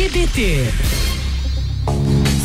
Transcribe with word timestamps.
BBT. 0.00 0.99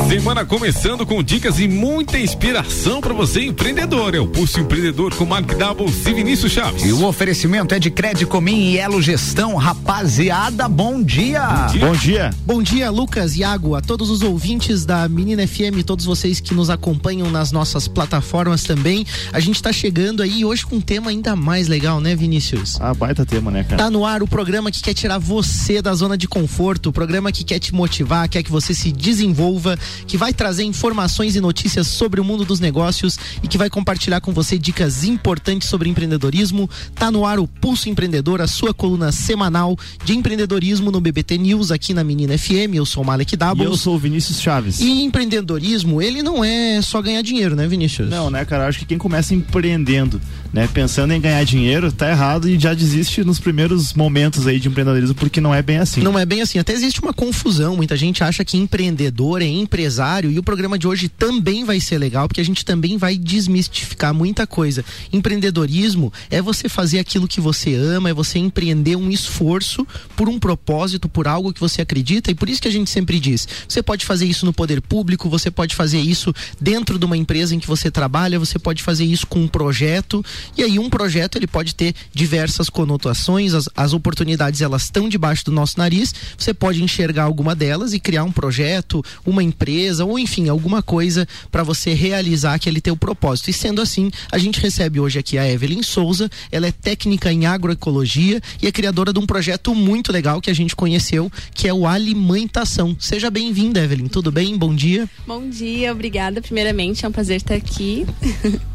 Semana 0.07 0.45
começando 0.45 1.03
com 1.03 1.23
dicas 1.23 1.59
e 1.59 1.67
muita 1.67 2.19
inspiração 2.19 3.01
para 3.01 3.11
você 3.11 3.41
empreendedor. 3.41 4.13
É 4.13 4.19
o 4.19 4.27
Pulso 4.27 4.59
Empreendedor 4.59 5.15
com 5.15 5.25
Mark 5.25 5.47
Double 5.57 5.87
e 5.87 6.13
Vinícius 6.13 6.51
Chaves. 6.51 6.83
E 6.83 6.93
o 6.93 7.03
oferecimento 7.07 7.73
é 7.73 7.79
de 7.79 7.89
Crédito 7.89 8.27
Comim 8.27 8.69
e 8.69 8.77
Elo 8.77 9.01
Gestão. 9.01 9.55
Rapaziada, 9.55 10.69
bom 10.69 11.01
dia. 11.01 11.41
Bom 11.41 11.71
dia. 11.71 11.79
Bom 11.79 11.93
dia. 11.95 12.33
Bom 12.45 12.63
dia, 12.63 12.91
Lucas, 12.91 13.35
Iago, 13.35 13.73
a 13.73 13.81
todos 13.81 14.11
os 14.11 14.21
ouvintes 14.21 14.85
da 14.85 15.09
Menina 15.09 15.45
FM, 15.47 15.83
todos 15.83 16.05
vocês 16.05 16.39
que 16.39 16.53
nos 16.53 16.69
acompanham 16.69 17.31
nas 17.31 17.51
nossas 17.51 17.87
plataformas 17.87 18.61
também. 18.61 19.07
A 19.33 19.39
gente 19.39 19.61
tá 19.61 19.73
chegando 19.73 20.21
aí 20.21 20.45
hoje 20.45 20.63
com 20.67 20.75
um 20.75 20.81
tema 20.81 21.09
ainda 21.09 21.35
mais 21.35 21.67
legal, 21.67 21.99
né, 21.99 22.15
Vinícius? 22.15 22.79
Ah, 22.79 22.93
baita 22.93 23.25
tema, 23.25 23.49
né, 23.49 23.63
cara? 23.63 23.77
Tá 23.77 23.89
no 23.89 24.05
ar 24.05 24.21
o 24.21 24.27
programa 24.27 24.69
que 24.69 24.83
quer 24.83 24.93
tirar 24.93 25.17
você 25.17 25.81
da 25.81 25.95
zona 25.95 26.15
de 26.15 26.27
conforto, 26.27 26.89
o 26.89 26.93
programa 26.93 27.31
que 27.31 27.43
quer 27.43 27.57
te 27.57 27.73
motivar, 27.73 28.29
quer 28.29 28.43
que 28.43 28.51
você 28.51 28.71
se 28.71 28.91
desenvolva 28.91 29.75
que 30.07 30.17
vai 30.17 30.33
trazer 30.33 30.63
informações 30.63 31.35
e 31.35 31.41
notícias 31.41 31.87
sobre 31.87 32.19
o 32.19 32.23
mundo 32.23 32.45
dos 32.45 32.59
negócios 32.59 33.17
e 33.43 33.47
que 33.47 33.57
vai 33.57 33.69
compartilhar 33.69 34.21
com 34.21 34.33
você 34.33 34.57
dicas 34.57 35.03
importantes 35.03 35.69
sobre 35.69 35.89
empreendedorismo. 35.89 36.69
Tá 36.93 37.11
no 37.11 37.25
ar 37.25 37.39
o 37.39 37.47
Pulso 37.47 37.89
Empreendedor, 37.89 38.41
a 38.41 38.47
sua 38.47 38.73
coluna 38.73 39.11
semanal 39.11 39.77
de 40.03 40.15
empreendedorismo 40.15 40.91
no 40.91 41.01
BBT 41.01 41.37
News 41.37 41.71
aqui 41.71 41.93
na 41.93 42.03
Menina 42.03 42.37
FM. 42.37 42.75
Eu 42.75 42.85
sou 42.85 43.03
o 43.03 43.05
Malek 43.05 43.35
Dabo. 43.35 43.63
E 43.63 43.65
eu 43.65 43.75
sou 43.77 43.95
o 43.95 43.99
Vinícius 43.99 44.41
Chaves. 44.41 44.79
E 44.79 45.03
empreendedorismo, 45.03 46.01
ele 46.01 46.21
não 46.21 46.43
é 46.43 46.81
só 46.81 47.01
ganhar 47.01 47.21
dinheiro, 47.21 47.55
né, 47.55 47.67
Vinícius? 47.67 48.09
Não, 48.09 48.29
né, 48.29 48.45
cara? 48.45 48.67
Acho 48.67 48.79
que 48.79 48.85
quem 48.85 48.97
começa 48.97 49.33
empreendendo, 49.33 50.21
né, 50.55 50.69
pensando 50.73 51.11
em 51.11 51.19
ganhar 51.19 51.43
dinheiro, 51.43 51.91
tá 51.91 52.09
errado 52.09 52.47
e 52.47 52.57
já 52.57 52.73
desiste 52.73 53.25
nos 53.25 53.41
primeiros 53.41 53.93
momentos 53.93 54.47
aí 54.47 54.57
de 54.57 54.69
empreendedorismo 54.69 55.13
porque 55.13 55.41
não 55.41 55.53
é 55.53 55.61
bem 55.61 55.79
assim. 55.79 55.99
Não 55.99 56.17
é 56.17 56.25
bem 56.25 56.41
assim. 56.41 56.57
Até 56.57 56.71
existe 56.71 57.01
uma 57.01 57.13
confusão. 57.13 57.75
Muita 57.75 57.97
gente 57.97 58.23
acha 58.23 58.45
que 58.45 58.55
empreendedor 58.55 59.41
é 59.41 59.45
empresário 59.45 60.31
e 60.31 60.39
o 60.39 60.43
programa 60.43 60.79
de 60.79 60.87
hoje 60.87 61.09
também 61.09 61.65
vai 61.65 61.81
ser 61.81 61.97
legal 61.97 62.29
porque 62.29 62.39
a 62.39 62.45
gente 62.45 62.63
também 62.63 62.97
vai 62.97 63.17
desmistificar 63.17 64.13
muita 64.13 64.47
coisa. 64.47 64.85
Empreendedorismo 65.11 66.13
é 66.29 66.41
você 66.41 66.69
fazer 66.69 66.99
aquilo 66.99 67.27
que 67.27 67.41
você 67.41 67.75
ama, 67.75 68.09
é 68.09 68.13
você 68.13 68.39
empreender 68.39 68.95
um 68.95 69.11
esforço 69.11 69.85
por 70.15 70.29
um 70.29 70.39
propósito, 70.39 71.09
por 71.09 71.27
algo 71.27 71.51
que 71.51 71.59
você 71.59 71.81
acredita 71.81 72.31
e 72.31 72.35
por 72.35 72.47
isso 72.47 72.61
que 72.61 72.69
a 72.69 72.71
gente 72.71 72.89
sempre 72.89 73.19
diz: 73.19 73.45
você 73.67 73.83
pode 73.83 74.05
fazer 74.05 74.25
isso 74.25 74.45
no 74.45 74.53
poder 74.53 74.81
público, 74.81 75.29
você 75.29 75.51
pode 75.51 75.75
fazer 75.75 75.99
isso 75.99 76.33
dentro 76.61 76.97
de 76.97 77.03
uma 77.03 77.17
empresa 77.17 77.53
em 77.53 77.59
que 77.59 77.67
você 77.67 77.91
trabalha, 77.91 78.39
você 78.39 78.57
pode 78.57 78.81
fazer 78.81 79.03
isso 79.03 79.27
com 79.27 79.41
um 79.41 79.49
projeto 79.49 80.23
e 80.57 80.63
aí 80.63 80.79
um 80.79 80.89
projeto 80.89 81.37
ele 81.37 81.47
pode 81.47 81.75
ter 81.75 81.93
diversas 82.13 82.69
conotações, 82.69 83.53
as, 83.53 83.69
as 83.75 83.93
oportunidades 83.93 84.61
elas 84.61 84.83
estão 84.83 85.07
debaixo 85.07 85.45
do 85.45 85.51
nosso 85.51 85.77
nariz, 85.77 86.13
você 86.37 86.53
pode 86.53 86.83
enxergar 86.83 87.23
alguma 87.23 87.55
delas 87.55 87.93
e 87.93 87.99
criar 87.99 88.23
um 88.23 88.31
projeto, 88.31 89.03
uma 89.25 89.43
empresa 89.43 90.05
ou 90.05 90.17
enfim, 90.19 90.49
alguma 90.49 90.81
coisa 90.81 91.27
para 91.51 91.63
você 91.63 91.93
realizar 91.93 92.53
aquele 92.53 92.81
teu 92.81 92.95
propósito. 92.97 93.49
E 93.49 93.53
sendo 93.53 93.81
assim, 93.81 94.11
a 94.31 94.37
gente 94.37 94.59
recebe 94.59 94.99
hoje 94.99 95.19
aqui 95.19 95.37
a 95.37 95.49
Evelyn 95.49 95.83
Souza, 95.83 96.29
ela 96.51 96.67
é 96.67 96.71
técnica 96.71 97.31
em 97.31 97.45
agroecologia 97.45 98.41
e 98.61 98.67
é 98.67 98.71
criadora 98.71 99.13
de 99.13 99.19
um 99.19 99.25
projeto 99.25 99.73
muito 99.73 100.11
legal 100.11 100.41
que 100.41 100.49
a 100.49 100.53
gente 100.53 100.75
conheceu, 100.75 101.31
que 101.53 101.67
é 101.67 101.73
o 101.73 101.87
Alimentação. 101.87 102.95
Seja 102.99 103.29
bem-vinda, 103.29 103.83
Evelyn. 103.83 104.07
Tudo 104.07 104.31
bem? 104.31 104.57
Bom 104.57 104.75
dia. 104.75 105.09
Bom 105.25 105.47
dia, 105.49 105.91
obrigada. 105.91 106.41
Primeiramente, 106.41 107.05
é 107.05 107.07
um 107.07 107.11
prazer 107.11 107.37
estar 107.37 107.55
aqui. 107.55 108.05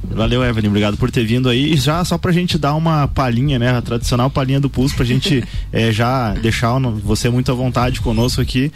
Valeu, 0.05 0.43
Evelyn. 0.43 0.69
Obrigado 0.69 0.97
por 0.97 1.11
ter 1.11 1.25
vindo 1.25 1.49
aí. 1.51 1.73
E 1.73 1.77
já 1.77 2.05
só 2.05 2.17
pra 2.17 2.33
gente 2.33 2.59
dar 2.59 2.75
uma 2.75 3.09
palhinha, 3.09 3.59
né? 3.59 3.77
A 3.77 3.83
tradicional 3.83 4.31
palhinha 4.31 4.61
do 4.61 4.71
Pulso, 4.71 4.95
pra 4.95 5.05
gente 5.05 5.45
é, 5.73 5.91
já 5.93 6.35
deixar 6.35 6.79
você 6.79 7.29
muito 7.29 7.51
à 7.51 7.55
vontade 7.55 8.01
conosco 8.01 8.41
aqui. 8.41 8.73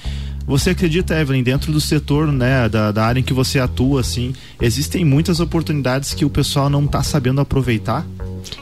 Você 0.47 0.71
acredita, 0.71 1.19
Evelyn, 1.19 1.43
dentro 1.43 1.73
do 1.73 1.81
setor, 1.81 2.31
né, 2.31 2.69
da, 2.69 2.93
da 2.93 3.07
área 3.07 3.19
em 3.19 3.23
que 3.23 3.33
você 3.33 3.59
atua, 3.59 4.03
assim, 4.03 4.35
existem 4.61 5.03
muitas 5.03 5.41
oportunidades 5.41 6.13
que 6.13 6.23
o 6.23 6.29
pessoal 6.29 6.69
não 6.69 6.85
está 6.85 7.03
sabendo 7.03 7.41
aproveitar? 7.41 8.05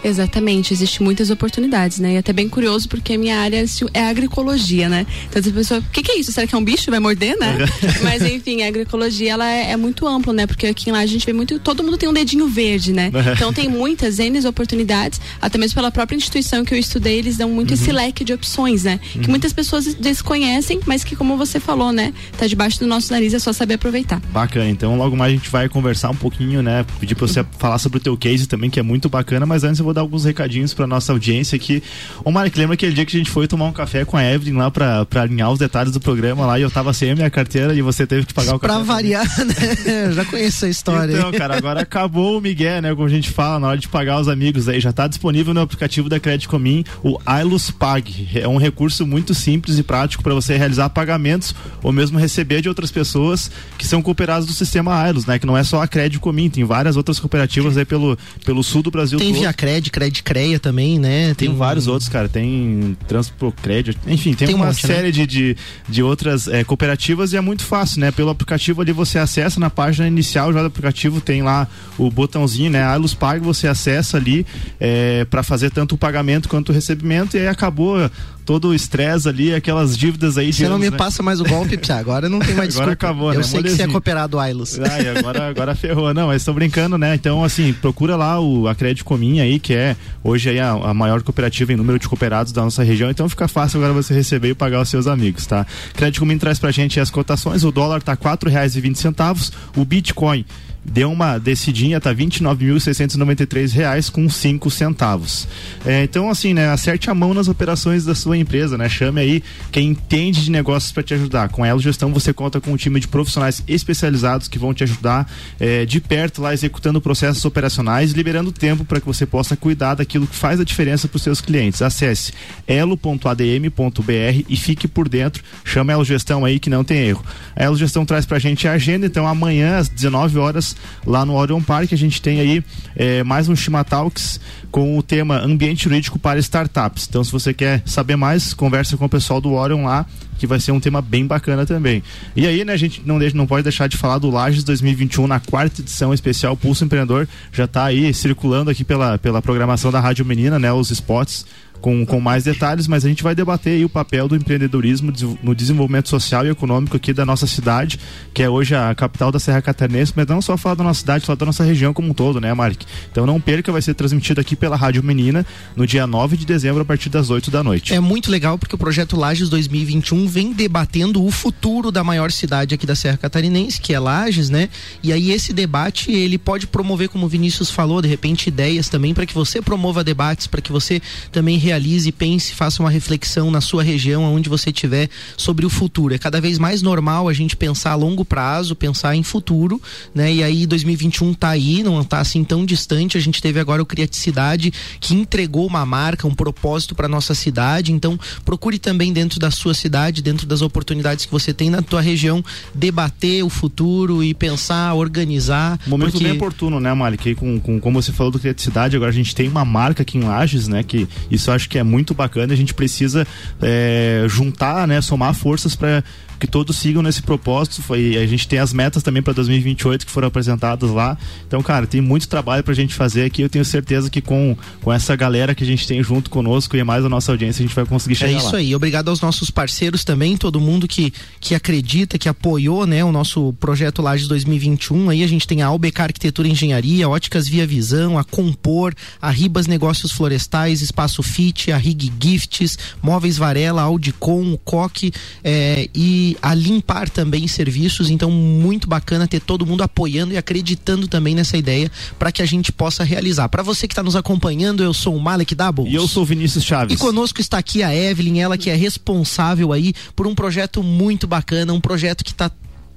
Exatamente, 0.05 0.73
existe 0.73 1.03
muitas 1.03 1.31
oportunidades, 1.31 1.99
né? 1.99 2.15
E 2.15 2.17
até 2.19 2.33
bem 2.33 2.49
curioso 2.49 2.89
porque 2.89 3.15
a 3.15 3.19
minha 3.19 3.39
área 3.39 3.65
é 3.95 4.05
agroecologia, 4.05 4.89
né? 4.89 5.07
Então 5.29 5.41
a 5.41 5.55
pessoa, 5.55 5.81
o 5.81 5.85
que, 5.93 6.03
que, 6.03 6.13
é 6.13 6.19
isso? 6.19 6.33
Será 6.33 6.47
que 6.47 6.55
é 6.55 6.59
um 6.59 6.65
bicho? 6.65 6.91
Vai 6.91 7.01
morder, 7.01 7.37
né? 7.39 7.59
Mas 8.03 8.23
enfim, 8.23 8.63
a 8.63 8.69
agroecologia 8.69 9.33
ela 9.33 9.49
é, 9.49 9.71
é, 9.71 9.77
muito 9.77 10.07
ampla, 10.07 10.33
né? 10.33 10.47
Porque 10.47 10.67
aqui 10.67 10.91
lá 10.91 10.99
a 10.99 11.07
gente 11.07 11.25
vê 11.25 11.33
muito, 11.33 11.59
todo 11.59 11.83
mundo 11.83 11.97
tem 11.97 12.09
um 12.09 12.13
dedinho 12.13 12.47
verde, 12.49 12.93
né? 12.93 13.11
Então 13.33 13.53
tem 13.53 13.69
muitas 13.69 14.19
N 14.19 14.33
oportunidades, 14.47 15.21
até 15.41 15.59
mesmo 15.59 15.75
pela 15.75 15.91
própria 15.91 16.17
instituição 16.17 16.65
que 16.65 16.75
eu 16.75 16.79
estudei, 16.79 17.19
eles 17.19 17.37
dão 17.37 17.49
muito 17.49 17.71
uhum. 17.71 17.75
esse 17.75 17.93
leque 17.93 18.25
de 18.25 18.33
opções, 18.33 18.85
né? 18.85 19.01
Uhum. 19.15 19.23
Que 19.23 19.31
muitas 19.31 19.53
pessoas 19.53 19.95
desconhecem, 19.95 20.81
mas 20.87 21.05
que 21.05 21.15
como 21.17 21.37
você 21.37 21.61
falou, 21.61 21.93
né? 21.93 22.13
Tá 22.37 22.47
debaixo 22.47 22.81
do 22.81 22.87
nosso 22.87 23.13
nariz, 23.13 23.35
é 23.35 23.39
só 23.39 23.53
saber 23.53 23.75
aproveitar. 23.75 24.21
Bacana, 24.33 24.69
então 24.69 24.97
logo 24.97 25.17
mais 25.17 25.33
a 25.33 25.37
gente 25.37 25.51
vai 25.51 25.69
conversar 25.69 26.11
um 26.11 26.17
pouquinho, 26.17 26.63
né? 26.63 26.85
Pedir 27.01 27.15
pra 27.15 27.27
você 27.27 27.45
falar 27.59 27.79
sobre 27.79 27.99
o 27.99 28.01
teu 28.01 28.17
case 28.17 28.47
também, 28.47 28.71
que 28.71 28.81
é 28.81 28.83
muito 28.83 29.09
bacana, 29.09 29.47
mas 29.47 29.65
antes 29.65 29.72
eu 29.79 29.85
vou 29.85 29.95
dar 29.95 30.01
alguns 30.01 30.25
recadinhos 30.25 30.75
pra 30.75 30.87
nossa 30.87 31.13
audiência 31.13 31.57
aqui. 31.57 31.83
Ô 32.25 32.31
Mark, 32.31 32.55
lembra 32.57 32.75
aquele 32.75 32.93
dia 32.93 33.05
que 33.05 33.17
a 33.17 33.19
gente 33.19 33.31
foi 33.31 33.47
tomar 33.47 33.67
um 33.67 33.73
café 33.73 34.05
com 34.05 34.17
a 34.17 34.25
Evelyn 34.25 34.57
lá 34.57 34.71
pra 34.71 35.07
alinhar 35.17 35.51
os 35.51 35.59
detalhes 35.59 35.93
do 35.93 36.01
programa 36.01 36.47
lá 36.47 36.59
e 36.59 36.63
eu 36.63 36.71
tava 36.71 36.93
sem 36.93 37.11
a 37.11 37.15
minha 37.15 37.31
carteira 37.31 37.75
e 37.75 37.83
você 37.83 38.07
teve 38.07 38.27
que 38.27 38.35
pagar 38.35 38.55
o 38.55 38.59
café? 38.59 38.75
Pra 38.75 38.83
variar, 38.83 39.27
né? 39.45 40.13
já 40.13 40.25
conheço 40.25 40.65
a 40.65 40.69
história. 40.69 41.13
Então, 41.13 41.33
cara, 41.33 41.57
agora 41.57 41.81
acabou 41.81 42.39
o 42.39 42.41
Miguel, 42.41 42.83
né? 42.83 42.95
Como 42.95 43.07
a 43.07 43.11
gente 43.11 43.31
fala, 43.31 43.59
na 43.59 43.69
hora 43.69 43.79
de 43.79 43.89
pagar 43.89 44.21
os 44.21 44.29
amigos 44.29 44.69
aí, 44.69 44.81
já 44.81 44.93
tá 44.93 45.07
disponível 45.07 45.55
no 45.55 45.61
aplicativo 45.61 46.09
da 46.09 46.19
Crédito 46.19 46.49
Comim, 46.49 46.85
o 47.03 47.19
Ailus 47.25 47.71
Pag. 47.71 48.29
É 48.35 48.49
um 48.49 48.57
recurso 48.57 49.07
muito 49.07 49.35
simples 49.35 49.79
e 49.79 49.83
prático 49.83 50.23
para 50.23 50.35
você 50.35 50.57
realizar 50.57 50.91
pagamentos 50.91 51.55
ou 51.83 51.93
mesmo 51.93 52.19
receber 52.19 52.61
de 52.61 52.69
outras 52.69 52.91
pessoas 52.91 53.51
que 53.79 53.87
são 53.87 54.03
cooperadas 54.03 54.47
do 54.47 54.53
sistema 54.53 55.01
Ailus, 55.01 55.27
né? 55.27 55.39
Que 55.39 55.47
não 55.47 55.57
é 55.57 55.65
só 55.65 55.83
a 55.83 55.89
Crédito 55.89 56.21
Comim, 56.21 56.49
tem 56.49 56.65
várias 56.65 56.97
outras 56.97 57.19
cooperativas 57.19 57.77
aí 57.77 57.85
pelo, 57.85 58.19
pelo 58.45 58.63
sul 58.63 58.83
do 58.83 58.91
Brasil 58.91 59.19
tem 59.19 59.29
todo. 59.29 59.41
Via 59.41 59.53
Cred, 59.63 59.93
Cred 59.93 60.23
Creia 60.25 60.59
também, 60.59 60.99
né? 60.99 61.35
Tem, 61.35 61.47
tem 61.47 61.57
vários 61.57 61.87
outros, 61.87 62.09
cara. 62.09 62.29
Tem 62.29 62.97
Transprocred, 63.07 63.97
enfim, 64.09 64.35
tem, 64.35 64.49
tem 64.49 64.57
uma 64.57 64.65
um 64.65 64.69
monte, 64.69 64.85
né? 64.89 64.95
série 64.95 65.07
né? 65.07 65.13
de, 65.13 65.25
de, 65.25 65.57
de 65.89 66.03
outras 66.03 66.49
é, 66.49 66.65
cooperativas 66.65 67.33
e 67.33 67.37
é 67.37 67.41
muito 67.41 67.63
fácil, 67.63 68.01
né? 68.01 68.11
Pelo 68.11 68.31
aplicativo 68.31 68.83
ali 68.83 68.91
você 68.91 69.21
acessa 69.21 69.61
na 69.61 69.71
página 69.71 70.09
inicial 70.09 70.53
já 70.53 70.63
do 70.63 70.67
aplicativo, 70.67 71.21
tem 71.21 71.43
lá 71.43 71.69
o 71.97 72.11
botãozinho, 72.11 72.73
né? 72.73 72.83
Alus 72.83 73.15
Pag, 73.15 73.39
você 73.39 73.69
acessa 73.69 74.17
ali 74.17 74.45
é, 74.81 75.25
para 75.27 75.45
fazer 75.45 75.71
tanto 75.71 75.95
o 75.95 75.99
pagamento 75.99 76.49
quanto 76.49 76.71
o 76.71 76.73
recebimento 76.73 77.37
e 77.37 77.41
aí 77.41 77.47
acabou 77.47 78.11
todo 78.45 78.69
o 78.69 78.75
estresse 78.75 79.29
ali, 79.29 79.55
aquelas 79.55 79.97
dívidas 79.97 80.37
aí. 80.37 80.53
Você 80.53 80.69
não 80.69 80.79
me 80.79 80.91
né? 80.91 80.97
passa 80.97 81.23
mais 81.23 81.41
o 81.41 81.45
golpe, 81.45 81.77
Pia. 81.77 81.97
Agora 81.97 82.29
não 82.29 82.39
tem 82.39 82.55
mais 82.57 82.69
desculpa. 82.69 82.93
Agora 82.93 82.93
acabou, 82.93 83.33
Eu 83.33 83.39
né? 83.39 83.43
sei 83.43 83.61
Molezinho. 83.61 83.79
que 83.79 83.83
você 83.85 83.89
é 83.89 83.93
cooperado 83.93 84.39
Ailos. 84.39 84.79
Ai, 84.81 85.09
agora, 85.09 85.49
agora 85.49 85.75
ferrou. 85.75 86.13
Não, 86.13 86.29
mas 86.29 86.43
estou 86.43 86.55
brincando, 86.55 86.99
né? 86.99 87.15
Então, 87.15 87.43
assim, 87.45 87.73
procura 87.73 88.17
lá 88.17 88.41
o 88.41 88.69
a 88.69 88.75
Crédito 88.75 89.05
Comim 89.05 89.41
aí, 89.41 89.59
que 89.59 89.75
é 89.75 89.97
hoje 90.23 90.51
aí 90.51 90.61
a, 90.61 90.71
a, 90.71 90.95
maior 90.95 91.23
cooperativa 91.23 91.73
em 91.73 91.77
número 91.77 91.99
de 91.99 92.09
cooperados 92.09 92.53
da 92.53 92.63
nossa 92.63 92.83
região. 92.83 93.11
Então 93.11 93.29
fica 93.29 93.49
fácil 93.49 93.79
agora 93.79 93.93
você 93.93 94.15
receber 94.15 94.51
e 94.51 94.55
pagar 94.55 94.81
os 94.81 94.89
seus 94.89 95.07
amigos, 95.07 95.47
tá? 95.47 95.67
Crédito 95.95 96.21
Comim 96.21 96.39
traz 96.39 96.59
pra 96.59 96.71
gente 96.71 96.99
as 97.01 97.11
cotações. 97.11 97.65
O 97.65 97.73
dólar 97.73 98.03
tá 98.03 98.17
quatro 98.17 98.51
reais 98.51 98.77
e 98.77 98.81
vinte 98.81 98.99
centavos. 98.99 99.53
O 99.77 99.85
Bitcoin 99.85 100.45
deu 100.85 101.11
uma 101.11 101.39
descidinha, 101.39 102.01
tá 102.01 102.11
R$ 102.11 102.17
29.693 102.27 104.11
com 104.11 104.29
centavos. 104.71 105.47
É, 105.85 106.03
então, 106.03 106.29
assim, 106.29 106.53
né, 106.55 106.69
acerte 106.69 107.09
a 107.11 107.15
mão 107.15 107.33
nas 107.35 107.49
operações 107.49 108.05
da 108.05 108.15
sua 108.15 108.37
empresa, 108.37 108.77
né? 108.77 108.89
Chame 108.89 109.21
aí 109.21 109.43
quem 109.71 109.89
entende 109.91 110.45
de 110.45 110.51
negócios 110.51 110.91
para 110.93 111.03
te 111.03 111.15
ajudar. 111.15 111.49
Com 111.49 111.65
ela 111.65 111.81
gestão 111.81 112.13
você 112.13 112.33
conta 112.33 112.61
com 112.61 112.73
um 112.73 112.77
time 112.77 112.99
de 113.01 113.09
profissionais 113.09 113.63
especializados 113.67 114.49
que 114.49 114.59
vão 114.59 114.75
te 114.75 114.85
ajudar 114.85 115.31
é, 115.59 115.85
de 115.85 116.01
perto 116.01 116.43
lá 116.43 116.53
executando 116.53 117.01
processos 117.01 117.45
operacionais, 117.45 118.13
liberando 118.13 118.51
tempo 118.53 118.85
para 118.85 119.01
que 119.01 119.07
você 119.07 119.25
possa 119.25 119.57
cuidar 119.57 119.95
daquilo 119.95 120.27
que 120.27 120.37
faz 120.37 120.61
a 120.61 120.65
diferença 120.65 121.09
para 121.09 121.17
os 121.17 121.23
seus 121.23 121.41
clientes. 121.41 121.83
Acesse 121.83 122.33
elo.adm.br 122.67 124.45
e 124.49 124.57
fique 124.57 124.89
por 124.89 125.09
dentro. 125.09 125.43
Chama 125.65 125.93
a 125.93 125.95
Elo 125.95 126.05
Gestão 126.05 126.45
aí 126.45 126.59
que 126.59 126.71
não 126.71 126.85
tem 126.85 126.99
erro. 126.99 127.25
A 127.55 127.65
Elo 127.65 127.77
Gestão 127.77 128.05
traz 128.05 128.27
pra 128.27 128.39
gente 128.39 128.67
a 128.67 128.73
agenda, 128.73 129.07
então 129.07 129.27
amanhã 129.27 129.79
às 129.79 129.89
19 129.89 130.39
horas 130.39 130.72
lá 131.07 131.25
no 131.25 131.35
Orion 131.35 131.61
Park. 131.61 131.93
A 131.93 131.97
gente 131.97 132.21
tem 132.21 132.41
aí 132.41 132.65
é, 132.97 133.23
mais 133.23 133.49
um 133.49 133.57
Shima 133.57 133.85
Talks 133.85 134.41
com 134.71 134.99
o 134.99 135.03
tema 135.03 135.39
Ambiente 135.39 135.85
Jurídico 135.85 136.19
para 136.19 136.39
Startups. 136.39 137.07
Então, 137.09 137.23
se 137.23 137.31
você 137.31 137.53
quer 137.53 137.83
saber 137.85 138.17
mais, 138.17 138.55
conversa 138.55 138.97
com 138.97 139.05
o 139.05 139.09
pessoal 139.09 139.41
do 139.41 139.53
Orion 139.53 139.85
lá, 139.85 140.07
que 140.39 140.47
vai 140.47 140.59
ser 140.59 140.73
um 140.73 140.81
tema 140.81 141.01
bem 141.01 141.27
bacana 141.27 141.65
também. 141.65 142.03
E 142.35 142.47
aí, 142.47 142.65
né, 142.65 142.73
a 142.73 142.77
gente 142.77 143.03
não, 143.05 143.19
deixa, 143.19 143.37
não 143.37 143.47
pode 143.47 143.63
deixar 143.63 143.87
de 143.87 143.97
falar 143.97 144.19
do 144.19 144.31
Lages 144.31 144.65
2021 144.65 145.27
na 145.27 145.39
quarta 145.39 145.81
edição 145.81 146.13
especial 146.13 146.57
Pulso 146.57 146.85
Empreendedor. 146.85 147.29
Já 147.53 147.65
está 147.65 147.85
aí 147.85 148.13
circulando 148.13 148.71
aqui 148.71 148.83
pela, 148.83 149.19
pela 149.19 149.41
programação 149.41 149.93
da 149.93 150.01
Rádio 150.01 150.25
Menina, 150.25 150.59
né, 150.59 150.73
os 150.73 150.91
spots 150.91 151.47
com, 151.83 152.07
com 152.07 152.21
mais 152.21 152.45
detalhes, 152.45 152.87
mas 152.87 153.05
a 153.05 153.09
gente 153.09 153.23
vai 153.23 153.35
debater 153.35 153.75
aí 153.75 153.85
o 153.85 153.89
papel 153.89 154.29
do 154.29 154.37
empreendedorismo 154.37 155.13
no 155.43 155.55
desenvolvimento 155.55 156.09
social 156.09 156.47
e 156.47 156.51
econômico 156.51 156.97
aqui 156.97 157.13
da 157.13 157.27
nossa 157.27 157.47
cidade, 157.47 157.99
que 158.33 158.43
é 158.43 158.49
hoje 158.49 158.75
a 158.75 158.95
capital 158.95 159.33
da 159.33 159.41
Serra 159.41 159.61
Catarinense, 159.61 160.13
mas 160.15 160.27
não 160.27 160.41
só 160.41 160.57
falar 160.57 160.77
da 160.77 160.85
nossa 160.85 161.01
cidade, 161.01 161.27
falar 161.27 161.37
da 161.37 161.45
nossa 161.45 161.65
região 161.65 161.93
como 161.93 162.09
um 162.09 162.15
todo, 162.15 162.41
né, 162.41 162.55
Mark? 162.55 162.81
Então 163.11 163.27
não 163.27 163.41
perca, 163.41 163.73
vai 163.73 163.83
ser 163.83 163.95
transmitido 163.95 164.41
aqui 164.41 164.55
pela 164.55 164.77
Rádio 164.77 165.03
Menina 165.03 165.45
no 165.75 165.87
dia 165.87 166.07
9 166.07 166.37
de 166.37 166.47
dezembro, 166.47 166.83
a 166.83 166.85
partir 166.85 167.09
das 167.09 167.29
8 167.29 167.51
da 167.51 167.65
noite. 167.65 167.93
É 167.93 168.01
muito 168.01 168.31
legal 168.31 168.57
porque 168.57 168.77
o 168.77 168.79
projeto 168.79 169.17
Lages 169.17 169.49
2021 169.49 170.29
vem 170.29 170.53
debatendo 170.53 171.25
o 171.25 171.31
futuro 171.33 171.91
da 171.91 172.05
maior 172.05 172.31
cidade 172.31 172.75
aqui 172.77 172.87
da 172.87 172.95
Serra 172.95 173.17
Catarinense, 173.17 173.81
que 173.81 173.93
é 173.93 173.99
Lages, 173.99 174.49
né? 174.49 174.69
E 175.03 175.13
aí 175.13 175.33
esse 175.33 175.53
debate 175.53 176.13
ele 176.13 176.39
pode 176.39 176.69
promover, 176.69 177.09
como 177.09 177.27
o 177.27 177.29
Vinícius 177.29 177.71
falou, 177.71 178.01
de 178.01 178.07
repente 178.07 178.47
ideias 178.47 178.89
também 178.89 179.13
para 179.13 179.27
que 179.27 179.35
você 179.35 179.61
promova 179.61 180.05
debates, 180.05 180.47
para 180.47 180.61
que 180.61 180.71
você 180.71 181.03
também 181.33 181.59
realize, 181.73 182.11
pense, 182.13 182.55
faça 182.55 182.83
uma 182.83 182.91
reflexão 182.91 183.51
na 183.51 183.61
sua 183.61 183.83
região, 183.83 184.25
onde 184.25 184.49
você 184.49 184.71
estiver, 184.71 185.09
sobre 185.37 185.65
o 185.65 185.71
futuro. 185.71 186.15
É 186.15 186.19
cada 186.19 186.41
vez 186.41 186.59
mais 186.59 186.83
normal 186.83 187.29
a 187.29 187.33
gente 187.33 187.57
pensar 187.57 187.93
a 187.93 187.95
longo 187.95 188.25
prazo, 188.25 188.77
pensar 188.77 189.17
em 189.17 189.23
futuro, 189.23 189.81
né? 190.15 190.33
E 190.33 190.43
aí 190.43 190.67
2021 190.67 191.35
tá 191.35 191.51
aí, 191.51 191.83
não 191.83 192.03
tá 192.05 192.21
assim 192.21 192.45
tão 192.45 192.65
distante. 192.65 193.17
A 193.17 193.21
gente 193.21 193.41
teve 193.41 193.59
agora 193.59 193.83
o 193.83 193.87
Criaticidade 193.87 194.73
que 195.01 195.15
entregou 195.15 195.67
uma 195.67 195.85
marca, 195.87 196.27
um 196.27 196.35
propósito 196.35 196.95
para 196.95 197.09
nossa 197.09 197.35
cidade. 197.35 197.93
Então, 197.93 198.19
procure 198.45 198.79
também 198.79 199.13
dentro 199.13 199.41
da 199.41 199.51
sua 199.51 199.75
cidade, 199.75 200.23
dentro 200.23 200.47
das 200.47 200.63
oportunidades 200.63 201.25
que 201.25 201.33
você 201.33 201.55
tem 201.55 201.71
na 201.71 201.83
tua 201.83 202.01
região, 202.01 202.45
debater 202.75 203.45
o 203.45 203.49
futuro 203.49 204.23
e 204.23 204.35
pensar, 204.35 204.95
organizar. 204.95 205.79
Momento 205.87 206.13
porque... 206.13 206.25
bem 206.25 206.35
oportuno, 206.35 206.79
né, 206.79 206.93
Malik? 206.93 207.35
Com, 207.35 207.59
com, 207.59 207.81
como 207.81 208.03
você 208.03 208.13
falou 208.13 208.31
do 208.31 208.39
Criaticidade, 208.39 208.97
agora 208.97 209.11
a 209.11 209.15
gente 209.15 209.35
tem 209.35 209.49
uma 209.49 209.65
marca 209.65 210.03
aqui 210.03 210.19
em 210.19 210.23
Lages, 210.23 210.69
né? 210.69 210.83
Que 210.83 211.09
isso 211.31 211.51
eu 211.51 211.55
acho 211.63 211.69
que 211.69 211.79
é 211.79 211.83
muito 211.83 212.13
bacana. 212.13 212.53
A 212.53 212.57
gente 212.57 212.75
precisa 212.75 213.27
é, 213.61 214.25
juntar, 214.29 214.87
né? 214.87 215.01
Somar 215.01 215.35
forças 215.35 215.77
para 215.77 216.03
que 216.43 216.47
todos 216.49 216.77
sigam 216.77 217.03
nesse 217.03 217.23
propósito. 217.23 217.81
Foi, 217.83 218.17
a 218.17 218.27
gente 218.27 218.49
tem 218.49 218.59
as 218.59 218.73
metas 218.73 219.01
também 219.01 219.23
para 219.23 219.33
2028 219.33 220.05
que 220.05 220.11
foram 220.11 220.27
apresentadas 220.27 220.91
lá. 220.91 221.17
Então, 221.47 221.63
cara, 221.63 221.87
tem 221.87 222.01
muito 222.01 222.27
trabalho 222.27 222.65
para 222.65 222.73
a 222.73 222.75
gente 222.75 222.95
fazer 222.95 223.25
aqui. 223.25 223.43
Eu 223.43 223.49
tenho 223.49 223.65
certeza 223.65 224.11
que 224.11 224.21
com, 224.21 224.57
com 224.81 224.93
essa 224.93 225.15
galera 225.15 225.55
que 225.55 225.63
a 225.63 225.67
gente 225.67 225.87
tem 225.87 226.03
junto 226.03 226.29
conosco 226.31 226.77
e 226.77 226.83
mais 226.83 227.05
a 227.05 227.09
nossa 227.09 227.31
audiência, 227.31 227.63
a 227.63 227.67
gente 227.67 227.77
vai 227.77 227.87
conseguir 227.87 228.17
chegar 228.17 228.33
lá. 228.33 228.39
É 228.39 228.41
isso 228.41 228.53
lá. 228.53 228.59
aí. 228.59 228.75
Obrigado 228.75 229.09
aos 229.09 229.21
nossos 229.21 229.51
parceiros 229.51 230.03
também, 230.03 230.37
todo 230.37 230.61
mundo 230.61 230.89
que, 230.89 231.15
que 231.39 231.55
acredita, 231.55 232.19
que 232.19 232.29
apoiou, 232.29 232.89
né, 232.89 233.05
o 233.05 233.13
nosso 233.13 233.53
projeto 233.61 234.03
Lages 234.03 234.27
2021. 234.27 235.11
Aí 235.11 235.23
a 235.23 235.29
gente 235.29 235.47
tem 235.47 235.63
a 235.63 235.69
Albecar 235.69 236.07
Arquitetura 236.07 236.49
e 236.49 236.51
Engenharia, 236.51 237.09
Óticas 237.09 237.47
Via 237.47 237.65
Visão, 237.65 238.19
a 238.19 238.25
Compor, 238.25 238.93
a 239.21 239.31
Ribas 239.31 239.69
Negócios 239.69 240.11
Florestais, 240.11 240.83
Espaço 240.83 241.23
Fit, 241.23 241.71
a 241.71 241.77
Rig 241.77 242.13
Gifts, 242.21 242.77
Móveis 243.01 243.37
Varela, 243.37 243.83
Audicom, 243.83 244.55
o 244.55 244.59
Coque 244.59 245.13
é, 245.45 245.89
e 245.95 246.32
a 246.41 246.55
limpar 246.55 247.09
também 247.09 247.47
serviços. 247.49 248.11
Então, 248.11 248.31
muito 248.31 248.89
bacana 248.89 249.27
ter 249.27 249.41
todo 249.41 249.67
mundo 249.67 249.83
apoiando 249.83 250.33
e 250.33 250.37
acreditando 250.37 251.07
também 251.09 251.35
nessa 251.35 251.57
ideia 251.57 251.91
para 252.19 252.33
que 252.33 252.43
a 252.43 252.47
gente 252.47 252.73
possa 252.73 253.05
realizar. 253.05 253.49
Para 253.49 253.63
você 253.63 253.87
que 253.87 253.93
está 253.93 254.03
nos 254.03 254.17
acompanhando, 254.17 254.83
eu 254.83 254.95
sou 254.95 255.17
o 255.17 255.21
Malek 255.21 255.55
Doubles. 255.55 255.93
E 255.93 255.95
eu 255.95 256.07
sou 256.07 256.23
o 256.23 256.27
Vinícius 256.27 256.65
Chaves. 256.65 256.95
E 256.95 256.99
conosco 256.99 257.41
está 257.41 257.59
aqui 257.59 257.83
a 257.83 257.95
Evelyn, 257.95 258.41
ela 258.41 258.59
que 258.59 258.71
é 258.71 258.75
responsável 258.75 259.73
aí 259.73 259.93
por 260.15 260.27
um 260.27 260.35
projeto 260.35 260.83
muito 260.83 261.27
bacana, 261.27 261.73
um 261.73 261.81
projeto 261.81 262.25
que 262.25 262.33
está 262.33 262.51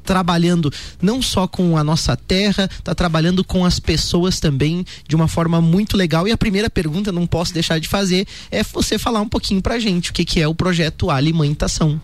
trabalhando 0.05 0.71
não 1.01 1.21
só 1.21 1.47
com 1.47 1.77
a 1.77 1.83
nossa 1.83 2.15
terra, 2.15 2.69
está 2.77 2.93
trabalhando 2.93 3.43
com 3.43 3.65
as 3.65 3.79
pessoas 3.79 4.39
também 4.39 4.85
de 5.07 5.15
uma 5.15 5.27
forma 5.27 5.59
muito 5.59 5.97
legal. 5.97 6.27
E 6.27 6.31
a 6.31 6.37
primeira 6.37 6.69
pergunta, 6.69 7.11
não 7.11 7.25
posso 7.25 7.53
deixar 7.53 7.79
de 7.79 7.89
fazer, 7.89 8.27
é 8.51 8.63
você 8.63 8.97
falar 8.97 9.21
um 9.21 9.27
pouquinho 9.27 9.61
pra 9.61 9.79
gente 9.79 10.11
o 10.11 10.13
que, 10.13 10.23
que 10.23 10.39
é 10.39 10.47
o 10.47 10.55
projeto 10.55 11.09
Alimentação 11.09 11.99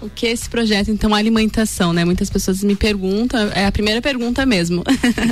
o 0.00 0.10
que 0.10 0.26
é 0.26 0.32
esse 0.32 0.48
projeto, 0.48 0.90
então, 0.90 1.14
alimentação, 1.14 1.92
né? 1.92 2.04
Muitas 2.04 2.28
pessoas 2.28 2.62
me 2.62 2.74
perguntam, 2.74 3.50
é 3.54 3.66
a 3.66 3.72
primeira 3.72 4.02
pergunta 4.02 4.44
mesmo. 4.44 4.82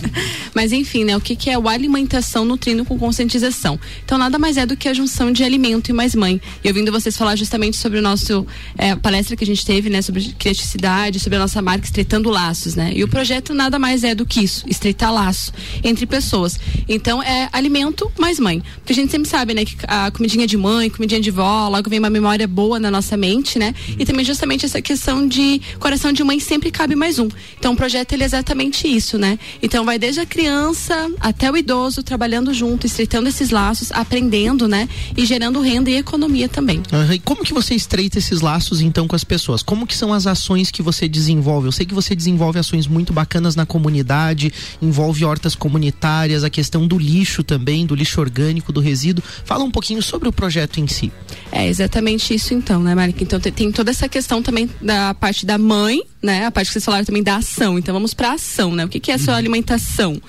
Mas 0.55 0.73
enfim, 0.73 1.05
né? 1.05 1.17
O 1.17 1.21
que, 1.21 1.35
que 1.35 1.51
é 1.51 1.59
o 1.59 1.69
alimentação 1.69 2.45
nutrindo 2.45 2.85
com 2.85 2.99
conscientização? 2.99 3.79
Então, 4.05 4.17
nada 4.17 4.39
mais 4.39 4.57
é 4.57 4.65
do 4.65 4.77
que 4.77 4.89
a 4.89 4.95
junção 4.95 5.33
de 5.33 5.43
alimento 5.43 5.91
e 5.91 5.93
mais 5.93 6.15
mãe. 6.15 6.41
E 6.63 6.69
ouvindo 6.69 6.93
vocês 6.93 7.17
falar 7.17 7.37
justamente 7.37 7.77
sobre 7.77 7.99
o 7.99 8.03
nosso 8.03 8.47
é, 8.79 8.95
palestra 8.95 9.37
que 9.37 9.43
a 9.43 9.47
gente 9.47 9.67
teve, 9.67 9.91
né? 9.91 10.03
Sobre 10.03 10.23
criatividade, 10.39 11.19
sobre 11.19 11.37
a 11.37 11.41
nossa 11.41 11.61
marca 11.61 11.85
estreitando 11.85 12.31
laços, 12.31 12.77
né? 12.77 12.93
E 12.95 13.03
o 13.03 13.09
projeto 13.09 13.53
nada 13.53 13.79
mais 13.79 14.05
é 14.05 14.15
do 14.15 14.25
que 14.25 14.41
isso, 14.41 14.65
estreitar 14.69 15.13
laço 15.13 15.53
entre 15.83 16.07
pessoas. 16.07 16.59
Então, 16.89 17.23
é 17.23 17.49
alimento 17.53 18.11
mais 18.19 18.39
mãe. 18.39 18.63
Porque 18.77 18.93
a 18.93 18.97
gente 18.97 19.11
sempre 19.11 19.29
sabe, 19.29 19.53
né? 19.53 19.65
Que 19.65 19.77
a 19.87 20.11
comidinha 20.11 20.47
de 20.47 20.57
mãe, 20.57 20.89
comidinha 20.89 21.21
de 21.21 21.31
vó, 21.31 21.69
logo 21.69 21.91
vem 21.91 21.99
uma 21.99 22.11
memória 22.11 22.47
boa 22.47 22.79
na 22.79 22.91
nossa 22.91 23.17
mente, 23.17 23.59
né? 23.59 23.75
E 23.99 24.05
também 24.05 24.20
justamente 24.25 24.65
essa 24.67 24.81
questão 24.81 25.27
de 25.27 25.61
coração 25.79 26.13
de 26.13 26.23
mãe 26.23 26.41
sempre 26.41 26.71
cabe 26.71 26.95
mais 26.95 27.19
um. 27.19 27.29
Então 27.59 27.73
o 27.73 27.77
projeto 27.77 28.13
ele 28.13 28.23
é 28.23 28.27
exatamente 28.27 28.87
isso, 28.87 29.19
né? 29.19 29.39
Então 29.63 29.85
vai 29.85 29.99
desde 29.99 30.21
a 30.21 30.27
criança 30.27 31.11
até 31.21 31.51
o 31.51 31.57
idoso 31.57 32.03
trabalhando 32.03 32.53
junto, 32.53 32.87
estreitando 32.87 33.29
esses 33.29 33.51
laços, 33.51 33.93
aprendendo, 33.93 34.67
né? 34.69 34.89
E 35.17 35.25
gerando 35.25 35.61
renda 35.61 35.91
e 35.91 35.97
economia 35.97 36.49
também. 36.49 36.83
Uhum. 36.93 37.13
E 37.13 37.19
como 37.19 37.45
que 37.45 37.53
você 37.53 37.75
estreita 37.75 38.19
esses 38.19 38.41
laços 38.41 38.81
então 38.81 39.07
com 39.07 39.17
as 39.17 39.25
pessoas? 39.25 39.63
Como 39.63 39.87
que 39.87 39.97
são 39.97 40.13
as 40.13 40.27
ações 40.27 40.71
que 40.71 40.83
você 40.83 41.09
desenvolve? 41.09 41.69
Eu 41.69 41.73
sei 41.73 41.87
que 41.87 41.95
você 41.95 42.15
desenvolve 42.15 42.59
ações 42.59 42.87
muito 42.87 43.13
bacanas 43.13 43.57
na 43.57 43.67
comunidade, 43.67 44.53
envolve 44.81 45.25
hortas 45.25 45.55
comunitárias, 45.55 46.45
a 46.45 46.51
questão 46.51 46.87
do 46.87 46.99
lixo 46.99 47.43
também, 47.43 47.87
do 47.87 47.95
lixo 47.95 48.21
orgânico, 48.21 48.73
do 48.73 48.81
resíduo. 48.81 49.23
Fala 49.45 49.65
um 49.65 49.71
pouquinho 49.71 50.03
sobre 50.03 50.29
o 50.29 50.33
projeto 50.33 50.81
em 50.81 50.87
si. 50.87 51.13
É 51.53 51.67
exatamente 51.67 52.35
isso 52.35 52.55
então, 52.55 52.83
né, 52.83 52.95
Marica? 52.95 53.23
Então 53.23 53.41
tem 53.41 53.73
toda 53.73 53.91
essa 53.91 54.09
questão 54.11 54.43
também 54.43 54.69
da 54.81 55.15
parte 55.15 55.47
da 55.47 55.57
mãe, 55.57 56.03
né? 56.23 56.47
A 56.47 56.51
parte 56.51 56.67
que 56.67 56.73
vocês 56.75 56.85
falaram 56.85 57.05
também 57.05 57.23
da 57.23 57.37
ação. 57.37 57.79
Então 57.79 57.95
vamos 57.95 58.13
para 58.13 58.33
ação, 58.33 58.75
né? 58.75 58.85
O 58.85 58.89
que, 58.89 59.01
que 59.01 59.11
é 59.11 59.15
a 59.15 59.19
sua 59.19 59.33
uhum. 59.33 59.39
alimentação? 59.39 60.21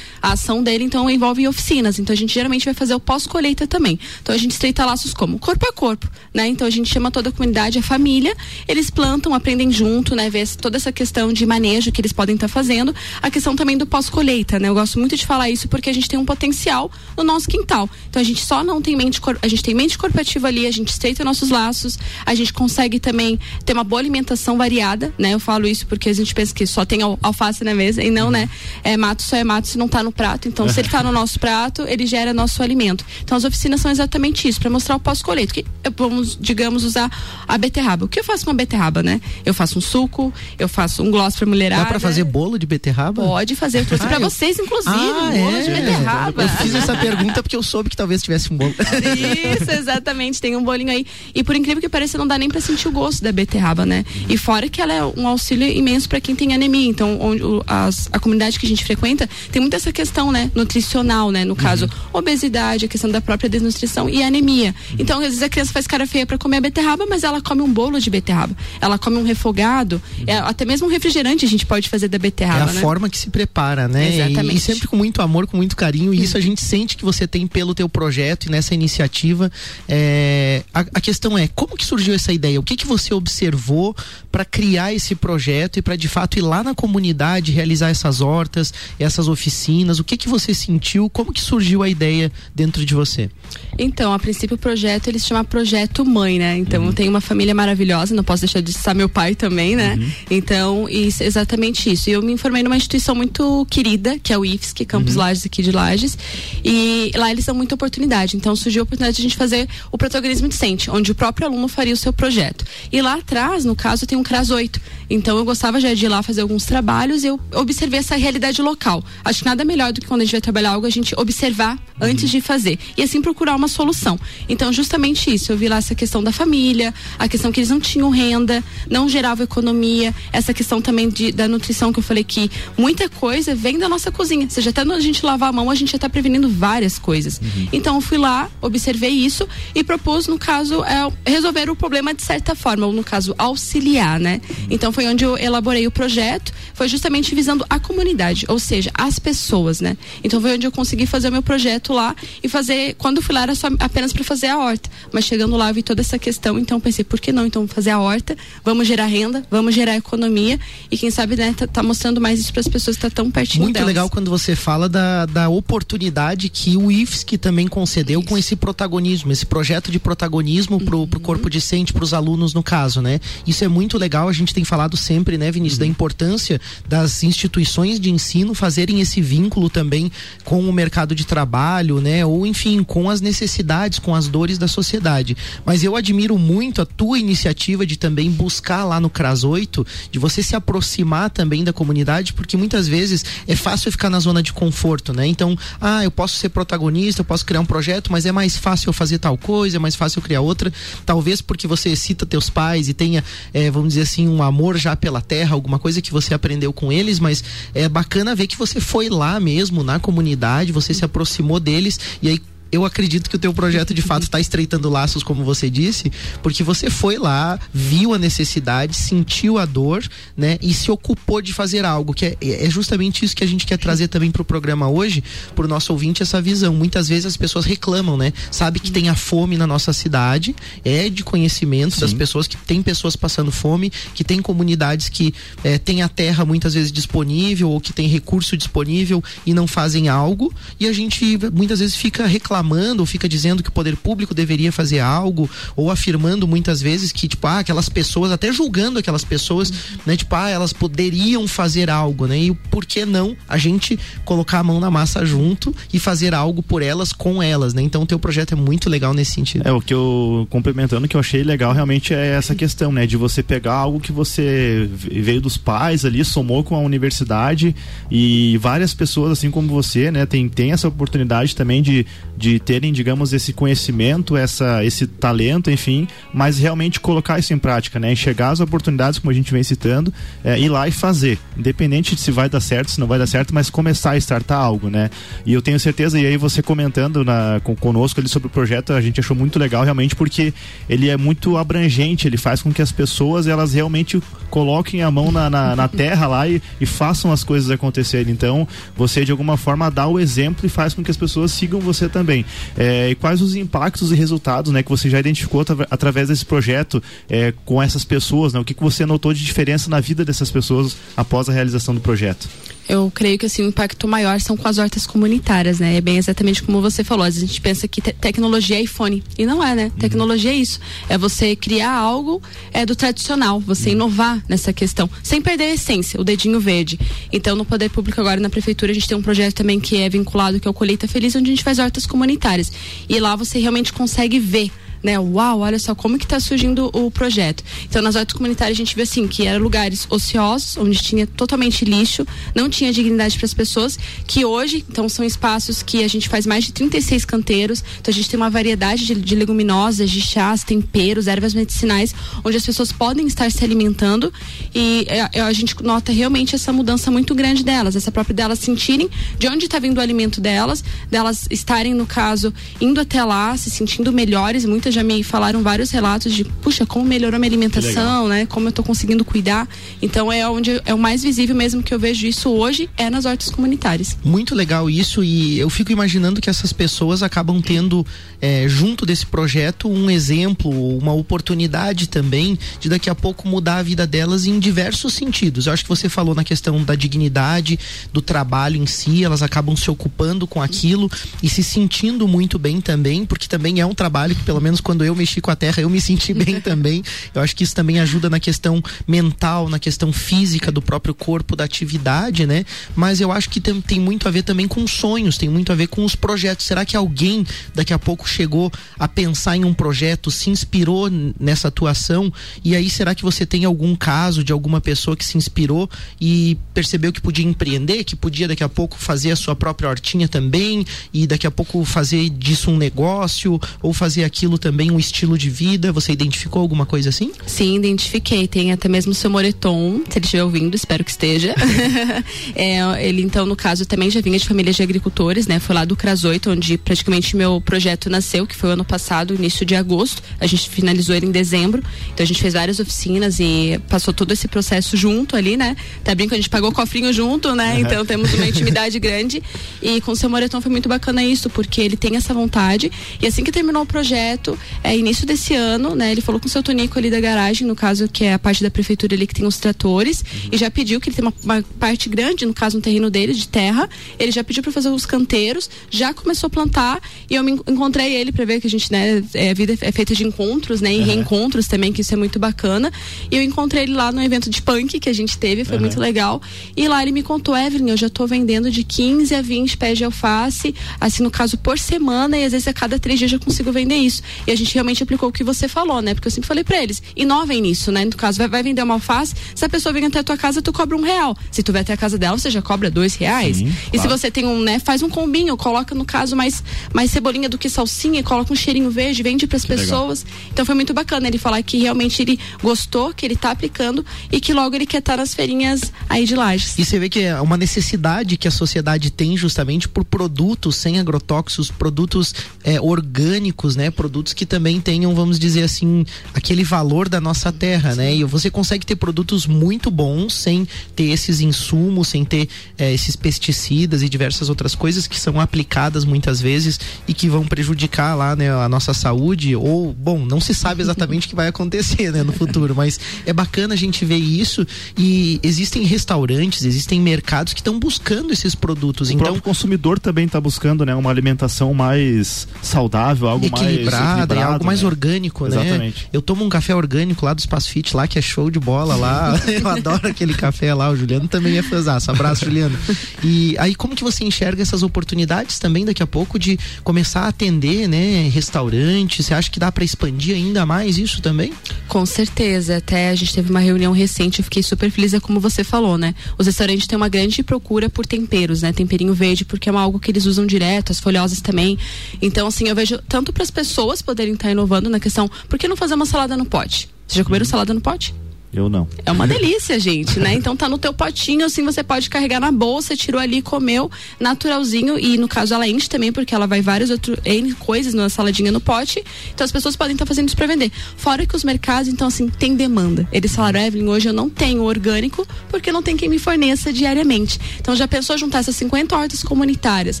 A 0.24 0.32
ação 0.32 0.62
dele, 0.62 0.84
então, 0.84 1.10
envolve 1.10 1.46
oficinas. 1.46 1.98
Então, 1.98 2.14
a 2.14 2.16
gente 2.16 2.32
geralmente 2.32 2.64
vai 2.64 2.72
fazer 2.72 2.94
o 2.94 2.98
pós-colheita 2.98 3.66
também. 3.66 4.00
Então, 4.22 4.34
a 4.34 4.38
gente 4.38 4.52
estreita 4.52 4.82
laços 4.82 5.12
como? 5.12 5.38
Corpo 5.38 5.66
a 5.68 5.72
corpo, 5.72 6.10
né? 6.32 6.48
Então, 6.48 6.66
a 6.66 6.70
gente 6.70 6.88
chama 6.88 7.10
toda 7.10 7.28
a 7.28 7.32
comunidade, 7.32 7.78
a 7.78 7.82
família, 7.82 8.34
eles 8.66 8.88
plantam, 8.88 9.34
aprendem 9.34 9.70
junto, 9.70 10.16
né? 10.16 10.30
Ver 10.30 10.48
toda 10.56 10.78
essa 10.78 10.90
questão 10.90 11.30
de 11.30 11.44
manejo 11.44 11.92
que 11.92 12.00
eles 12.00 12.10
podem 12.10 12.36
estar 12.36 12.48
tá 12.48 12.52
fazendo. 12.54 12.94
A 13.20 13.30
questão 13.30 13.54
também 13.54 13.76
do 13.76 13.86
pós-colheita, 13.86 14.58
né? 14.58 14.70
Eu 14.70 14.74
gosto 14.74 14.98
muito 14.98 15.14
de 15.14 15.26
falar 15.26 15.50
isso 15.50 15.68
porque 15.68 15.90
a 15.90 15.92
gente 15.92 16.08
tem 16.08 16.18
um 16.18 16.24
potencial 16.24 16.90
no 17.18 17.22
nosso 17.22 17.46
quintal. 17.46 17.86
Então, 18.08 18.22
a 18.22 18.24
gente 18.24 18.42
só 18.42 18.64
não 18.64 18.80
tem 18.80 18.96
mente, 18.96 19.20
a 19.42 19.46
gente 19.46 19.62
tem 19.62 19.74
mente 19.74 19.98
corporativa 19.98 20.48
ali, 20.48 20.66
a 20.66 20.70
gente 20.70 20.88
estreita 20.88 21.22
nossos 21.22 21.50
laços, 21.50 21.98
a 22.24 22.34
gente 22.34 22.50
consegue 22.50 22.98
também 22.98 23.38
ter 23.66 23.74
uma 23.74 23.84
boa 23.84 24.00
alimentação 24.00 24.56
variada, 24.56 25.12
né? 25.18 25.34
Eu 25.34 25.38
falo 25.38 25.66
isso 25.66 25.86
porque 25.86 26.08
a 26.08 26.14
gente 26.14 26.34
pensa 26.34 26.54
que 26.54 26.66
só 26.66 26.86
tem 26.86 27.00
alface 27.20 27.62
na 27.62 27.74
mesa 27.74 28.02
e 28.02 28.10
não, 28.10 28.30
né? 28.30 28.48
É 28.82 28.96
mato 28.96 29.22
só 29.22 29.36
é 29.36 29.44
mato 29.44 29.68
se 29.68 29.76
não 29.76 29.86
tá 29.86 30.02
no 30.02 30.13
prato. 30.14 30.48
Então, 30.48 30.68
se 30.68 30.80
ele 30.80 30.88
está 30.88 31.02
no 31.02 31.12
nosso 31.12 31.38
prato, 31.38 31.82
ele 31.82 32.06
gera 32.06 32.32
nosso 32.32 32.62
alimento. 32.62 33.04
Então, 33.22 33.36
as 33.36 33.44
oficinas 33.44 33.80
são 33.80 33.90
exatamente 33.90 34.48
isso, 34.48 34.60
para 34.60 34.70
mostrar 34.70 34.96
o 34.96 35.00
pós-colheito. 35.00 35.52
Que 35.52 35.64
vamos, 35.96 36.38
digamos, 36.40 36.84
usar 36.84 37.10
a 37.46 37.58
beterraba. 37.58 38.04
O 38.04 38.08
que 38.08 38.20
eu 38.20 38.24
faço 38.24 38.44
com 38.44 38.50
a 38.50 38.54
beterraba, 38.54 39.02
né? 39.02 39.20
Eu 39.44 39.52
faço 39.52 39.78
um 39.78 39.82
suco, 39.82 40.32
eu 40.58 40.68
faço 40.68 41.02
um 41.02 41.10
gloss 41.10 41.36
para 41.36 41.46
mulherada. 41.46 41.82
Dá 41.82 41.88
para 41.88 42.00
fazer 42.00 42.24
bolo 42.24 42.58
de 42.58 42.66
beterraba? 42.66 43.22
Pode 43.22 43.54
fazer. 43.54 43.80
Eu 43.80 43.86
trouxe 43.86 44.04
ah, 44.04 44.08
para 44.08 44.16
eu... 44.16 44.20
vocês, 44.20 44.58
inclusive, 44.58 44.94
ah, 44.94 45.30
um 45.30 45.30
bolo 45.30 45.56
é? 45.56 45.62
de 45.62 45.70
beterraba. 45.70 46.42
Eu 46.42 46.48
fiz 46.48 46.74
essa 46.74 46.96
pergunta 46.96 47.42
porque 47.42 47.56
eu 47.56 47.62
soube 47.62 47.90
que 47.90 47.96
talvez 47.96 48.22
tivesse 48.22 48.52
um 48.52 48.56
bolo. 48.56 48.74
Isso, 48.74 49.70
exatamente. 49.70 50.40
Tem 50.40 50.56
um 50.56 50.62
bolinho 50.62 50.90
aí. 50.90 51.06
E 51.34 51.42
por 51.42 51.54
incrível 51.54 51.80
que 51.80 51.88
pareça, 51.88 52.16
não 52.16 52.26
dá 52.26 52.38
nem 52.38 52.48
para 52.48 52.60
sentir 52.60 52.88
o 52.88 52.92
gosto 52.92 53.22
da 53.22 53.32
beterraba, 53.32 53.84
né? 53.84 54.04
E 54.28 54.36
fora 54.36 54.68
que 54.68 54.80
ela 54.80 54.92
é 54.92 55.04
um 55.04 55.26
auxílio 55.26 55.66
imenso 55.66 56.08
para 56.08 56.20
quem 56.20 56.34
tem 56.34 56.54
anemia. 56.54 56.88
Então, 56.88 57.18
onde, 57.20 57.42
as, 57.66 58.08
a 58.12 58.18
comunidade 58.18 58.58
que 58.58 58.66
a 58.66 58.68
gente 58.68 58.84
frequenta 58.84 59.28
tem 59.50 59.60
muito 59.60 59.74
essa 59.74 59.92
questão, 59.92 60.03
né? 60.32 60.50
Nutricional, 60.54 61.30
né? 61.30 61.44
No 61.44 61.56
caso, 61.56 61.86
uhum. 61.86 62.18
obesidade, 62.18 62.84
a 62.84 62.88
questão 62.88 63.10
da 63.10 63.20
própria 63.20 63.48
desnutrição 63.48 64.08
e 64.08 64.22
anemia. 64.22 64.74
Uhum. 64.90 64.96
Então, 64.98 65.18
às 65.18 65.26
vezes 65.26 65.42
a 65.42 65.48
criança 65.48 65.72
faz 65.72 65.86
cara 65.86 66.06
feia 66.06 66.26
para 66.26 66.38
comer 66.38 66.58
a 66.58 66.60
beterraba, 66.60 67.06
mas 67.06 67.22
ela 67.22 67.40
come 67.40 67.62
um 67.62 67.72
bolo 67.72 68.00
de 68.00 68.10
beterraba. 68.10 68.56
Ela 68.80 68.98
come 68.98 69.16
um 69.16 69.24
refogado, 69.24 70.00
uhum. 70.18 70.24
é, 70.26 70.38
até 70.38 70.64
mesmo 70.64 70.86
um 70.86 70.90
refrigerante 70.90 71.44
a 71.44 71.48
gente 71.48 71.66
pode 71.66 71.88
fazer 71.88 72.08
da 72.08 72.18
beterraba. 72.18 72.66
É 72.66 72.70
a 72.70 72.72
né? 72.72 72.80
forma 72.80 73.08
que 73.08 73.18
se 73.18 73.30
prepara, 73.30 73.88
né? 73.88 74.14
Exatamente. 74.14 74.54
E, 74.54 74.56
e, 74.56 74.60
sempre 74.60 74.88
com 74.88 74.96
muito 74.96 75.22
amor, 75.22 75.46
com 75.46 75.56
muito 75.56 75.76
carinho. 75.76 76.12
E 76.12 76.22
isso 76.22 76.36
a 76.36 76.40
gente 76.40 76.62
sente 76.62 76.96
que 76.96 77.04
você 77.04 77.26
tem 77.26 77.46
pelo 77.46 77.74
teu 77.74 77.88
projeto 77.88 78.46
e 78.46 78.50
nessa 78.50 78.74
iniciativa. 78.74 79.50
É, 79.88 80.62
a, 80.72 80.80
a, 80.80 81.00
questão 81.00 81.36
é, 81.36 81.48
como 81.48 81.76
que 81.76 81.84
surgiu 81.84 82.14
essa 82.14 82.32
ideia? 82.32 82.58
O 82.58 82.62
que 82.62 82.76
que 82.76 82.86
você 82.86 83.14
observou 83.14 83.94
para 84.30 84.44
criar 84.44 84.92
esse 84.92 85.14
projeto 85.14 85.78
e 85.78 85.82
para 85.82 85.96
de 85.96 86.08
fato 86.08 86.38
ir 86.38 86.42
lá 86.42 86.62
na 86.62 86.74
comunidade 86.74 87.52
realizar 87.52 87.90
essas 87.90 88.20
hortas, 88.20 88.72
essas 88.98 89.28
oficinas? 89.28 89.93
O 89.98 90.04
que 90.04 90.16
que 90.16 90.28
você 90.28 90.54
sentiu? 90.54 91.08
Como 91.10 91.32
que 91.32 91.40
surgiu 91.40 91.82
a 91.82 91.88
ideia 91.88 92.30
dentro 92.54 92.84
de 92.84 92.94
você? 92.94 93.30
Então, 93.78 94.12
a 94.12 94.18
princípio 94.18 94.54
o 94.54 94.58
projeto 94.58 95.08
ele 95.08 95.18
se 95.18 95.26
chama 95.26 95.44
Projeto 95.44 96.04
Mãe, 96.04 96.38
né? 96.38 96.56
Então 96.58 96.82
uhum. 96.82 96.88
eu 96.88 96.92
tenho 96.92 97.10
uma 97.10 97.20
família 97.20 97.54
maravilhosa, 97.54 98.14
não 98.14 98.24
posso 98.24 98.42
deixar 98.42 98.60
de 98.60 98.72
citar 98.72 98.94
meu 98.94 99.08
pai 99.08 99.34
também, 99.34 99.76
né? 99.76 99.96
Uhum. 99.96 100.10
Então, 100.30 100.88
isso, 100.88 101.22
exatamente 101.22 101.90
isso. 101.90 102.08
E 102.08 102.12
eu 102.12 102.22
me 102.22 102.32
informei 102.32 102.62
numa 102.62 102.76
instituição 102.76 103.14
muito 103.14 103.66
querida, 103.70 104.18
que 104.18 104.32
é 104.32 104.38
o 104.38 104.44
IFSC, 104.44 104.84
Campus 104.84 105.14
uhum. 105.14 105.22
Lages 105.22 105.46
aqui 105.46 105.62
de 105.62 105.72
Lages. 105.72 106.16
E 106.64 107.10
lá 107.14 107.30
eles 107.30 107.44
dão 107.44 107.54
muita 107.54 107.74
oportunidade. 107.74 108.36
Então 108.36 108.54
surgiu 108.54 108.82
a 108.82 108.84
oportunidade 108.84 109.16
de 109.16 109.22
a 109.22 109.24
gente 109.24 109.36
fazer 109.36 109.68
o 109.90 109.98
protagonismo 109.98 110.48
decente, 110.48 110.90
onde 110.90 111.12
o 111.12 111.14
próprio 111.14 111.46
aluno 111.46 111.68
faria 111.68 111.94
o 111.94 111.96
seu 111.96 112.12
projeto. 112.12 112.64
E 112.92 113.02
lá 113.02 113.14
atrás, 113.14 113.64
no 113.64 113.74
caso, 113.74 114.06
tem 114.06 114.16
um 114.16 114.22
CRAS 114.22 114.50
8. 114.50 114.80
Então 115.10 115.36
eu 115.36 115.44
gostava 115.44 115.80
já 115.80 115.92
de 115.92 116.06
ir 116.06 116.08
lá 116.08 116.22
fazer 116.22 116.40
alguns 116.40 116.64
trabalhos 116.64 117.24
e 117.24 117.26
eu 117.26 117.40
observei 117.54 117.98
essa 118.00 118.16
realidade 118.16 118.62
local. 118.62 119.04
Acho 119.24 119.40
que 119.40 119.46
nada 119.46 119.64
melhor 119.64 119.73
do 119.74 120.00
que 120.00 120.06
quando 120.06 120.22
a 120.22 120.24
gente 120.24 120.32
vai 120.32 120.40
trabalhar 120.40 120.70
algo, 120.70 120.86
a 120.86 120.90
gente 120.90 121.14
observar 121.18 121.78
antes 122.00 122.30
de 122.30 122.40
fazer. 122.40 122.78
E 122.96 123.02
assim 123.02 123.20
procurar 123.20 123.54
uma 123.56 123.68
solução. 123.68 124.18
Então, 124.48 124.72
justamente 124.72 125.32
isso, 125.32 125.52
eu 125.52 125.56
vi 125.56 125.68
lá 125.68 125.76
essa 125.76 125.94
questão 125.94 126.22
da 126.22 126.32
família, 126.32 126.92
a 127.18 127.28
questão 127.28 127.52
que 127.52 127.60
eles 127.60 127.70
não 127.70 127.80
tinham 127.80 128.10
renda, 128.10 128.62
não 128.90 129.08
gerava 129.08 129.42
economia, 129.42 130.14
essa 130.32 130.52
questão 130.52 130.80
também 130.80 131.08
de, 131.08 131.32
da 131.32 131.48
nutrição 131.48 131.92
que 131.92 131.98
eu 131.98 132.02
falei 132.02 132.24
que 132.24 132.50
muita 132.76 133.08
coisa 133.08 133.54
vem 133.54 133.78
da 133.78 133.88
nossa 133.88 134.10
cozinha. 134.10 134.44
Ou 134.44 134.50
seja, 134.50 134.70
até 134.70 134.82
a 134.82 135.00
gente 135.00 135.24
lavar 135.24 135.48
a 135.48 135.52
mão, 135.52 135.70
a 135.70 135.74
gente 135.74 135.90
já 135.92 135.96
está 135.96 136.08
prevenindo 136.08 136.48
várias 136.48 136.98
coisas. 136.98 137.40
Uhum. 137.40 137.68
Então, 137.72 137.96
eu 137.96 138.00
fui 138.00 138.18
lá, 138.18 138.50
observei 138.60 139.10
isso 139.10 139.48
e 139.74 139.82
propus, 139.82 140.26
no 140.26 140.38
caso, 140.38 140.84
é, 140.84 141.30
resolver 141.30 141.70
o 141.70 141.76
problema 141.76 142.14
de 142.14 142.22
certa 142.22 142.54
forma, 142.54 142.86
ou 142.86 142.92
no 142.92 143.04
caso, 143.04 143.34
auxiliar, 143.38 144.20
né? 144.20 144.40
Uhum. 144.48 144.66
Então, 144.70 144.92
foi 144.92 145.06
onde 145.06 145.24
eu 145.24 145.36
elaborei 145.36 145.86
o 145.86 145.90
projeto, 145.90 146.52
foi 146.74 146.88
justamente 146.88 147.34
visando 147.34 147.64
a 147.70 147.78
comunidade, 147.78 148.44
ou 148.48 148.58
seja, 148.58 148.90
as 148.94 149.18
pessoas, 149.18 149.63
né? 149.80 149.96
Então, 150.22 150.40
foi 150.40 150.54
onde 150.54 150.66
eu 150.66 150.72
consegui 150.72 151.06
fazer 151.06 151.28
o 151.28 151.32
meu 151.32 151.42
projeto 151.42 151.92
lá 151.92 152.14
e 152.42 152.48
fazer, 152.48 152.94
quando 152.98 153.22
fui 153.22 153.34
lá 153.34 153.42
era 153.42 153.54
só 153.54 153.68
apenas 153.78 154.12
para 154.12 154.24
fazer 154.24 154.48
a 154.48 154.58
horta, 154.58 154.90
mas 155.12 155.24
chegando 155.24 155.56
lá 155.56 155.68
eu 155.70 155.74
vi 155.74 155.82
toda 155.82 156.00
essa 156.00 156.18
questão, 156.18 156.58
então 156.58 156.80
pensei, 156.80 157.04
por 157.04 157.20
que 157.20 157.32
não? 157.32 157.46
Então, 157.46 157.66
fazer 157.66 157.90
a 157.90 157.98
horta, 157.98 158.36
vamos 158.64 158.86
gerar 158.86 159.06
renda, 159.06 159.44
vamos 159.50 159.74
gerar 159.74 159.96
economia 159.96 160.58
e 160.90 160.96
quem 160.96 161.10
sabe, 161.10 161.36
né, 161.36 161.54
tá, 161.56 161.66
tá 161.66 161.82
mostrando 161.82 162.20
mais 162.20 162.40
isso 162.40 162.52
para 162.52 162.60
as 162.60 162.68
pessoas 162.68 162.96
que 162.96 163.02
tá 163.02 163.10
tão 163.10 163.30
pertinho 163.30 163.64
Muito 163.64 163.74
delas. 163.74 163.88
legal 163.88 164.10
quando 164.10 164.30
você 164.30 164.56
fala 164.56 164.88
da, 164.88 165.26
da 165.26 165.48
oportunidade 165.48 166.48
que 166.48 166.76
o 166.76 166.90
IFSC 166.90 167.38
também 167.38 167.66
concedeu 167.66 168.20
isso. 168.20 168.28
com 168.28 168.36
esse 168.36 168.56
protagonismo, 168.56 169.32
esse 169.32 169.46
projeto 169.46 169.90
de 169.90 169.98
protagonismo 169.98 170.80
pro, 170.80 171.00
uhum. 171.00 171.06
pro 171.06 171.20
corpo 171.20 171.50
discente, 171.50 171.92
para 171.92 172.04
os 172.04 172.14
alunos 172.14 172.54
no 172.54 172.62
caso, 172.62 173.00
né? 173.00 173.20
Isso 173.46 173.64
é 173.64 173.68
muito 173.68 173.98
legal, 173.98 174.28
a 174.28 174.32
gente 174.32 174.54
tem 174.54 174.64
falado 174.64 174.96
sempre, 174.96 175.38
né, 175.38 175.50
Vinícius, 175.50 175.78
uhum. 175.78 175.86
da 175.86 175.90
importância 175.90 176.60
das 176.88 177.22
instituições 177.22 178.00
de 178.00 178.10
ensino 178.10 178.54
fazerem 178.54 179.00
esse 179.00 179.20
vínculo 179.20 179.53
também 179.70 180.10
com 180.44 180.68
o 180.68 180.72
mercado 180.72 181.14
de 181.14 181.24
trabalho, 181.26 182.00
né? 182.00 182.24
Ou 182.24 182.46
enfim, 182.46 182.82
com 182.82 183.08
as 183.08 183.20
necessidades, 183.20 183.98
com 183.98 184.14
as 184.14 184.28
dores 184.28 184.58
da 184.58 184.68
sociedade. 184.68 185.36
Mas 185.64 185.82
eu 185.84 185.96
admiro 185.96 186.38
muito 186.38 186.82
a 186.82 186.86
tua 186.86 187.18
iniciativa 187.18 187.86
de 187.86 187.96
também 187.96 188.30
buscar 188.30 188.84
lá 188.84 189.00
no 189.00 189.08
CRAS 189.08 189.44
8, 189.44 189.86
de 190.10 190.18
você 190.18 190.42
se 190.42 190.56
aproximar 190.56 191.30
também 191.30 191.64
da 191.64 191.72
comunidade, 191.72 192.32
porque 192.32 192.56
muitas 192.56 192.88
vezes 192.88 193.24
é 193.46 193.56
fácil 193.56 193.90
ficar 193.90 194.10
na 194.10 194.20
zona 194.20 194.42
de 194.42 194.52
conforto, 194.52 195.12
né? 195.12 195.26
Então, 195.26 195.56
ah, 195.80 196.04
eu 196.04 196.10
posso 196.10 196.36
ser 196.36 196.48
protagonista, 196.48 197.20
eu 197.20 197.24
posso 197.24 197.46
criar 197.46 197.60
um 197.60 197.66
projeto, 197.66 198.10
mas 198.10 198.26
é 198.26 198.32
mais 198.32 198.56
fácil 198.56 198.88
eu 198.88 198.92
fazer 198.92 199.18
tal 199.18 199.36
coisa, 199.36 199.76
é 199.76 199.78
mais 199.78 199.94
fácil 199.94 200.18
eu 200.18 200.22
criar 200.22 200.40
outra. 200.40 200.72
Talvez 201.06 201.40
porque 201.40 201.66
você 201.66 201.94
cita 201.96 202.26
teus 202.26 202.50
pais 202.50 202.88
e 202.88 202.94
tenha, 202.94 203.24
é, 203.52 203.70
vamos 203.70 203.88
dizer 203.88 204.02
assim, 204.02 204.28
um 204.28 204.42
amor 204.42 204.76
já 204.76 204.96
pela 204.96 205.20
terra, 205.20 205.54
alguma 205.54 205.78
coisa 205.78 206.00
que 206.00 206.12
você 206.12 206.34
aprendeu 206.34 206.72
com 206.72 206.92
eles, 206.92 207.18
mas 207.18 207.42
é 207.74 207.88
bacana 207.88 208.34
ver 208.34 208.46
que 208.46 208.56
você 208.56 208.80
foi 208.80 209.08
lá 209.08 209.38
mesmo 209.44 209.84
na 209.84 210.00
comunidade, 210.00 210.72
você 210.72 210.94
se 210.94 211.04
aproximou 211.04 211.60
deles 211.60 212.00
e 212.22 212.28
aí 212.28 212.40
eu 212.74 212.84
acredito 212.84 213.30
que 213.30 213.36
o 213.36 213.38
teu 213.38 213.54
projeto 213.54 213.94
de 213.94 214.02
fato 214.02 214.24
está 214.24 214.40
estreitando 214.40 214.90
laços, 214.90 215.22
como 215.22 215.44
você 215.44 215.70
disse, 215.70 216.10
porque 216.42 216.64
você 216.64 216.90
foi 216.90 217.18
lá, 217.18 217.58
viu 217.72 218.12
a 218.12 218.18
necessidade, 218.18 218.96
sentiu 218.96 219.58
a 219.58 219.64
dor, 219.64 220.04
né, 220.36 220.58
e 220.60 220.74
se 220.74 220.90
ocupou 220.90 221.40
de 221.40 221.52
fazer 221.52 221.84
algo 221.84 222.12
que 222.12 222.26
é, 222.26 222.36
é 222.40 222.68
justamente 222.68 223.24
isso 223.24 223.36
que 223.36 223.44
a 223.44 223.46
gente 223.46 223.64
quer 223.64 223.78
trazer 223.78 224.08
também 224.08 224.30
para 224.30 224.42
o 224.42 224.44
programa 224.44 224.88
hoje, 224.88 225.22
para 225.54 225.64
o 225.64 225.68
nosso 225.68 225.92
ouvinte 225.92 226.22
essa 226.22 226.42
visão. 226.42 226.74
Muitas 226.74 227.08
vezes 227.08 227.26
as 227.26 227.36
pessoas 227.36 227.64
reclamam, 227.64 228.16
né, 228.16 228.32
sabe 228.50 228.80
que 228.80 228.90
tem 228.90 229.08
a 229.08 229.14
fome 229.14 229.56
na 229.56 229.66
nossa 229.66 229.92
cidade, 229.92 230.54
é 230.84 231.08
de 231.08 231.22
conhecimento 231.22 231.94
Sim. 231.94 232.00
das 232.00 232.12
pessoas 232.12 232.48
que 232.48 232.56
tem 232.56 232.82
pessoas 232.82 233.14
passando 233.14 233.52
fome, 233.52 233.92
que 234.14 234.24
tem 234.24 234.42
comunidades 234.42 235.08
que 235.08 235.32
é, 235.62 235.78
tem 235.78 236.02
a 236.02 236.08
terra 236.08 236.44
muitas 236.44 236.74
vezes 236.74 236.90
disponível 236.90 237.70
ou 237.70 237.80
que 237.80 237.92
tem 237.92 238.08
recurso 238.08 238.56
disponível 238.56 239.22
e 239.46 239.54
não 239.54 239.66
fazem 239.68 240.08
algo, 240.08 240.52
e 240.80 240.88
a 240.88 240.92
gente 240.92 241.38
muitas 241.52 241.78
vezes 241.78 241.94
fica 241.94 242.26
reclamando 242.26 242.63
reclamando 242.64 243.02
ou 243.02 243.06
fica 243.06 243.28
dizendo 243.28 243.62
que 243.62 243.68
o 243.68 243.72
poder 243.72 243.96
público 243.96 244.34
deveria 244.34 244.72
fazer 244.72 245.00
algo 245.00 245.48
ou 245.76 245.90
afirmando 245.90 246.48
muitas 246.48 246.80
vezes 246.80 247.12
que 247.12 247.28
tipo 247.28 247.46
ah, 247.46 247.58
aquelas 247.58 247.88
pessoas 247.88 248.32
até 248.32 248.52
julgando 248.52 248.98
aquelas 248.98 249.24
pessoas 249.24 249.72
né 250.06 250.16
tipo 250.16 250.34
ah, 250.34 250.48
elas 250.48 250.72
poderiam 250.72 251.46
fazer 251.46 251.90
algo 251.90 252.26
né? 252.26 252.38
E 252.38 252.54
por 252.70 252.84
que 252.84 253.04
não 253.04 253.36
a 253.48 253.58
gente 253.58 253.98
colocar 254.24 254.60
a 254.60 254.62
mão 254.62 254.80
na 254.80 254.90
massa 254.90 255.24
junto 255.24 255.74
e 255.92 255.98
fazer 255.98 256.34
algo 256.34 256.62
por 256.62 256.82
elas 256.82 257.12
com 257.12 257.42
elas 257.42 257.74
né? 257.74 257.82
Então 257.82 258.02
o 258.02 258.06
teu 258.06 258.18
projeto 258.18 258.52
é 258.52 258.56
muito 258.56 258.88
legal 258.88 259.12
nesse 259.12 259.32
sentido. 259.32 259.66
É 259.66 259.72
o 259.72 259.80
que 259.80 259.92
eu 259.92 260.46
complementando 260.50 261.06
que 261.06 261.16
eu 261.16 261.20
achei 261.20 261.42
legal 261.42 261.72
realmente 261.72 262.14
é 262.14 262.34
essa 262.34 262.54
questão 262.54 262.90
né? 262.90 263.06
De 263.06 263.16
você 263.16 263.42
pegar 263.42 263.74
algo 263.74 264.00
que 264.00 264.12
você 264.12 264.88
veio 264.90 265.40
dos 265.40 265.56
pais 265.56 266.04
ali 266.04 266.24
somou 266.24 266.64
com 266.64 266.74
a 266.74 266.78
universidade 266.78 267.74
e 268.10 268.58
várias 268.58 268.94
pessoas 268.94 269.32
assim 269.32 269.50
como 269.50 269.68
você 269.68 270.10
né? 270.10 270.24
Tem 270.24 270.48
tem 270.48 270.72
essa 270.72 270.88
oportunidade 270.88 271.54
também 271.54 271.82
de, 271.82 272.06
de 272.36 272.43
terem, 272.58 272.92
digamos, 272.92 273.32
esse 273.32 273.52
conhecimento, 273.52 274.36
essa, 274.36 274.84
esse 274.84 275.06
talento, 275.06 275.70
enfim, 275.70 276.06
mas 276.32 276.58
realmente 276.58 277.00
colocar 277.00 277.38
isso 277.38 277.52
em 277.52 277.58
prática, 277.58 277.98
né? 277.98 278.12
Enxergar 278.12 278.50
as 278.50 278.60
oportunidades, 278.60 279.18
como 279.18 279.30
a 279.30 279.34
gente 279.34 279.52
vem 279.52 279.62
citando, 279.62 280.12
é, 280.42 280.58
ir 280.58 280.68
lá 280.68 280.86
e 280.86 280.90
fazer. 280.90 281.38
Independente 281.56 282.14
de 282.14 282.20
se 282.20 282.30
vai 282.30 282.48
dar 282.48 282.60
certo, 282.60 282.90
se 282.90 283.00
não 283.00 283.06
vai 283.06 283.18
dar 283.18 283.26
certo, 283.26 283.54
mas 283.54 283.70
começar 283.70 284.12
a 284.12 284.16
startar 284.16 284.58
algo, 284.58 284.88
né? 284.88 285.10
E 285.44 285.52
eu 285.52 285.62
tenho 285.62 285.78
certeza, 285.78 286.18
e 286.18 286.26
aí 286.26 286.36
você 286.36 286.62
comentando 286.62 287.24
na, 287.24 287.60
com, 287.62 287.74
conosco 287.74 288.20
ali 288.20 288.28
sobre 288.28 288.48
o 288.48 288.50
projeto, 288.50 288.92
a 288.92 289.00
gente 289.00 289.20
achou 289.20 289.36
muito 289.36 289.58
legal 289.58 289.84
realmente 289.84 290.16
porque 290.16 290.52
ele 290.88 291.08
é 291.08 291.16
muito 291.16 291.56
abrangente, 291.56 292.26
ele 292.26 292.36
faz 292.36 292.62
com 292.62 292.72
que 292.72 292.82
as 292.82 292.92
pessoas 292.92 293.46
elas 293.46 293.74
realmente 293.74 294.20
coloquem 294.50 295.02
a 295.02 295.10
mão 295.10 295.32
na, 295.32 295.48
na, 295.50 295.76
na 295.76 295.88
terra 295.88 296.26
lá 296.26 296.48
e, 296.48 296.60
e 296.80 296.86
façam 296.86 297.32
as 297.32 297.42
coisas 297.44 297.70
acontecerem. 297.70 298.32
Então, 298.32 298.66
você 298.96 299.24
de 299.24 299.30
alguma 299.30 299.56
forma 299.56 299.90
dá 299.90 300.06
o 300.06 300.18
exemplo 300.18 300.66
e 300.66 300.68
faz 300.68 300.94
com 300.94 301.02
que 301.02 301.10
as 301.10 301.16
pessoas 301.16 301.52
sigam 301.52 301.80
você 301.80 302.08
também. 302.08 302.33
É, 302.76 303.10
e 303.10 303.14
quais 303.14 303.40
os 303.42 303.54
impactos 303.54 304.10
e 304.10 304.14
resultados 304.14 304.72
né, 304.72 304.82
que 304.82 304.88
você 304.88 305.10
já 305.10 305.18
identificou 305.18 305.64
através 305.90 306.28
desse 306.28 306.44
projeto 306.44 307.02
é, 307.28 307.52
com 307.64 307.82
essas 307.82 308.04
pessoas? 308.04 308.52
Né? 308.52 308.60
O 308.60 308.64
que, 308.64 308.74
que 308.74 308.82
você 308.82 309.04
notou 309.04 309.32
de 309.34 309.44
diferença 309.44 309.90
na 309.90 310.00
vida 310.00 310.24
dessas 310.24 310.50
pessoas 310.50 310.96
após 311.16 311.48
a 311.48 311.52
realização 311.52 311.94
do 311.94 312.00
projeto? 312.00 312.48
Eu 312.88 313.10
creio 313.14 313.38
que 313.38 313.46
assim, 313.46 313.62
o 313.62 313.68
impacto 313.68 314.06
maior 314.06 314.40
são 314.40 314.56
com 314.56 314.68
as 314.68 314.78
hortas 314.78 315.06
comunitárias, 315.06 315.78
né? 315.78 315.96
É 315.96 316.00
bem 316.00 316.18
exatamente 316.18 316.62
como 316.62 316.80
você 316.80 317.02
falou. 317.02 317.24
Às 317.24 317.34
vezes 317.34 317.48
a 317.48 317.52
gente 317.52 317.60
pensa 317.60 317.88
que 317.88 318.00
te 318.00 318.12
tecnologia 318.12 318.76
é 318.76 318.82
iPhone. 318.82 319.22
E 319.38 319.46
não 319.46 319.62
é, 319.62 319.74
né? 319.74 319.84
Uhum. 319.84 319.90
Tecnologia 319.90 320.50
é 320.50 320.54
isso. 320.54 320.80
É 321.08 321.16
você 321.16 321.56
criar 321.56 321.92
algo 321.92 322.42
é, 322.72 322.84
do 322.84 322.94
tradicional, 322.94 323.60
você 323.60 323.88
uhum. 323.88 323.94
inovar 323.94 324.42
nessa 324.48 324.72
questão, 324.72 325.08
sem 325.22 325.40
perder 325.40 325.64
a 325.64 325.74
essência, 325.74 326.20
o 326.20 326.24
dedinho 326.24 326.60
verde. 326.60 326.98
Então, 327.32 327.56
no 327.56 327.64
Poder 327.64 327.90
Público, 327.90 328.20
agora 328.20 328.40
na 328.40 328.50
Prefeitura, 328.50 328.92
a 328.92 328.94
gente 328.94 329.08
tem 329.08 329.16
um 329.16 329.22
projeto 329.22 329.54
também 329.54 329.80
que 329.80 329.96
é 329.96 330.08
vinculado, 330.08 330.60
que 330.60 330.68
é 330.68 330.70
o 330.70 330.74
Colheita 330.74 331.08
Feliz, 331.08 331.34
onde 331.34 331.50
a 331.50 331.54
gente 331.54 331.64
faz 331.64 331.78
hortas 331.78 332.06
comunitárias. 332.06 332.70
E 333.08 333.18
lá 333.18 333.34
você 333.36 333.58
realmente 333.58 333.92
consegue 333.92 334.38
ver 334.38 334.70
né? 335.04 335.18
Uau, 335.18 335.60
olha 335.60 335.78
só 335.78 335.94
como 335.94 336.18
que 336.18 336.24
está 336.24 336.40
surgindo 336.40 336.90
o 336.94 337.10
projeto. 337.10 337.62
Então, 337.84 338.00
nas 338.00 338.16
hortas 338.16 338.34
comunitárias 338.34 338.76
a 338.76 338.78
gente 338.78 338.96
vê 338.96 339.02
assim 339.02 339.28
que 339.28 339.46
eram 339.46 339.62
lugares 339.62 340.06
ociosos, 340.10 340.76
onde 340.78 340.98
tinha 340.98 341.26
totalmente 341.26 341.84
lixo, 341.84 342.26
não 342.54 342.70
tinha 342.70 342.92
dignidade 342.92 343.36
para 343.36 343.44
as 343.44 343.54
pessoas, 343.54 343.98
que 344.26 344.44
hoje, 344.44 344.84
então, 344.88 345.08
são 345.08 345.24
espaços 345.24 345.82
que 345.82 346.02
a 346.02 346.08
gente 346.08 346.28
faz 346.28 346.46
mais 346.46 346.64
de 346.64 346.72
36 346.72 347.24
canteiros. 347.24 347.84
Então, 348.00 348.10
a 348.10 348.14
gente 348.14 348.28
tem 348.28 348.38
uma 348.38 348.50
variedade 348.50 349.04
de, 349.04 349.14
de 349.14 349.34
leguminosas, 349.34 350.10
de 350.10 350.20
chás, 350.20 350.64
temperos, 350.64 351.26
ervas 351.26 351.52
medicinais, 351.52 352.14
onde 352.42 352.56
as 352.56 352.64
pessoas 352.64 352.90
podem 352.90 353.26
estar 353.26 353.50
se 353.52 353.62
alimentando 353.62 354.32
e 354.74 355.04
é, 355.08 355.28
é, 355.32 355.40
a 355.40 355.52
gente 355.52 355.74
nota 355.82 356.12
realmente 356.12 356.54
essa 356.54 356.72
mudança 356.72 357.10
muito 357.10 357.34
grande 357.34 357.62
delas, 357.62 357.96
essa 357.96 358.10
própria 358.10 358.34
delas 358.34 358.58
sentirem 358.58 359.08
de 359.38 359.48
onde 359.48 359.66
está 359.66 359.78
vindo 359.78 359.98
o 359.98 360.00
alimento 360.00 360.40
delas, 360.40 360.82
delas 361.10 361.46
estarem, 361.50 361.94
no 361.94 362.06
caso, 362.06 362.52
indo 362.80 363.00
até 363.00 363.22
lá, 363.22 363.56
se 363.56 363.70
sentindo 363.70 364.12
melhores, 364.12 364.64
muitas 364.64 364.93
já 364.94 365.02
me 365.02 365.22
falaram 365.22 365.62
vários 365.62 365.90
relatos 365.90 366.32
de, 366.32 366.44
puxa, 366.44 366.86
como 366.86 367.04
melhorou 367.04 367.38
minha 367.38 367.50
alimentação, 367.50 368.28
né? 368.28 368.46
Como 368.46 368.68
eu 368.68 368.72
tô 368.72 368.82
conseguindo 368.82 369.24
cuidar. 369.24 369.68
Então 370.00 370.32
é 370.32 370.48
onde 370.48 370.80
é 370.84 370.94
o 370.94 370.98
mais 370.98 371.22
visível 371.22 371.54
mesmo 371.54 371.82
que 371.82 371.92
eu 371.92 371.98
vejo 371.98 372.26
isso 372.26 372.48
hoje 372.50 372.88
é 372.96 373.10
nas 373.10 373.24
hortas 373.24 373.50
comunitárias. 373.50 374.16
Muito 374.24 374.54
legal 374.54 374.88
isso 374.88 375.22
e 375.22 375.58
eu 375.58 375.68
fico 375.68 375.92
imaginando 375.92 376.40
que 376.40 376.48
essas 376.48 376.72
pessoas 376.72 377.22
acabam 377.22 377.60
tendo 377.60 378.06
é, 378.40 378.68
junto 378.68 379.04
desse 379.04 379.26
projeto 379.26 379.88
um 379.88 380.10
exemplo, 380.10 380.70
uma 380.96 381.12
oportunidade 381.12 382.08
também 382.08 382.58
de 382.80 382.88
daqui 382.88 383.10
a 383.10 383.14
pouco 383.14 383.48
mudar 383.48 383.78
a 383.78 383.82
vida 383.82 384.06
delas 384.06 384.46
em 384.46 384.58
diversos 384.58 385.14
sentidos. 385.14 385.66
Eu 385.66 385.72
acho 385.72 385.82
que 385.82 385.88
você 385.88 386.08
falou 386.08 386.34
na 386.34 386.44
questão 386.44 386.82
da 386.82 386.94
dignidade, 386.94 387.78
do 388.12 388.20
trabalho 388.20 388.76
em 388.76 388.86
si, 388.86 389.24
elas 389.24 389.42
acabam 389.42 389.76
se 389.76 389.90
ocupando 389.90 390.46
com 390.46 390.62
aquilo 390.62 391.10
e 391.42 391.48
se 391.48 391.62
sentindo 391.62 392.28
muito 392.28 392.58
bem 392.58 392.80
também, 392.80 393.24
porque 393.24 393.48
também 393.48 393.80
é 393.80 393.86
um 393.86 393.94
trabalho 393.94 394.34
que 394.34 394.42
pelo 394.42 394.60
menos 394.60 394.80
quando 394.84 395.04
eu 395.04 395.14
mexi 395.16 395.40
com 395.40 395.50
a 395.50 395.56
terra 395.56 395.82
eu 395.82 395.90
me 395.90 396.00
senti 396.00 396.32
bem 396.32 396.60
também. 396.62 397.02
Eu 397.34 397.42
acho 397.42 397.56
que 397.56 397.64
isso 397.64 397.74
também 397.74 397.98
ajuda 397.98 398.30
na 398.30 398.38
questão 398.38 398.82
mental, 399.08 399.68
na 399.68 399.78
questão 399.78 400.12
física 400.12 400.70
do 400.70 400.80
próprio 400.80 401.14
corpo, 401.14 401.56
da 401.56 401.64
atividade, 401.64 402.46
né? 402.46 402.64
Mas 402.94 403.20
eu 403.20 403.32
acho 403.32 403.50
que 403.50 403.60
tem, 403.60 403.80
tem 403.80 403.98
muito 403.98 404.28
a 404.28 404.30
ver 404.30 404.42
também 404.42 404.68
com 404.68 404.86
sonhos, 404.86 405.38
tem 405.38 405.48
muito 405.48 405.72
a 405.72 405.74
ver 405.74 405.88
com 405.88 406.04
os 406.04 406.14
projetos. 406.14 406.66
Será 406.66 406.84
que 406.84 406.96
alguém 406.96 407.44
daqui 407.74 407.92
a 407.92 407.98
pouco 407.98 408.28
chegou 408.28 408.70
a 408.98 409.08
pensar 409.08 409.56
em 409.56 409.64
um 409.64 409.74
projeto, 409.74 410.30
se 410.30 410.50
inspirou 410.50 411.10
nessa 411.40 411.68
atuação? 411.68 412.32
E 412.62 412.76
aí 412.76 412.90
será 412.90 413.14
que 413.14 413.22
você 413.22 413.46
tem 413.46 413.64
algum 413.64 413.96
caso 413.96 414.44
de 414.44 414.52
alguma 414.52 414.80
pessoa 414.80 415.16
que 415.16 415.24
se 415.24 415.38
inspirou 415.38 415.88
e 416.20 416.58
percebeu 416.74 417.12
que 417.12 417.20
podia 417.20 417.44
empreender, 417.44 418.04
que 418.04 418.14
podia 418.14 418.46
daqui 418.46 418.62
a 418.62 418.68
pouco 418.68 418.98
fazer 418.98 419.30
a 419.30 419.36
sua 419.36 419.56
própria 419.56 419.88
hortinha 419.88 420.28
também 420.28 420.84
e 421.12 421.26
daqui 421.26 421.46
a 421.46 421.50
pouco 421.50 421.84
fazer 421.84 422.28
disso 422.30 422.70
um 422.70 422.76
negócio 422.76 423.60
ou 423.80 423.92
fazer 423.92 424.24
aquilo 424.24 424.58
também 424.64 424.90
um 424.90 424.98
estilo 424.98 425.36
de 425.36 425.50
vida? 425.50 425.92
Você 425.92 426.10
identificou 426.10 426.62
alguma 426.62 426.86
coisa 426.86 427.10
assim? 427.10 427.30
Sim, 427.46 427.76
identifiquei. 427.76 428.48
Tem 428.48 428.72
até 428.72 428.88
mesmo 428.88 429.12
o 429.12 429.14
seu 429.14 429.28
Moreton, 429.28 430.00
se 430.08 430.18
ele 430.18 430.24
estiver 430.24 430.42
ouvindo, 430.42 430.74
espero 430.74 431.04
que 431.04 431.10
esteja. 431.10 431.54
é, 432.56 433.06
ele, 433.06 433.20
então, 433.20 433.44
no 433.44 433.54
caso, 433.54 433.84
também 433.84 434.10
já 434.10 434.22
vinha 434.22 434.38
de 434.38 434.48
família 434.48 434.72
de 434.72 434.82
agricultores, 434.82 435.46
né? 435.46 435.60
Foi 435.60 435.74
lá 435.74 435.84
do 435.84 435.94
Crasoito, 435.94 436.50
onde 436.50 436.78
praticamente 436.78 437.36
meu 437.36 437.60
projeto 437.60 438.08
nasceu, 438.08 438.46
que 438.46 438.56
foi 438.56 438.70
o 438.70 438.72
ano 438.72 438.86
passado, 438.86 439.34
início 439.34 439.66
de 439.66 439.74
agosto. 439.74 440.22
A 440.40 440.46
gente 440.46 440.70
finalizou 440.70 441.14
ele 441.14 441.26
em 441.26 441.30
dezembro. 441.30 441.82
Então 442.14 442.24
a 442.24 442.26
gente 442.26 442.40
fez 442.40 442.54
várias 442.54 442.80
oficinas 442.80 443.38
e 443.40 443.78
passou 443.86 444.14
todo 444.14 444.32
esse 444.32 444.48
processo 444.48 444.96
junto 444.96 445.36
ali, 445.36 445.58
né? 445.58 445.76
Até 446.00 446.14
brinco, 446.14 446.32
a 446.32 446.38
gente 446.38 446.48
pagou 446.48 446.70
o 446.70 446.72
cofrinho 446.72 447.12
junto, 447.12 447.54
né? 447.54 447.74
Uhum. 447.74 447.80
Então 447.80 448.06
temos 448.06 448.32
uma 448.32 448.46
intimidade 448.48 448.98
grande. 448.98 449.42
E 449.82 450.00
com 450.00 450.12
o 450.12 450.16
seu 450.16 450.30
Moreton 450.30 450.62
foi 450.62 450.72
muito 450.72 450.88
bacana 450.88 451.22
isso, 451.22 451.50
porque 451.50 451.82
ele 451.82 451.98
tem 451.98 452.16
essa 452.16 452.32
vontade. 452.32 452.90
E 453.20 453.26
assim 453.26 453.44
que 453.44 453.52
terminou 453.52 453.82
o 453.82 453.86
projeto, 453.86 454.53
é 454.82 454.96
início 454.96 455.26
desse 455.26 455.54
ano, 455.54 455.94
né? 455.94 456.12
Ele 456.12 456.20
falou 456.20 456.40
com 456.40 456.46
o 456.46 456.50
seu 456.50 456.62
Tonico 456.62 456.98
ali 456.98 457.10
da 457.10 457.20
garagem, 457.20 457.66
no 457.66 457.74
caso, 457.74 458.08
que 458.08 458.24
é 458.24 458.34
a 458.34 458.38
parte 458.38 458.62
da 458.62 458.70
prefeitura 458.70 459.14
ali 459.14 459.26
que 459.26 459.34
tem 459.34 459.46
os 459.46 459.58
tratores, 459.58 460.20
uhum. 460.20 460.50
e 460.52 460.56
já 460.56 460.70
pediu 460.70 461.00
que 461.00 461.08
ele 461.08 461.16
tem 461.16 461.24
uma, 461.24 461.34
uma, 461.42 461.64
parte 461.78 462.08
grande, 462.08 462.46
no 462.46 462.54
caso, 462.54 462.78
um 462.78 462.80
terreno 462.80 463.10
dele, 463.10 463.32
de 463.32 463.48
terra. 463.48 463.88
Ele 464.18 464.30
já 464.30 464.42
pediu 464.42 464.62
para 464.62 464.72
fazer 464.72 464.88
os 464.88 465.06
canteiros, 465.06 465.68
já 465.90 466.12
começou 466.12 466.48
a 466.48 466.50
plantar, 466.50 467.00
e 467.28 467.34
eu 467.34 467.42
me 467.42 467.52
encontrei 467.52 468.14
ele 468.14 468.32
para 468.32 468.44
ver 468.44 468.60
que 468.60 468.66
a 468.66 468.70
gente, 468.70 468.90
né, 468.90 469.22
é, 469.34 469.50
a 469.50 469.54
vida 469.54 469.76
é 469.80 469.92
feita 469.92 470.14
de 470.14 470.24
encontros, 470.24 470.80
né? 470.80 470.92
E 470.92 470.98
uhum. 470.98 471.04
reencontros 471.04 471.66
também, 471.66 471.92
que 471.92 472.00
isso 472.00 472.14
é 472.14 472.16
muito 472.16 472.38
bacana. 472.38 472.92
E 473.30 473.36
eu 473.36 473.42
encontrei 473.42 473.84
ele 473.84 473.94
lá 473.94 474.12
no 474.12 474.22
evento 474.22 474.50
de 474.50 474.60
punk 474.62 474.98
que 475.00 475.08
a 475.08 475.12
gente 475.12 475.38
teve, 475.38 475.64
foi 475.64 475.76
uhum. 475.76 475.82
muito 475.82 475.98
legal. 475.98 476.40
E 476.76 476.88
lá 476.88 477.02
ele 477.02 477.12
me 477.12 477.22
contou, 477.22 477.56
Evelyn, 477.56 477.90
eu 477.90 477.96
já 477.96 478.08
tô 478.08 478.26
vendendo 478.26 478.70
de 478.70 478.82
15 478.84 479.34
a 479.34 479.42
20 479.42 479.76
pés 479.76 479.98
de 479.98 480.04
alface, 480.04 480.74
assim, 481.00 481.22
no 481.22 481.30
caso, 481.30 481.56
por 481.58 481.78
semana, 481.78 482.36
e 482.36 482.44
às 482.44 482.52
vezes 482.52 482.68
a 482.68 482.72
cada 482.72 482.98
três 482.98 483.18
dias 483.18 483.32
eu 483.32 483.40
consigo 483.40 483.70
vender 483.72 483.96
isso. 483.96 484.22
E 484.46 484.52
a 484.52 484.56
gente 484.56 484.74
realmente 484.74 485.02
aplicou 485.02 485.28
o 485.28 485.32
que 485.32 485.44
você 485.44 485.68
falou, 485.68 486.00
né? 486.02 486.14
Porque 486.14 486.28
eu 486.28 486.32
sempre 486.32 486.48
falei 486.48 486.64
para 486.64 486.82
eles, 486.82 487.02
inovem 487.16 487.60
nisso, 487.60 487.90
né? 487.90 488.04
No 488.04 488.12
caso, 488.12 488.38
vai, 488.38 488.48
vai, 488.48 488.62
vender 488.62 488.82
uma 488.82 488.94
alface, 488.94 489.34
se 489.54 489.64
a 489.64 489.68
pessoa 489.68 489.92
vem 489.92 490.04
até 490.04 490.18
a 490.18 490.24
tua 490.24 490.36
casa, 490.36 490.60
tu 490.60 490.72
cobra 490.72 490.96
um 490.96 491.02
real. 491.02 491.36
Se 491.50 491.62
tu 491.62 491.72
vai 491.72 491.82
até 491.82 491.92
a 491.92 491.96
casa 491.96 492.18
dela, 492.18 492.38
você 492.38 492.50
já 492.50 492.62
cobra 492.62 492.90
dois 492.90 493.14
reais. 493.14 493.58
Sim, 493.58 493.68
e 493.68 493.90
claro. 493.90 494.02
se 494.02 494.08
você 494.08 494.30
tem 494.30 494.44
um, 494.46 494.60
né, 494.60 494.78
faz 494.78 495.02
um 495.02 495.08
combinho, 495.08 495.56
coloca 495.56 495.94
no 495.94 496.04
caso 496.04 496.36
mais, 496.36 496.62
mais 496.92 497.10
cebolinha 497.10 497.48
do 497.48 497.58
que 497.58 497.68
salsinha, 497.68 498.22
coloca 498.22 498.52
um 498.52 498.56
cheirinho 498.56 498.90
verde, 498.90 499.22
vende 499.22 499.46
para 499.46 499.56
as 499.56 499.64
pessoas. 499.64 500.24
Legal. 500.24 500.40
Então 500.52 500.66
foi 500.66 500.74
muito 500.74 500.92
bacana 500.92 501.26
ele 501.26 501.38
falar 501.38 501.62
que 501.62 501.78
realmente 501.78 502.20
ele 502.22 502.38
gostou, 502.62 503.12
que 503.14 503.24
ele 503.24 503.36
tá 503.36 503.50
aplicando 503.50 504.04
e 504.30 504.40
que 504.40 504.52
logo 504.52 504.74
ele 504.74 504.86
quer 504.86 504.98
estar 504.98 505.16
nas 505.16 505.34
feirinhas 505.34 505.92
aí 506.08 506.24
de 506.24 506.34
lajes. 506.34 506.78
E 506.78 506.84
você 506.84 506.98
vê 506.98 507.08
que 507.08 507.20
é 507.20 507.40
uma 507.40 507.56
necessidade 507.56 508.36
que 508.36 508.46
a 508.48 508.50
sociedade 508.50 509.10
tem 509.10 509.36
justamente 509.36 509.88
por 509.88 510.04
produtos 510.04 510.76
sem 510.76 510.98
agrotóxicos, 510.98 511.70
produtos 511.70 512.34
é, 512.62 512.80
orgânicos, 512.80 513.76
né? 513.76 513.90
Produtos 513.90 514.33
que 514.34 514.44
também 514.44 514.80
tenham, 514.80 515.14
vamos 515.14 515.38
dizer 515.38 515.62
assim, 515.62 516.04
aquele 516.34 516.64
valor 516.64 517.08
da 517.08 517.20
nossa 517.20 517.52
terra, 517.52 517.94
né? 517.94 518.14
E 518.14 518.24
você 518.24 518.50
consegue 518.50 518.84
ter 518.84 518.96
produtos 518.96 519.46
muito 519.46 519.90
bons 519.90 520.34
sem 520.34 520.66
ter 520.94 521.04
esses 521.04 521.40
insumos, 521.40 522.08
sem 522.08 522.24
ter 522.24 522.48
é, 522.78 522.92
esses 522.92 523.16
pesticidas 523.16 524.02
e 524.02 524.08
diversas 524.08 524.48
outras 524.48 524.74
coisas 524.74 525.06
que 525.06 525.18
são 525.18 525.40
aplicadas 525.40 526.04
muitas 526.04 526.40
vezes 526.40 526.78
e 527.06 527.14
que 527.14 527.28
vão 527.28 527.44
prejudicar 527.44 528.14
lá, 528.14 528.34
né, 528.34 528.50
a 528.50 528.68
nossa 528.68 528.92
saúde 528.92 529.54
ou, 529.54 529.92
bom, 529.92 530.24
não 530.24 530.40
se 530.40 530.54
sabe 530.54 530.82
exatamente 530.82 531.26
o 531.26 531.30
que 531.30 531.36
vai 531.36 531.48
acontecer, 531.48 532.12
né, 532.12 532.22
no 532.22 532.32
futuro, 532.32 532.74
mas 532.74 532.98
é 533.26 533.32
bacana 533.32 533.74
a 533.74 533.76
gente 533.76 534.04
ver 534.04 534.16
isso 534.16 534.66
e 534.96 535.38
existem 535.42 535.84
restaurantes, 535.84 536.64
existem 536.64 537.00
mercados 537.00 537.52
que 537.52 537.60
estão 537.60 537.78
buscando 537.78 538.32
esses 538.32 538.54
produtos. 538.54 539.10
O 539.10 539.12
então, 539.12 539.34
o 539.34 539.42
consumidor 539.42 539.98
também 539.98 540.26
está 540.26 540.40
buscando, 540.40 540.84
né, 540.84 540.94
uma 540.94 541.10
alimentação 541.10 541.74
mais 541.74 542.48
saudável, 542.62 543.28
algo 543.28 543.46
equilibrada, 543.46 544.23
mais 544.26 544.40
equilibrado, 544.40 544.52
algo 544.52 544.66
mais 544.66 544.80
né? 544.82 544.86
orgânico, 544.86 545.46
né? 545.46 545.60
Exatamente. 545.60 546.08
Eu 546.12 546.22
tomo 546.22 546.44
um 546.44 546.48
café 546.48 546.74
orgânico 546.74 547.24
lá 547.24 547.34
do 547.34 547.38
Espaço 547.38 547.70
Fit 547.70 547.96
lá 547.96 548.06
que 548.06 548.18
é 548.18 548.22
show 548.22 548.50
de 548.50 548.58
bola 548.58 548.96
lá. 548.96 549.40
Eu 549.46 549.68
adoro 549.68 550.08
aquele 550.08 550.34
café 550.34 550.72
lá, 550.74 550.90
o 550.90 550.96
Juliano 550.96 551.28
também 551.28 551.58
é 551.58 551.62
fãzaço. 551.62 552.10
Abraço, 552.10 552.44
Juliano. 552.44 552.76
E 553.22 553.56
aí 553.58 553.74
como 553.74 553.94
que 553.94 554.02
você 554.02 554.24
enxerga 554.24 554.62
essas 554.62 554.82
oportunidades 554.82 555.58
também 555.58 555.84
daqui 555.84 556.02
a 556.02 556.06
pouco 556.06 556.38
de 556.38 556.58
começar 556.82 557.22
a 557.22 557.28
atender, 557.28 557.88
né, 557.88 558.28
restaurantes? 558.28 559.26
Você 559.26 559.34
acha 559.34 559.50
que 559.50 559.58
dá 559.58 559.70
para 559.70 559.84
expandir 559.84 560.34
ainda 560.34 560.66
mais 560.66 560.98
isso 560.98 561.20
também? 561.20 561.52
Com 561.88 562.04
certeza. 562.06 562.76
Até 562.78 563.10
a 563.10 563.14
gente 563.14 563.34
teve 563.34 563.50
uma 563.50 563.60
reunião 563.60 563.92
recente, 563.92 564.40
eu 564.40 564.44
fiquei 564.44 564.62
super 564.62 564.90
feliz, 564.90 565.14
é 565.14 565.20
como 565.20 565.40
você 565.40 565.62
falou, 565.62 565.98
né? 565.98 566.14
Os 566.38 566.46
restaurantes 566.46 566.86
têm 566.86 566.96
uma 566.96 567.08
grande 567.08 567.42
procura 567.42 567.88
por 567.88 568.06
temperos, 568.06 568.62
né? 568.62 568.72
Temperinho 568.72 569.14
verde, 569.14 569.44
porque 569.44 569.68
é 569.68 569.72
algo 569.72 569.98
que 569.98 570.10
eles 570.10 570.26
usam 570.26 570.46
direto, 570.46 570.92
as 570.92 571.00
folhosas 571.00 571.40
também. 571.40 571.78
Então, 572.20 572.46
assim, 572.46 572.68
eu 572.68 572.74
vejo 572.74 572.98
tanto 573.08 573.32
para 573.32 573.42
as 573.42 573.50
pessoas 573.50 574.02
poderem 574.14 574.34
estar 574.34 574.50
inovando 574.50 574.88
na 574.88 575.00
questão, 575.00 575.28
por 575.48 575.58
que 575.58 575.66
não 575.66 575.76
fazer 575.76 575.94
uma 575.94 576.06
salada 576.06 576.36
no 576.36 576.46
pote? 576.46 576.88
Vocês 577.06 577.18
já 577.18 577.24
comeram 577.24 577.44
salada 577.44 577.74
no 577.74 577.80
pote? 577.80 578.14
Eu 578.52 578.68
não. 578.68 578.86
É 579.04 579.10
uma 579.10 579.26
delícia, 579.26 579.80
gente, 579.80 580.20
né? 580.20 580.32
Então 580.32 580.56
tá 580.56 580.68
no 580.68 580.78
teu 580.78 580.92
potinho, 580.92 581.44
assim, 581.44 581.64
você 581.64 581.82
pode 581.82 582.08
carregar 582.08 582.38
na 582.38 582.52
bolsa, 582.52 582.96
tirou 582.96 583.20
ali, 583.20 583.42
comeu, 583.42 583.90
naturalzinho. 584.20 584.96
E 584.96 585.18
no 585.18 585.26
caso 585.26 585.52
ela 585.52 585.66
enche 585.66 585.88
também, 585.88 586.12
porque 586.12 586.32
ela 586.32 586.46
vai 586.46 586.62
várias 586.62 586.90
outras 586.90 587.18
coisas 587.58 587.92
na 587.92 588.08
saladinha 588.08 588.52
no 588.52 588.60
pote. 588.60 589.02
Então 589.34 589.44
as 589.44 589.50
pessoas 589.50 589.74
podem 589.74 589.94
estar 589.94 590.04
tá 590.04 590.08
fazendo 590.08 590.28
isso 590.28 590.36
pra 590.36 590.46
vender. 590.46 590.70
Fora 590.96 591.26
que 591.26 591.34
os 591.34 591.42
mercados, 591.42 591.88
então, 591.88 592.06
assim, 592.06 592.28
tem 592.28 592.54
demanda. 592.54 593.08
Eles 593.10 593.34
falaram, 593.34 593.60
Evelyn, 593.60 593.88
hoje 593.88 594.08
eu 594.08 594.12
não 594.12 594.30
tenho 594.30 594.62
orgânico, 594.62 595.26
porque 595.48 595.72
não 595.72 595.82
tem 595.82 595.96
quem 595.96 596.08
me 596.08 596.20
forneça 596.20 596.72
diariamente. 596.72 597.40
Então 597.58 597.74
já 597.74 597.88
pensou 597.88 598.16
juntar 598.16 598.38
essas 598.38 598.54
50 598.54 598.96
hortas 598.96 599.22
comunitárias, 599.24 600.00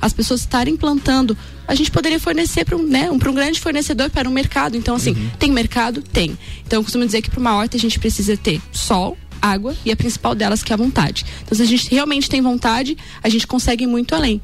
as 0.00 0.14
pessoas 0.14 0.40
estarem 0.40 0.74
plantando 0.74 1.36
a 1.66 1.74
gente 1.74 1.90
poderia 1.90 2.18
fornecer 2.18 2.64
para 2.64 2.76
um, 2.76 2.82
né, 2.82 3.10
um, 3.10 3.14
um 3.14 3.34
grande 3.34 3.60
fornecedor 3.60 4.10
para 4.10 4.28
um 4.28 4.32
mercado. 4.32 4.76
Então, 4.76 4.94
assim, 4.94 5.12
uhum. 5.12 5.30
tem 5.38 5.50
mercado? 5.50 6.02
Tem. 6.02 6.36
Então, 6.66 6.80
eu 6.80 6.82
costumo 6.84 7.04
dizer 7.04 7.22
que 7.22 7.30
para 7.30 7.40
uma 7.40 7.54
horta 7.54 7.76
a 7.76 7.80
gente 7.80 7.98
precisa 7.98 8.36
ter 8.36 8.60
sol, 8.70 9.16
água 9.40 9.74
e 9.84 9.90
a 9.90 9.96
principal 9.96 10.34
delas 10.34 10.62
que 10.62 10.72
é 10.72 10.74
a 10.74 10.76
vontade. 10.76 11.24
Então, 11.42 11.56
se 11.56 11.62
a 11.62 11.66
gente 11.66 11.90
realmente 11.90 12.30
tem 12.30 12.40
vontade, 12.40 12.96
a 13.22 13.28
gente 13.28 13.46
consegue 13.46 13.84
ir 13.84 13.88
muito 13.88 14.14
além. 14.14 14.40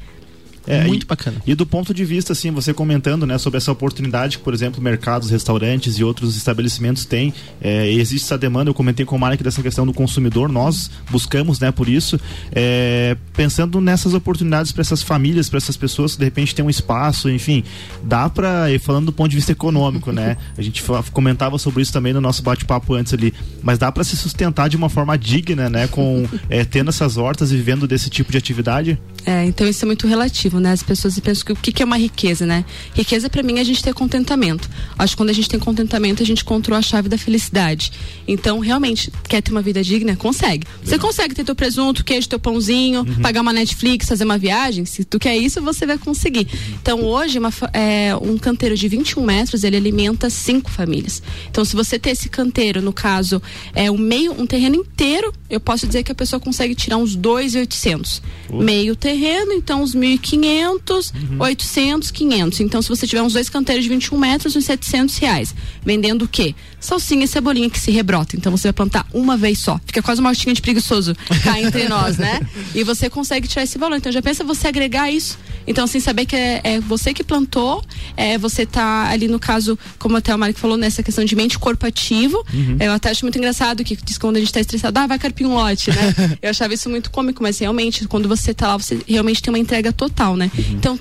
É, 0.67 0.85
muito 0.85 1.03
e, 1.03 1.05
bacana. 1.05 1.37
E 1.45 1.55
do 1.55 1.65
ponto 1.65 1.93
de 1.93 2.05
vista, 2.05 2.33
assim, 2.33 2.51
você 2.51 2.73
comentando, 2.73 3.25
né, 3.25 3.37
sobre 3.37 3.57
essa 3.57 3.71
oportunidade 3.71 4.37
que, 4.37 4.43
por 4.43 4.53
exemplo, 4.53 4.81
mercados, 4.81 5.29
restaurantes 5.29 5.97
e 5.97 6.03
outros 6.03 6.35
estabelecimentos 6.35 7.05
têm, 7.05 7.33
é, 7.61 7.91
existe 7.91 8.25
essa 8.25 8.37
demanda, 8.37 8.69
eu 8.69 8.73
comentei 8.73 9.05
com 9.05 9.15
o 9.15 9.19
Marek 9.19 9.43
dessa 9.43 9.61
questão 9.61 9.85
do 9.85 9.93
consumidor, 9.93 10.49
nós 10.49 10.89
buscamos, 11.09 11.59
né, 11.59 11.71
por 11.71 11.87
isso, 11.87 12.19
é, 12.51 13.15
pensando 13.33 13.81
nessas 13.81 14.13
oportunidades 14.13 14.71
para 14.71 14.81
essas 14.81 15.01
famílias, 15.01 15.49
para 15.49 15.57
essas 15.57 15.77
pessoas 15.77 16.13
que 16.13 16.19
de 16.19 16.25
repente 16.25 16.53
têm 16.53 16.65
um 16.65 16.69
espaço, 16.69 17.29
enfim, 17.29 17.63
dá 18.03 18.29
para, 18.29 18.67
falando 18.79 19.07
do 19.07 19.13
ponto 19.13 19.29
de 19.29 19.35
vista 19.35 19.51
econômico, 19.51 20.11
né, 20.11 20.37
a 20.57 20.61
gente 20.61 20.83
comentava 21.11 21.57
sobre 21.57 21.81
isso 21.81 21.93
também 21.93 22.13
no 22.13 22.21
nosso 22.21 22.43
bate-papo 22.43 22.93
antes 22.93 23.13
ali, 23.13 23.33
mas 23.61 23.77
dá 23.77 23.91
para 23.91 24.03
se 24.03 24.15
sustentar 24.15 24.69
de 24.69 24.77
uma 24.77 24.89
forma 24.89 25.17
digna, 25.17 25.69
né, 25.69 25.87
com 25.87 26.27
é, 26.49 26.63
tendo 26.63 26.89
essas 26.89 27.17
hortas 27.17 27.51
e 27.51 27.55
vivendo 27.55 27.87
desse 27.87 28.09
tipo 28.09 28.31
de 28.31 28.37
atividade? 28.37 28.99
É, 29.25 29.45
então 29.45 29.67
isso 29.67 29.83
é 29.83 29.87
muito 29.87 30.07
relativo, 30.07 30.59
né? 30.59 30.71
As 30.71 30.83
pessoas 30.83 31.19
pensam 31.19 31.45
que 31.45 31.51
o 31.51 31.55
que, 31.55 31.71
que 31.71 31.83
é 31.83 31.85
uma 31.85 31.97
riqueza, 31.97 32.45
né? 32.45 32.65
Riqueza 32.93 33.29
para 33.29 33.43
mim 33.43 33.57
é 33.57 33.61
a 33.61 33.63
gente 33.63 33.83
ter 33.83 33.93
contentamento. 33.93 34.69
Acho 34.97 35.13
que 35.13 35.17
quando 35.17 35.29
a 35.29 35.33
gente 35.33 35.49
tem 35.49 35.59
contentamento, 35.59 36.23
a 36.23 36.25
gente 36.25 36.41
encontrou 36.41 36.77
a 36.77 36.81
chave 36.81 37.09
da 37.09 37.17
felicidade. 37.17 37.91
Então, 38.27 38.59
realmente, 38.59 39.11
quer 39.27 39.41
ter 39.41 39.51
uma 39.51 39.61
vida 39.61 39.83
digna? 39.83 40.15
Consegue. 40.15 40.65
Você 40.83 40.97
consegue 40.97 41.35
ter 41.35 41.43
teu 41.43 41.55
presunto, 41.55 42.03
queijo, 42.03 42.27
teu 42.29 42.39
pãozinho, 42.39 43.01
uhum. 43.01 43.21
pagar 43.21 43.41
uma 43.41 43.53
Netflix, 43.53 44.07
fazer 44.07 44.23
uma 44.23 44.37
viagem? 44.37 44.85
Se 44.85 45.03
tu 45.03 45.19
quer 45.19 45.37
isso, 45.37 45.61
você 45.61 45.85
vai 45.85 45.97
conseguir. 45.97 46.47
Então, 46.81 47.03
hoje, 47.03 47.37
uma, 47.39 47.53
é, 47.73 48.15
um 48.15 48.37
canteiro 48.37 48.75
de 48.75 48.87
21 48.87 49.23
metros, 49.23 49.63
ele 49.63 49.77
alimenta 49.77 50.29
cinco 50.29 50.71
famílias. 50.71 51.21
Então, 51.49 51.65
se 51.65 51.75
você 51.75 51.99
ter 51.99 52.11
esse 52.11 52.29
canteiro, 52.29 52.81
no 52.81 52.93
caso, 52.93 53.41
é 53.73 53.91
um 53.91 53.97
meio, 53.97 54.33
um 54.39 54.45
terreno 54.45 54.75
inteiro, 54.75 55.33
eu 55.49 55.59
posso 55.59 55.85
dizer 55.85 56.03
que 56.03 56.11
a 56.11 56.15
pessoa 56.15 56.39
consegue 56.39 56.73
tirar 56.73 56.97
uns 56.97 57.15
2,800. 57.15 58.21
Meio 58.51 58.95
terreno 58.95 59.08
terreno, 59.09 59.53
então 59.53 59.81
uns 59.81 59.95
1.500, 59.95 61.13
uhum. 61.31 61.37
800, 61.39 62.11
500. 62.11 62.59
Então, 62.59 62.81
se 62.81 62.89
você 62.89 63.07
tiver 63.07 63.23
uns 63.23 63.33
dois 63.33 63.49
canteiros 63.49 63.83
de 63.83 63.89
21 63.89 64.17
metros, 64.19 64.55
uns 64.55 64.65
700 64.65 65.17
reais. 65.17 65.55
Vendendo 65.83 66.25
o 66.25 66.27
quê? 66.27 66.53
Salsinha 66.79 67.25
e 67.25 67.27
cebolinha 67.27 67.69
que 67.69 67.79
se 67.79 67.89
rebrota. 67.89 68.35
Então, 68.35 68.55
você 68.55 68.67
vai 68.67 68.73
plantar 68.73 69.07
uma 69.11 69.35
vez 69.35 69.59
só. 69.59 69.79
Fica 69.83 70.01
quase 70.03 70.21
uma 70.21 70.29
hortinha 70.29 70.53
de 70.53 70.61
preguiçoso 70.61 71.15
cá 71.43 71.59
entre 71.59 71.87
nós, 71.89 72.17
né? 72.17 72.39
E 72.75 72.83
você 72.83 73.09
consegue 73.09 73.47
tirar 73.47 73.63
esse 73.63 73.79
valor. 73.79 73.95
Então, 73.97 74.11
já 74.11 74.21
pensa 74.21 74.43
você 74.43 74.67
agregar 74.67 75.09
isso. 75.09 75.39
Então, 75.69 75.83
assim, 75.83 75.99
saber 75.99 76.25
que 76.25 76.35
é, 76.35 76.61
é 76.63 76.79
você 76.79 77.13
que 77.13 77.23
plantou, 77.23 77.83
é, 78.17 78.39
você 78.39 78.65
tá 78.65 79.07
ali 79.07 79.27
no 79.27 79.39
caso, 79.39 79.77
como 79.99 80.17
até 80.17 80.33
o 80.33 80.39
Mário 80.39 80.55
falou, 80.55 80.75
nessa 80.75 81.03
questão 81.03 81.23
de 81.23 81.35
mente 81.35 81.59
corpo 81.59 81.85
ativo. 81.85 82.43
Uhum. 82.51 82.77
Eu 82.79 82.91
até 82.91 83.11
acho 83.11 83.23
muito 83.23 83.37
engraçado 83.37 83.83
que 83.83 83.95
diz 83.95 84.17
que 84.17 84.19
quando 84.19 84.37
a 84.37 84.39
gente 84.39 84.51
tá 84.51 84.59
estressado, 84.59 84.97
ah, 84.97 85.05
vai 85.05 85.19
carpir 85.19 85.45
um 85.45 85.53
lote, 85.53 85.91
né? 85.91 86.37
Eu 86.41 86.49
achava 86.49 86.73
isso 86.73 86.89
muito 86.89 87.11
cômico, 87.11 87.43
mas 87.43 87.59
realmente, 87.59 88.07
quando 88.07 88.27
você 88.27 88.51
tá 88.51 88.69
lá, 88.69 88.77
você 88.77 88.99
realmente 89.07 89.43
tem 89.43 89.53
uma 89.53 89.59
entrega 89.59 89.93
total, 89.93 90.35
né? 90.35 90.49
Uhum. 90.57 90.63
Então, 90.73 90.99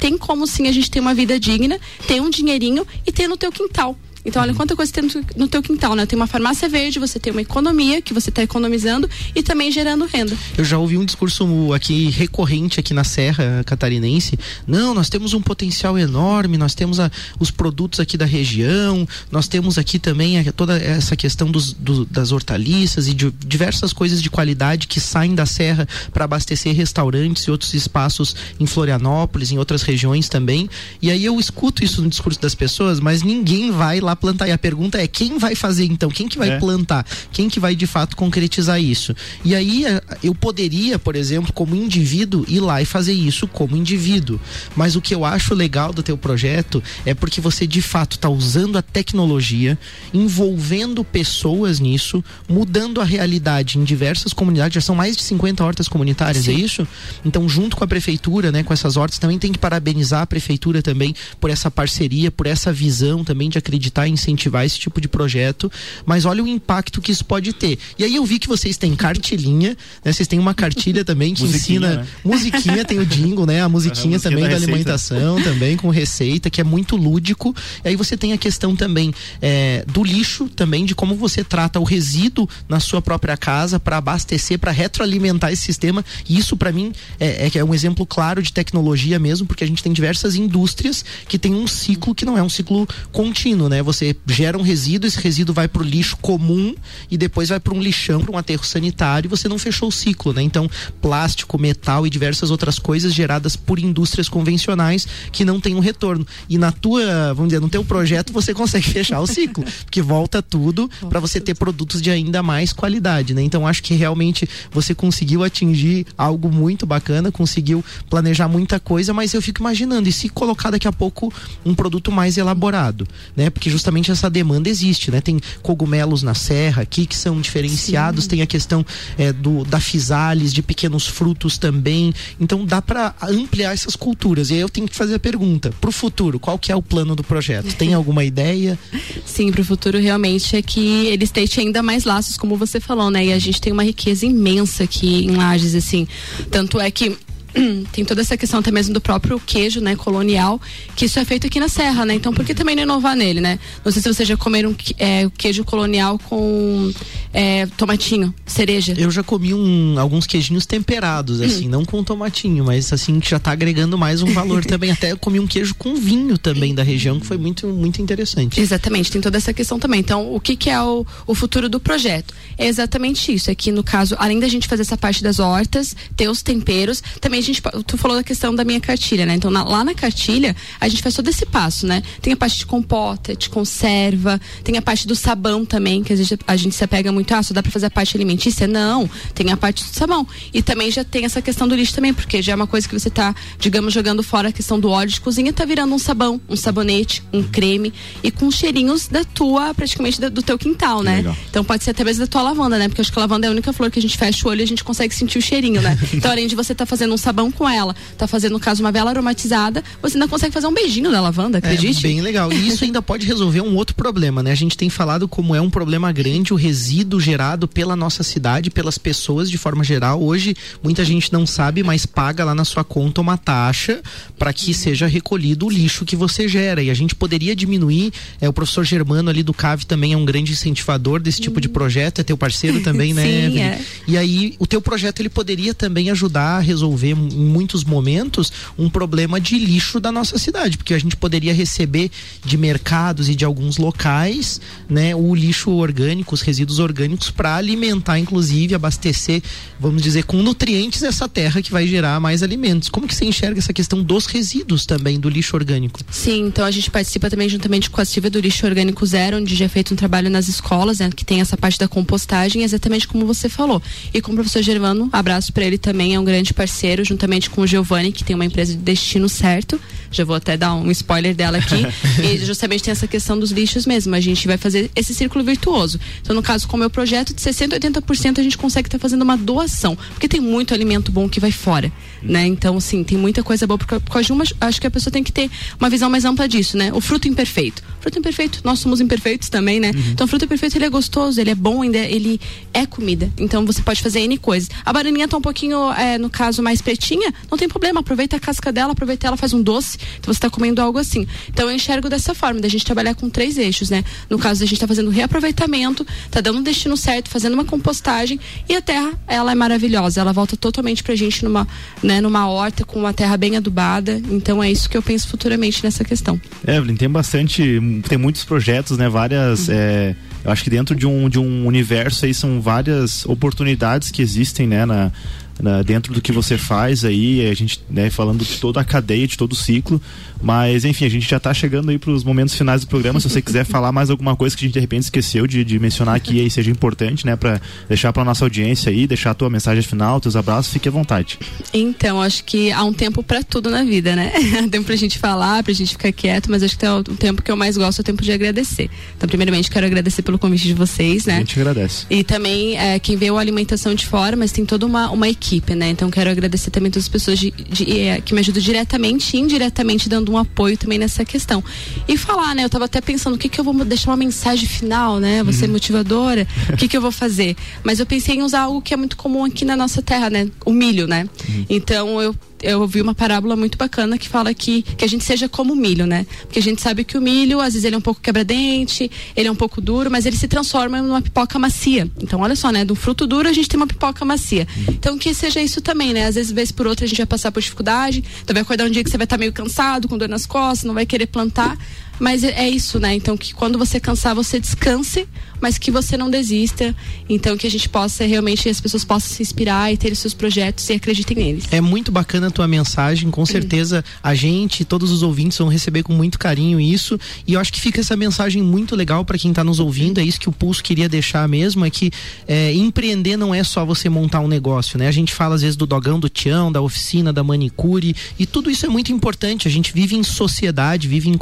tem 0.00 0.18
como 0.18 0.46
sim 0.48 0.66
a 0.66 0.72
gente 0.72 0.90
ter 0.90 0.98
uma 0.98 1.14
vida 1.14 1.38
digna, 1.38 1.78
ter 2.08 2.20
um 2.20 2.28
dinheirinho 2.28 2.84
e 3.06 3.12
ter 3.12 3.28
no 3.28 3.36
teu 3.36 3.52
quintal. 3.52 3.96
Então, 4.28 4.42
olha 4.42 4.52
quanta 4.52 4.76
coisa 4.76 4.92
tem 4.92 5.08
no, 5.36 5.48
teu 5.48 5.62
quintal, 5.62 5.94
né? 5.94 6.04
Tem 6.04 6.14
uma 6.14 6.26
farmácia 6.26 6.68
verde, 6.68 6.98
você 6.98 7.18
tem 7.18 7.32
uma 7.32 7.40
economia 7.40 8.02
que 8.02 8.12
você 8.12 8.28
está 8.28 8.42
economizando 8.42 9.08
e 9.34 9.42
também 9.42 9.72
gerando 9.72 10.04
renda. 10.04 10.36
Eu 10.56 10.64
já 10.64 10.76
ouvi 10.76 10.98
um 10.98 11.04
discurso 11.04 11.72
aqui 11.72 12.10
recorrente 12.10 12.78
aqui 12.78 12.92
na 12.92 13.04
Serra 13.04 13.64
Catarinense. 13.64 14.38
Não, 14.66 14.92
nós 14.92 15.08
temos 15.08 15.32
um 15.32 15.40
potencial 15.40 15.98
enorme, 15.98 16.58
nós 16.58 16.74
temos 16.74 17.00
a, 17.00 17.10
os 17.40 17.50
produtos 17.50 18.00
aqui 18.00 18.18
da 18.18 18.26
região, 18.26 19.08
nós 19.32 19.48
temos 19.48 19.78
aqui 19.78 19.98
também 19.98 20.38
a, 20.38 20.52
toda 20.52 20.76
essa 20.78 21.16
questão 21.16 21.50
dos, 21.50 21.72
do, 21.72 22.04
das 22.04 22.30
hortaliças 22.30 23.08
e 23.08 23.14
de 23.14 23.30
diversas 23.30 23.94
coisas 23.94 24.20
de 24.20 24.28
qualidade 24.28 24.88
que 24.88 25.00
saem 25.00 25.34
da 25.34 25.46
Serra 25.46 25.88
para 26.12 26.26
abastecer 26.26 26.74
restaurantes 26.74 27.44
e 27.44 27.50
outros 27.50 27.72
espaços 27.72 28.36
em 28.60 28.66
Florianópolis, 28.66 29.52
em 29.52 29.58
outras 29.58 29.80
regiões 29.80 30.28
também. 30.28 30.68
E 31.00 31.10
aí 31.10 31.24
eu 31.24 31.40
escuto 31.40 31.82
isso 31.82 32.02
no 32.02 32.10
discurso 32.10 32.38
das 32.38 32.54
pessoas, 32.54 33.00
mas 33.00 33.22
ninguém 33.22 33.70
vai 33.70 34.00
lá 34.00 34.17
plantar. 34.18 34.48
E 34.48 34.52
a 34.52 34.58
pergunta 34.58 34.98
é 34.98 35.06
quem 35.06 35.38
vai 35.38 35.54
fazer 35.54 35.84
então? 35.84 36.10
Quem 36.10 36.28
que 36.28 36.38
vai 36.38 36.50
é. 36.50 36.58
plantar? 36.58 37.06
Quem 37.32 37.48
que 37.48 37.60
vai 37.60 37.74
de 37.74 37.86
fato 37.86 38.16
concretizar 38.16 38.80
isso? 38.80 39.14
E 39.44 39.54
aí 39.54 39.86
eh, 39.86 40.02
eu 40.22 40.34
poderia, 40.34 40.98
por 40.98 41.16
exemplo, 41.16 41.52
como 41.52 41.74
indivíduo, 41.74 42.44
ir 42.48 42.60
lá 42.60 42.82
e 42.82 42.84
fazer 42.84 43.12
isso 43.12 43.46
como 43.48 43.76
indivíduo. 43.76 44.40
Mas 44.76 44.96
o 44.96 45.00
que 45.00 45.14
eu 45.14 45.24
acho 45.24 45.54
legal 45.54 45.92
do 45.92 46.02
teu 46.02 46.16
projeto 46.16 46.82
é 47.04 47.14
porque 47.14 47.40
você 47.40 47.66
de 47.66 47.82
fato 47.82 48.12
está 48.12 48.28
usando 48.28 48.76
a 48.76 48.82
tecnologia, 48.82 49.78
envolvendo 50.12 51.04
pessoas 51.04 51.80
nisso, 51.80 52.22
mudando 52.48 53.00
a 53.00 53.04
realidade 53.04 53.78
em 53.78 53.84
diversas 53.84 54.32
comunidades. 54.32 54.74
Já 54.74 54.80
são 54.80 54.94
mais 54.94 55.16
de 55.16 55.22
50 55.22 55.64
hortas 55.64 55.88
comunitárias, 55.88 56.48
é 56.48 56.52
Sim. 56.52 56.56
é 56.56 56.60
isso? 56.60 56.88
Então, 57.24 57.48
junto 57.48 57.76
com 57.76 57.84
a 57.84 57.86
prefeitura, 57.86 58.52
né, 58.52 58.62
com 58.62 58.72
essas 58.72 58.96
hortas, 58.96 59.18
também 59.18 59.38
tem 59.38 59.52
que 59.52 59.58
parabenizar 59.58 60.22
a 60.22 60.26
prefeitura 60.26 60.82
também 60.82 61.14
por 61.40 61.50
essa 61.50 61.70
parceria, 61.70 62.30
por 62.30 62.46
essa 62.46 62.72
visão 62.72 63.24
também 63.24 63.48
de 63.48 63.58
acreditar 63.58 63.97
incentivar 64.06 64.64
esse 64.64 64.78
tipo 64.78 65.00
de 65.00 65.08
projeto, 65.08 65.70
mas 66.04 66.24
olha 66.24 66.42
o 66.42 66.46
impacto 66.46 67.00
que 67.00 67.10
isso 67.10 67.24
pode 67.24 67.52
ter. 67.52 67.78
E 67.98 68.04
aí 68.04 68.14
eu 68.14 68.24
vi 68.24 68.38
que 68.38 68.46
vocês 68.46 68.76
têm 68.76 68.94
cartilinha, 68.94 69.76
né? 70.04 70.12
Vocês 70.12 70.28
têm 70.28 70.38
uma 70.38 70.54
cartilha 70.54 71.04
também 71.04 71.34
que 71.34 71.44
ensina 71.44 71.96
né? 71.96 72.06
musiquinha, 72.24 72.84
tem 72.84 72.98
o 72.98 73.06
jingle, 73.06 73.46
né? 73.46 73.62
A 73.62 73.68
musiquinha 73.68 74.16
é, 74.16 74.20
também 74.20 74.44
da, 74.44 74.50
da 74.50 74.56
alimentação 74.56 75.42
também 75.42 75.76
com 75.76 75.88
receita, 75.88 76.50
que 76.50 76.60
é 76.60 76.64
muito 76.64 76.96
lúdico. 76.96 77.54
E 77.84 77.88
aí 77.88 77.96
você 77.96 78.16
tem 78.16 78.32
a 78.32 78.38
questão 78.38 78.76
também 78.76 79.12
é, 79.40 79.84
do 79.86 80.04
lixo 80.04 80.48
também 80.48 80.84
de 80.84 80.94
como 80.94 81.14
você 81.14 81.42
trata 81.42 81.80
o 81.80 81.84
resíduo 81.84 82.48
na 82.68 82.80
sua 82.80 83.00
própria 83.00 83.36
casa 83.36 83.80
para 83.80 83.96
abastecer, 83.96 84.58
para 84.58 84.70
retroalimentar 84.70 85.52
esse 85.52 85.62
sistema. 85.62 86.04
E 86.28 86.38
isso 86.38 86.56
para 86.56 86.72
mim 86.72 86.92
é, 87.18 87.46
é, 87.46 87.58
é 87.58 87.64
um 87.64 87.74
exemplo 87.74 88.06
claro 88.06 88.42
de 88.42 88.52
tecnologia 88.52 89.18
mesmo, 89.18 89.46
porque 89.46 89.64
a 89.64 89.66
gente 89.66 89.82
tem 89.82 89.92
diversas 89.92 90.34
indústrias 90.34 91.04
que 91.28 91.38
tem 91.38 91.54
um 91.54 91.66
ciclo 91.66 92.14
que 92.14 92.24
não 92.24 92.36
é 92.36 92.42
um 92.42 92.48
ciclo 92.48 92.86
contínuo, 93.12 93.68
né? 93.68 93.82
Você 93.88 94.14
gera 94.26 94.58
um 94.58 94.60
resíduo, 94.60 95.08
esse 95.08 95.18
resíduo 95.18 95.54
vai 95.54 95.66
para 95.66 95.80
o 95.80 95.84
lixo 95.84 96.14
comum 96.18 96.74
e 97.10 97.16
depois 97.16 97.48
vai 97.48 97.58
para 97.58 97.72
um 97.72 97.80
lixão, 97.80 98.20
para 98.20 98.30
um 98.30 98.36
aterro 98.36 98.62
sanitário 98.62 99.28
e 99.28 99.30
você 99.30 99.48
não 99.48 99.58
fechou 99.58 99.88
o 99.88 99.92
ciclo, 99.92 100.34
né? 100.34 100.42
Então, 100.42 100.68
plástico, 101.00 101.58
metal 101.58 102.06
e 102.06 102.10
diversas 102.10 102.50
outras 102.50 102.78
coisas 102.78 103.14
geradas 103.14 103.56
por 103.56 103.78
indústrias 103.78 104.28
convencionais 104.28 105.08
que 105.32 105.42
não 105.42 105.58
têm 105.58 105.74
um 105.74 105.80
retorno. 105.80 106.26
E 106.50 106.58
na 106.58 106.70
tua, 106.70 107.32
vamos 107.32 107.48
dizer, 107.48 107.60
no 107.60 107.68
teu 107.70 107.82
projeto 107.82 108.30
você 108.30 108.52
consegue 108.52 108.84
fechar 108.92 109.20
o 109.20 109.26
ciclo, 109.26 109.64
porque 109.84 110.02
volta 110.02 110.42
tudo 110.42 110.90
para 111.08 111.18
você 111.18 111.40
ter 111.40 111.54
produtos 111.54 112.02
de 112.02 112.10
ainda 112.10 112.42
mais 112.42 112.74
qualidade, 112.74 113.32
né? 113.32 113.40
Então, 113.40 113.66
acho 113.66 113.82
que 113.82 113.94
realmente 113.94 114.46
você 114.70 114.94
conseguiu 114.94 115.42
atingir 115.42 116.06
algo 116.18 116.52
muito 116.52 116.86
bacana, 116.86 117.32
conseguiu 117.32 117.82
planejar 118.10 118.48
muita 118.48 118.78
coisa, 118.78 119.14
mas 119.14 119.32
eu 119.32 119.40
fico 119.40 119.62
imaginando 119.62 120.10
e 120.10 120.12
se 120.12 120.28
colocar 120.28 120.70
daqui 120.70 120.86
a 120.86 120.92
pouco 120.92 121.32
um 121.64 121.74
produto 121.74 122.12
mais 122.12 122.36
elaborado, 122.36 123.08
né? 123.34 123.48
Porque 123.48 123.70
justamente 123.78 124.10
essa 124.10 124.28
demanda 124.28 124.68
existe, 124.68 125.10
né? 125.10 125.20
Tem 125.20 125.40
cogumelos 125.62 126.22
na 126.22 126.34
serra 126.34 126.82
aqui 126.82 127.06
que 127.06 127.16
são 127.16 127.40
diferenciados, 127.40 128.24
Sim. 128.24 128.30
tem 128.30 128.42
a 128.42 128.46
questão 128.46 128.84
é, 129.16 129.32
do 129.32 129.64
da 129.64 129.80
fisales, 129.80 130.52
de 130.52 130.62
pequenos 130.62 131.06
frutos 131.06 131.56
também. 131.56 132.12
Então 132.40 132.64
dá 132.64 132.82
para 132.82 133.14
ampliar 133.22 133.72
essas 133.72 133.94
culturas. 133.94 134.50
E 134.50 134.54
aí 134.54 134.60
eu 134.60 134.68
tenho 134.68 134.88
que 134.88 134.96
fazer 134.96 135.14
a 135.14 135.18
pergunta: 135.18 135.72
para 135.80 135.88
o 135.88 135.92
futuro, 135.92 136.38
qual 136.38 136.58
que 136.58 136.72
é 136.72 136.76
o 136.76 136.82
plano 136.82 137.14
do 137.14 137.22
projeto? 137.22 137.74
Tem 137.76 137.94
alguma 137.94 138.24
ideia? 138.24 138.78
Sim, 139.24 139.50
para 139.52 139.60
o 139.60 139.64
futuro 139.64 139.98
realmente 139.98 140.56
é 140.56 140.62
que 140.62 141.06
ele 141.06 141.24
esteja 141.24 141.60
ainda 141.60 141.82
mais 141.82 142.04
laços, 142.04 142.36
como 142.36 142.56
você 142.56 142.80
falou, 142.80 143.10
né? 143.10 143.26
E 143.26 143.32
a 143.32 143.38
gente 143.38 143.60
tem 143.60 143.72
uma 143.72 143.84
riqueza 143.84 144.26
imensa 144.26 144.84
aqui 144.84 145.24
em 145.24 145.36
Lages, 145.36 145.74
assim. 145.74 146.06
Tanto 146.50 146.80
é 146.80 146.90
que 146.90 147.16
tem 147.92 148.04
toda 148.04 148.20
essa 148.20 148.36
questão 148.36 148.60
até 148.60 148.70
mesmo 148.70 148.94
do 148.94 149.00
próprio 149.00 149.40
queijo, 149.40 149.80
né, 149.80 149.96
colonial, 149.96 150.60
que 150.96 151.04
isso 151.04 151.18
é 151.18 151.24
feito 151.24 151.46
aqui 151.46 151.60
na 151.60 151.68
Serra, 151.68 152.04
né? 152.04 152.14
Então 152.14 152.32
por 152.32 152.44
que 152.44 152.54
também 152.54 152.76
não 152.76 152.82
inovar 152.82 153.16
nele, 153.16 153.40
né? 153.40 153.58
Não 153.84 153.92
sei 153.92 154.02
se 154.02 154.12
vocês 154.12 154.28
já 154.28 154.36
comeram 154.36 154.74
é, 154.98 155.28
queijo 155.36 155.64
colonial 155.64 156.18
com 156.18 156.92
é, 157.32 157.66
tomatinho, 157.76 158.34
cereja. 158.46 158.94
Eu 158.96 159.10
já 159.10 159.22
comi 159.22 159.54
um, 159.54 159.98
alguns 159.98 160.26
queijinhos 160.26 160.66
temperados, 160.66 161.40
assim, 161.40 161.66
hum. 161.66 161.70
não 161.70 161.84
com 161.84 162.02
tomatinho, 162.02 162.64
mas 162.64 162.92
assim, 162.92 163.20
que 163.20 163.30
já 163.30 163.38
tá 163.38 163.52
agregando 163.52 163.96
mais 163.98 164.22
um 164.22 164.32
valor 164.32 164.64
também. 164.66 164.90
Até 164.90 165.14
comi 165.16 165.40
um 165.40 165.46
queijo 165.46 165.74
com 165.74 165.94
vinho 165.94 166.38
também 166.38 166.74
da 166.74 166.82
região, 166.82 167.18
que 167.20 167.26
foi 167.26 167.38
muito, 167.38 167.66
muito 167.68 168.00
interessante. 168.00 168.60
Exatamente, 168.60 169.10
tem 169.10 169.20
toda 169.20 169.36
essa 169.36 169.52
questão 169.52 169.78
também. 169.78 170.00
Então, 170.00 170.34
o 170.34 170.40
que, 170.40 170.56
que 170.56 170.70
é 170.70 170.80
o, 170.80 171.06
o 171.26 171.34
futuro 171.34 171.68
do 171.68 171.78
projeto? 171.78 172.34
É 172.56 172.66
exatamente 172.66 173.32
isso. 173.32 173.50
Aqui, 173.50 173.70
no 173.70 173.82
caso, 173.82 174.16
além 174.18 174.40
da 174.40 174.48
gente 174.48 174.66
fazer 174.66 174.82
essa 174.82 174.96
parte 174.96 175.22
das 175.22 175.38
hortas, 175.38 175.94
ter 176.16 176.28
os 176.28 176.42
temperos, 176.42 177.02
também 177.20 177.40
a 177.40 177.42
gente, 177.48 177.62
tu 177.86 177.96
falou 177.96 178.16
da 178.16 178.22
questão 178.22 178.54
da 178.54 178.64
minha 178.64 178.80
cartilha, 178.80 179.26
né? 179.26 179.34
Então, 179.34 179.50
na, 179.50 179.64
lá 179.64 179.84
na 179.84 179.94
cartilha, 179.94 180.54
a 180.80 180.88
gente 180.88 181.02
faz 181.02 181.14
todo 181.14 181.28
esse 181.28 181.44
passo, 181.46 181.86
né? 181.86 182.02
Tem 182.20 182.32
a 182.32 182.36
parte 182.36 182.58
de 182.58 182.66
compota, 182.66 183.34
de 183.34 183.48
conserva, 183.48 184.40
tem 184.62 184.76
a 184.76 184.82
parte 184.82 185.06
do 185.06 185.14
sabão 185.14 185.64
também, 185.64 186.02
que 186.02 186.12
a 186.12 186.16
gente, 186.16 186.38
a 186.46 186.56
gente 186.56 186.74
se 186.74 186.84
apega 186.84 187.10
muito, 187.10 187.32
ah, 187.32 187.42
só 187.42 187.52
dá 187.52 187.62
pra 187.62 187.72
fazer 187.72 187.86
a 187.86 187.90
parte 187.90 188.16
alimentícia? 188.16 188.66
Não, 188.66 189.08
tem 189.34 189.50
a 189.50 189.56
parte 189.56 189.84
do 189.84 189.94
sabão. 189.94 190.26
E 190.52 190.62
também 190.62 190.90
já 190.90 191.04
tem 191.04 191.24
essa 191.24 191.42
questão 191.42 191.66
do 191.66 191.74
lixo 191.74 191.94
também, 191.94 192.14
porque 192.14 192.40
já 192.42 192.52
é 192.52 192.56
uma 192.56 192.66
coisa 192.66 192.88
que 192.88 192.98
você 192.98 193.10
tá, 193.10 193.34
digamos, 193.58 193.92
jogando 193.92 194.22
fora 194.22 194.48
a 194.48 194.52
questão 194.52 194.78
do 194.78 194.90
óleo 194.90 195.10
de 195.10 195.20
cozinha, 195.20 195.52
tá 195.52 195.64
virando 195.64 195.94
um 195.94 195.98
sabão, 195.98 196.40
um 196.48 196.56
sabonete, 196.56 197.22
um 197.32 197.42
creme, 197.42 197.92
e 198.22 198.30
com 198.30 198.50
cheirinhos 198.50 199.08
da 199.08 199.24
tua, 199.24 199.74
praticamente 199.74 200.20
da, 200.20 200.28
do 200.28 200.42
teu 200.42 200.58
quintal, 200.58 201.02
né? 201.02 201.16
Legal. 201.16 201.36
Então 201.50 201.64
pode 201.64 201.84
ser 201.84 201.90
até 201.90 202.04
mesmo 202.04 202.24
da 202.24 202.26
tua 202.26 202.42
lavanda, 202.42 202.78
né? 202.78 202.88
Porque 202.88 203.00
acho 203.00 203.12
que 203.12 203.18
a 203.18 203.22
lavanda 203.22 203.46
é 203.46 203.48
a 203.48 203.52
única 203.52 203.72
flor 203.72 203.90
que 203.90 203.98
a 203.98 204.02
gente 204.02 204.16
fecha 204.16 204.46
o 204.46 204.50
olho 204.50 204.60
e 204.60 204.64
a 204.64 204.66
gente 204.66 204.84
consegue 204.84 205.14
sentir 205.14 205.38
o 205.38 205.42
cheirinho, 205.42 205.80
né? 205.80 205.98
Então, 206.18 206.32
além 206.32 206.48
de 206.48 206.56
você 206.56 206.74
tá 206.74 206.84
fazendo 206.84 207.14
um 207.14 207.16
sabão 207.28 207.52
com 207.52 207.68
ela, 207.68 207.94
tá 208.16 208.26
fazendo, 208.26 208.52
no 208.52 208.60
caso, 208.60 208.82
uma 208.82 208.90
vela 208.90 209.10
aromatizada, 209.10 209.84
você 210.00 210.16
ainda 210.16 210.26
consegue 210.26 210.52
fazer 210.52 210.66
um 210.66 210.72
beijinho 210.72 211.10
da 211.10 211.20
lavanda, 211.20 211.58
acredite? 211.58 211.98
É 211.98 212.08
bem 212.08 212.20
legal. 212.22 212.50
E 212.50 212.68
isso 212.68 212.84
ainda 212.84 213.02
pode 213.02 213.26
resolver 213.26 213.60
um 213.60 213.76
outro 213.76 213.94
problema, 213.94 214.42
né? 214.42 214.50
A 214.50 214.54
gente 214.54 214.76
tem 214.76 214.88
falado 214.88 215.28
como 215.28 215.54
é 215.54 215.60
um 215.60 215.68
problema 215.68 216.10
grande 216.10 216.54
o 216.54 216.56
resíduo 216.56 217.20
gerado 217.20 217.68
pela 217.68 217.94
nossa 217.94 218.22
cidade, 218.22 218.70
pelas 218.70 218.96
pessoas 218.96 219.50
de 219.50 219.58
forma 219.58 219.84
geral. 219.84 220.22
Hoje, 220.22 220.56
muita 220.82 221.04
gente 221.04 221.30
não 221.30 221.46
sabe, 221.46 221.82
mas 221.82 222.06
paga 222.06 222.44
lá 222.44 222.54
na 222.54 222.64
sua 222.64 222.82
conta 222.82 223.20
uma 223.20 223.36
taxa 223.36 224.00
para 224.38 224.52
que 224.52 224.72
seja 224.72 225.06
recolhido 225.06 225.66
o 225.66 225.70
lixo 225.70 226.06
que 226.06 226.16
você 226.16 226.48
gera. 226.48 226.82
E 226.82 226.90
a 226.90 226.94
gente 226.94 227.14
poderia 227.14 227.54
diminuir. 227.54 228.10
É, 228.40 228.48
o 228.48 228.52
professor 228.52 228.84
Germano 228.84 229.28
ali 229.28 229.42
do 229.42 229.52
CAV 229.52 229.84
também 229.84 230.14
é 230.14 230.16
um 230.16 230.24
grande 230.24 230.52
incentivador 230.52 231.20
desse 231.20 231.40
tipo 231.40 231.60
de 231.60 231.68
projeto, 231.68 232.20
é 232.20 232.24
teu 232.24 232.38
parceiro 232.38 232.80
também, 232.80 233.12
né, 233.12 233.22
Sim, 233.28 233.60
É. 233.60 233.80
E 234.06 234.16
aí, 234.16 234.54
o 234.58 234.66
teu 234.66 234.80
projeto 234.80 235.20
ele 235.20 235.28
poderia 235.28 235.74
também 235.74 236.10
ajudar 236.10 236.56
a 236.56 236.60
resolver 236.60 237.17
em 237.18 237.44
muitos 237.44 237.84
momentos 237.84 238.52
um 238.78 238.88
problema 238.88 239.40
de 239.40 239.58
lixo 239.58 239.98
da 239.98 240.12
nossa 240.12 240.38
cidade, 240.38 240.76
porque 240.76 240.94
a 240.94 240.98
gente 240.98 241.16
poderia 241.16 241.52
receber 241.52 242.10
de 242.44 242.56
mercados 242.56 243.28
e 243.28 243.34
de 243.34 243.44
alguns 243.44 243.76
locais, 243.76 244.60
né, 244.88 245.14
o 245.14 245.34
lixo 245.34 245.70
orgânico, 245.70 246.34
os 246.34 246.40
resíduos 246.40 246.78
orgânicos 246.78 247.30
para 247.30 247.56
alimentar 247.56 248.18
inclusive 248.18 248.74
abastecer, 248.74 249.42
vamos 249.78 250.02
dizer, 250.02 250.24
com 250.24 250.42
nutrientes 250.42 251.02
essa 251.02 251.28
terra 251.28 251.62
que 251.62 251.70
vai 251.70 251.86
gerar 251.86 252.20
mais 252.20 252.42
alimentos. 252.42 252.88
Como 252.88 253.06
que 253.06 253.14
você 253.14 253.24
enxerga 253.24 253.58
essa 253.58 253.72
questão 253.72 254.02
dos 254.02 254.26
resíduos 254.26 254.86
também 254.86 255.18
do 255.18 255.28
lixo 255.28 255.56
orgânico? 255.56 256.00
Sim, 256.10 256.46
então 256.46 256.64
a 256.64 256.70
gente 256.70 256.90
participa 256.90 257.30
também 257.30 257.48
juntamente 257.48 257.90
com 257.90 258.00
a 258.00 258.04
Silvia 258.04 258.30
do 258.30 258.40
Lixo 258.40 258.66
Orgânico 258.66 259.04
Zero, 259.06 259.38
onde 259.38 259.54
já 259.54 259.64
é 259.64 259.68
feito 259.68 259.92
um 259.92 259.96
trabalho 259.96 260.30
nas 260.30 260.48
escolas, 260.48 260.98
né, 260.98 261.10
que 261.14 261.24
tem 261.24 261.40
essa 261.40 261.56
parte 261.56 261.78
da 261.78 261.88
compostagem, 261.88 262.62
exatamente 262.62 263.06
como 263.06 263.26
você 263.26 263.48
falou. 263.48 263.82
E 264.12 264.20
com 264.20 264.32
o 264.32 264.34
professor 264.34 264.62
Gervano, 264.62 265.08
abraço 265.12 265.52
para 265.52 265.64
ele 265.64 265.78
também, 265.78 266.14
é 266.14 266.20
um 266.20 266.24
grande 266.24 266.52
parceiro, 266.52 267.04
juntamente 267.08 267.50
com 267.50 267.62
o 267.62 267.66
Giovanni, 267.66 268.12
que 268.12 268.22
tem 268.22 268.34
uma 268.34 268.44
empresa 268.44 268.72
de 268.72 268.78
destino 268.78 269.28
certo. 269.28 269.80
Já 270.10 270.24
vou 270.24 270.36
até 270.36 270.56
dar 270.56 270.74
um 270.74 270.90
spoiler 270.90 271.34
dela 271.34 271.58
aqui. 271.58 271.86
e 272.22 272.38
justamente 272.44 272.84
tem 272.84 272.92
essa 272.92 273.06
questão 273.06 273.38
dos 273.38 273.50
lixos 273.50 273.86
mesmo. 273.86 274.14
A 274.14 274.20
gente 274.20 274.46
vai 274.46 274.56
fazer 274.56 274.90
esse 274.94 275.14
círculo 275.14 275.44
virtuoso. 275.44 275.98
Então, 276.20 276.34
no 276.34 276.42
caso, 276.42 276.66
com 276.68 276.76
o 276.76 276.80
meu 276.80 276.90
projeto, 276.90 277.34
de 277.34 277.40
60% 277.40 277.74
a 277.74 277.80
80% 277.80 278.38
a 278.38 278.42
gente 278.42 278.58
consegue 278.58 278.88
estar 278.88 278.98
tá 278.98 279.02
fazendo 279.02 279.22
uma 279.22 279.36
doação. 279.36 279.96
Porque 280.10 280.28
tem 280.28 280.40
muito 280.40 280.74
alimento 280.74 281.10
bom 281.10 281.28
que 281.28 281.40
vai 281.40 281.52
fora. 281.52 281.92
Né? 282.22 282.46
Então, 282.46 282.78
sim, 282.80 283.04
tem 283.04 283.16
muita 283.16 283.42
coisa 283.42 283.66
boa. 283.66 283.78
Por 283.78 283.86
causa 283.86 284.26
de 284.26 284.32
uma, 284.32 284.44
acho 284.60 284.80
que 284.80 284.86
a 284.86 284.90
pessoa 284.90 285.12
tem 285.12 285.22
que 285.22 285.32
ter 285.32 285.50
uma 285.78 285.88
visão 285.88 286.10
mais 286.10 286.24
ampla 286.24 286.48
disso, 286.48 286.76
né? 286.76 286.92
O 286.92 287.00
fruto 287.00 287.28
imperfeito. 287.28 287.82
Fruto 288.00 288.18
imperfeito, 288.18 288.60
nós 288.64 288.78
somos 288.78 289.00
imperfeitos 289.00 289.48
também, 289.48 289.80
né? 289.80 289.92
Uhum. 289.94 290.10
Então, 290.12 290.24
o 290.24 290.28
fruto 290.28 290.44
imperfeito 290.44 290.76
ele 290.76 290.84
é 290.84 290.90
gostoso, 290.90 291.40
ele 291.40 291.50
é 291.50 291.54
bom, 291.54 291.82
ainda 291.82 291.98
ele 291.98 292.40
é 292.72 292.86
comida. 292.86 293.30
Então, 293.38 293.64
você 293.64 293.82
pode 293.82 294.02
fazer 294.02 294.20
N 294.20 294.38
coisas. 294.38 294.68
A 294.84 294.92
bananinha 294.92 295.28
tá 295.28 295.36
um 295.36 295.40
pouquinho, 295.40 295.92
é, 295.92 296.18
no 296.18 296.30
caso, 296.30 296.62
mais 296.62 296.80
pretinha, 296.80 297.32
não 297.50 297.58
tem 297.58 297.68
problema. 297.68 298.00
Aproveita 298.00 298.36
a 298.36 298.40
casca 298.40 298.72
dela, 298.72 298.92
aproveita 298.92 299.26
ela, 299.26 299.36
faz 299.36 299.52
um 299.52 299.62
doce. 299.62 299.98
Então, 300.18 300.32
você 300.32 300.38
está 300.38 300.50
comendo 300.50 300.80
algo 300.80 300.98
assim. 300.98 301.26
Então, 301.48 301.68
eu 301.68 301.74
enxergo 301.74 302.08
dessa 302.08 302.34
forma, 302.34 302.60
da 302.60 302.68
gente 302.68 302.84
trabalhar 302.84 303.14
com 303.14 303.28
três 303.28 303.58
eixos, 303.58 303.90
né? 303.90 304.04
No 304.28 304.38
caso, 304.38 304.62
a 304.62 304.66
gente 304.66 304.74
está 304.74 304.86
fazendo 304.86 305.10
reaproveitamento, 305.10 306.06
tá 306.30 306.40
dando 306.40 306.58
um 306.58 306.62
destino 306.62 306.96
certo, 306.96 307.28
fazendo 307.28 307.54
uma 307.54 307.64
compostagem 307.64 308.38
e 308.68 308.74
a 308.74 308.80
terra, 308.80 309.12
ela 309.26 309.52
é 309.52 309.54
maravilhosa. 309.54 310.20
Ela 310.20 310.32
volta 310.32 310.56
totalmente 310.56 311.02
pra 311.02 311.14
gente 311.14 311.44
numa, 311.44 311.66
né, 312.08 312.22
numa 312.22 312.48
horta 312.48 312.86
com 312.86 312.98
uma 312.98 313.12
terra 313.12 313.36
bem 313.36 313.56
adubada. 313.56 314.20
Então, 314.30 314.62
é 314.62 314.70
isso 314.70 314.88
que 314.88 314.96
eu 314.96 315.02
penso 315.02 315.28
futuramente 315.28 315.84
nessa 315.84 316.02
questão. 316.02 316.40
Evelyn, 316.66 316.96
tem 316.96 317.08
bastante, 317.08 317.78
tem 318.08 318.16
muitos 318.16 318.44
projetos, 318.44 318.96
né? 318.96 319.10
Várias. 319.10 319.68
Uhum. 319.68 319.74
É, 319.74 320.16
eu 320.42 320.50
acho 320.50 320.64
que 320.64 320.70
dentro 320.70 320.96
de 320.96 321.06
um, 321.06 321.28
de 321.28 321.38
um 321.38 321.66
universo 321.66 322.24
aí 322.24 322.32
são 322.32 322.62
várias 322.62 323.26
oportunidades 323.26 324.10
que 324.10 324.22
existem, 324.22 324.66
né? 324.66 324.86
Na, 324.86 325.12
na, 325.60 325.82
dentro 325.82 326.12
do 326.12 326.20
que 326.20 326.32
você 326.32 326.56
faz 326.56 327.04
aí, 327.04 327.48
a 327.48 327.54
gente, 327.54 327.80
né, 327.90 328.10
falando 328.10 328.44
de 328.44 328.56
toda 328.58 328.80
a 328.80 328.84
cadeia, 328.84 329.26
de 329.26 329.36
todo 329.36 329.52
o 329.52 329.56
ciclo, 329.56 330.00
mas, 330.40 330.84
enfim, 330.84 331.04
a 331.04 331.08
gente 331.08 331.28
já 331.28 331.36
está 331.36 331.52
chegando 331.52 331.90
aí 331.90 331.98
para 331.98 332.10
os 332.10 332.22
momentos 332.22 332.54
finais 332.54 332.82
do 332.82 332.86
programa. 332.86 333.18
Se 333.20 333.28
você 333.28 333.42
quiser 333.42 333.64
falar 333.64 333.90
mais 333.90 334.10
alguma 334.10 334.36
coisa 334.36 334.56
que 334.56 334.64
a 334.64 334.66
gente 334.66 334.74
de 334.74 334.80
repente 334.80 335.04
esqueceu 335.04 335.46
de, 335.46 335.64
de 335.64 335.78
mencionar 335.78 336.14
aqui 336.14 336.40
aí 336.40 336.50
seja 336.50 336.70
importante, 336.70 337.26
né, 337.26 337.36
para 337.36 337.60
deixar 337.88 338.12
para 338.12 338.24
nossa 338.24 338.44
audiência 338.44 338.90
aí, 338.90 339.06
deixar 339.06 339.32
a 339.32 339.34
tua 339.34 339.50
mensagem 339.50 339.82
final, 339.82 340.20
teus 340.20 340.36
abraços, 340.36 340.72
fique 340.72 340.88
à 340.88 340.92
vontade. 340.92 341.38
Então, 341.72 342.22
acho 342.22 342.44
que 342.44 342.70
há 342.70 342.84
um 342.84 342.92
tempo 342.92 343.22
para 343.22 343.42
tudo 343.42 343.70
na 343.70 343.82
vida, 343.82 344.14
né? 344.14 344.32
Há 344.58 344.68
tempo 344.68 344.84
pra 344.84 344.96
gente 344.96 345.18
falar, 345.18 345.62
pra 345.62 345.72
gente 345.72 345.92
ficar 345.92 346.12
quieto, 346.12 346.50
mas 346.50 346.62
acho 346.62 346.78
que 346.78 346.86
o 346.86 347.02
tempo 347.02 347.42
que 347.42 347.50
eu 347.50 347.56
mais 347.56 347.76
gosto 347.76 347.98
é 347.98 348.02
o 348.02 348.04
tempo 348.04 348.22
de 348.22 348.32
agradecer. 348.32 348.90
Então, 349.16 349.28
primeiramente, 349.28 349.70
quero 349.70 349.86
agradecer 349.86 350.22
pelo 350.22 350.38
convite 350.38 350.66
de 350.66 350.74
vocês, 350.74 351.26
né? 351.26 351.36
A 351.36 351.38
gente 351.38 351.58
agradece. 351.58 352.06
E 352.10 352.24
também 352.24 352.76
é, 352.78 352.98
quem 352.98 353.16
veio 353.16 353.36
a 353.36 353.40
alimentação 353.40 353.94
de 353.94 354.06
fora, 354.06 354.36
mas 354.36 354.52
tem 354.52 354.64
toda 354.64 354.86
uma, 354.86 355.10
uma 355.10 355.28
equipe, 355.28 355.47
né? 355.74 355.90
Então, 355.90 356.10
quero 356.10 356.30
agradecer 356.30 356.70
também 356.70 356.90
todas 356.90 357.04
as 357.04 357.08
pessoas 357.08 357.38
de, 357.38 357.50
de, 357.50 358.00
é, 358.00 358.20
que 358.20 358.34
me 358.34 358.40
ajudam 358.40 358.62
diretamente 358.62 359.36
e 359.36 359.40
indiretamente 359.40 360.08
dando 360.08 360.32
um 360.32 360.38
apoio 360.38 360.76
também 360.76 360.98
nessa 360.98 361.24
questão. 361.24 361.62
E 362.06 362.16
falar, 362.16 362.54
né? 362.54 362.64
Eu 362.64 362.70
tava 362.70 362.84
até 362.84 363.00
pensando 363.00 363.34
o 363.34 363.38
que 363.38 363.48
que 363.48 363.60
eu 363.60 363.64
vou 363.64 363.74
deixar 363.84 364.10
uma 364.10 364.16
mensagem 364.16 364.68
final, 364.68 365.18
né? 365.18 365.42
Você 365.42 365.64
uhum. 365.66 365.72
motivadora, 365.72 366.46
o 366.72 366.76
que 366.76 366.88
que 366.88 366.96
eu 366.96 367.00
vou 367.00 367.12
fazer? 367.12 367.56
Mas 367.82 368.00
eu 368.00 368.06
pensei 368.06 368.36
em 368.36 368.42
usar 368.42 368.62
algo 368.62 368.82
que 368.82 368.92
é 368.92 368.96
muito 368.96 369.16
comum 369.16 369.44
aqui 369.44 369.64
na 369.64 369.76
nossa 369.76 370.02
terra, 370.02 370.28
né? 370.30 370.48
O 370.64 370.72
milho, 370.72 371.06
né? 371.06 371.28
Uhum. 371.48 371.66
Então 371.68 372.20
eu 372.20 372.34
eu 372.62 372.80
ouvi 372.80 373.00
uma 373.00 373.14
parábola 373.14 373.56
muito 373.56 373.76
bacana 373.78 374.18
que 374.18 374.28
fala 374.28 374.52
que, 374.54 374.82
que 374.82 375.04
a 375.04 375.08
gente 375.08 375.24
seja 375.24 375.48
como 375.48 375.72
o 375.72 375.76
milho, 375.76 376.06
né? 376.06 376.26
Porque 376.42 376.58
a 376.58 376.62
gente 376.62 376.80
sabe 376.80 377.04
que 377.04 377.16
o 377.16 377.20
milho, 377.20 377.60
às 377.60 377.74
vezes, 377.74 377.84
ele 377.84 377.94
é 377.94 377.98
um 377.98 378.02
pouco 378.02 378.20
quebra-dente, 378.20 379.10
ele 379.36 379.48
é 379.48 379.50
um 379.50 379.56
pouco 379.56 379.80
duro, 379.80 380.10
mas 380.10 380.26
ele 380.26 380.36
se 380.36 380.48
transforma 380.48 381.00
numa 381.00 381.22
pipoca 381.22 381.58
macia. 381.58 382.10
Então, 382.20 382.40
olha 382.40 382.56
só, 382.56 382.70
né? 382.70 382.84
Do 382.84 382.94
fruto 382.94 383.26
duro 383.26 383.48
a 383.48 383.52
gente 383.52 383.68
tem 383.68 383.76
uma 383.76 383.86
pipoca 383.86 384.24
macia. 384.24 384.66
Então, 384.88 385.18
que 385.18 385.32
seja 385.34 385.60
isso 385.60 385.80
também, 385.80 386.12
né? 386.12 386.26
Às 386.26 386.34
vezes, 386.34 386.52
vez 386.52 386.72
por 386.72 386.86
outra, 386.86 387.04
a 387.04 387.08
gente 387.08 387.18
vai 387.18 387.26
passar 387.26 387.52
por 387.52 387.60
dificuldade, 387.60 388.22
então 388.42 388.54
vai 388.54 388.62
acordar 388.62 388.86
um 388.86 388.90
dia 388.90 389.02
que 389.04 389.10
você 389.10 389.16
vai 389.16 389.24
estar 389.24 389.36
tá 389.36 389.40
meio 389.40 389.52
cansado, 389.52 390.08
com 390.08 390.18
dor 390.18 390.28
nas 390.28 390.46
costas, 390.46 390.84
não 390.84 390.94
vai 390.94 391.06
querer 391.06 391.26
plantar. 391.26 391.78
Mas 392.18 392.42
é, 392.44 392.50
é 392.50 392.68
isso, 392.68 392.98
né? 392.98 393.14
Então, 393.14 393.36
que 393.36 393.54
quando 393.54 393.78
você 393.78 394.00
cansar, 394.00 394.34
você 394.34 394.58
descanse 394.58 395.26
mas 395.60 395.78
que 395.78 395.90
você 395.90 396.16
não 396.16 396.30
desista. 396.30 396.94
Então 397.28 397.56
que 397.56 397.66
a 397.66 397.70
gente 397.70 397.88
possa 397.88 398.24
realmente 398.24 398.68
as 398.68 398.80
pessoas 398.80 399.04
possam 399.04 399.36
se 399.36 399.42
inspirar 399.42 399.92
e 399.92 399.96
ter 399.96 400.14
seus 400.14 400.34
projetos 400.34 400.88
e 400.88 400.94
acreditem 400.94 401.36
neles. 401.36 401.64
É 401.70 401.80
muito 401.80 402.10
bacana 402.10 402.48
a 402.48 402.50
tua 402.50 402.68
mensagem, 402.68 403.30
com 403.30 403.44
certeza 403.44 404.04
a 404.22 404.34
gente, 404.34 404.84
todos 404.84 405.10
os 405.10 405.22
ouvintes 405.22 405.58
vão 405.58 405.68
receber 405.68 406.02
com 406.02 406.12
muito 406.12 406.38
carinho 406.38 406.80
isso. 406.80 407.18
E 407.46 407.54
eu 407.54 407.60
acho 407.60 407.72
que 407.72 407.80
fica 407.80 408.00
essa 408.00 408.16
mensagem 408.16 408.62
muito 408.62 408.96
legal 408.96 409.24
para 409.24 409.38
quem 409.38 409.50
está 409.50 409.62
nos 409.62 409.80
ouvindo. 409.80 410.18
É 410.18 410.24
isso 410.24 410.40
que 410.40 410.48
o 410.48 410.52
Pulso 410.52 410.82
queria 410.82 411.08
deixar 411.08 411.48
mesmo, 411.48 411.84
é 411.84 411.90
que 411.90 412.10
é, 412.46 412.72
empreender 412.72 413.36
não 413.36 413.54
é 413.54 413.62
só 413.62 413.84
você 413.84 414.08
montar 414.08 414.40
um 414.40 414.48
negócio, 414.48 414.98
né? 414.98 415.08
A 415.08 415.12
gente 415.12 415.34
fala 415.34 415.54
às 415.54 415.62
vezes 415.62 415.76
do 415.76 415.86
dogão 415.86 416.18
do 416.18 416.28
Tião, 416.28 416.70
da 416.70 416.80
oficina, 416.80 417.32
da 417.32 417.42
manicure 417.42 418.14
e 418.38 418.46
tudo 418.46 418.70
isso 418.70 418.86
é 418.86 418.88
muito 418.88 419.12
importante. 419.12 419.68
A 419.68 419.70
gente 419.70 419.92
vive 419.92 420.16
em 420.16 420.22
sociedade, 420.22 421.08
vive 421.08 421.28
em 421.28 421.36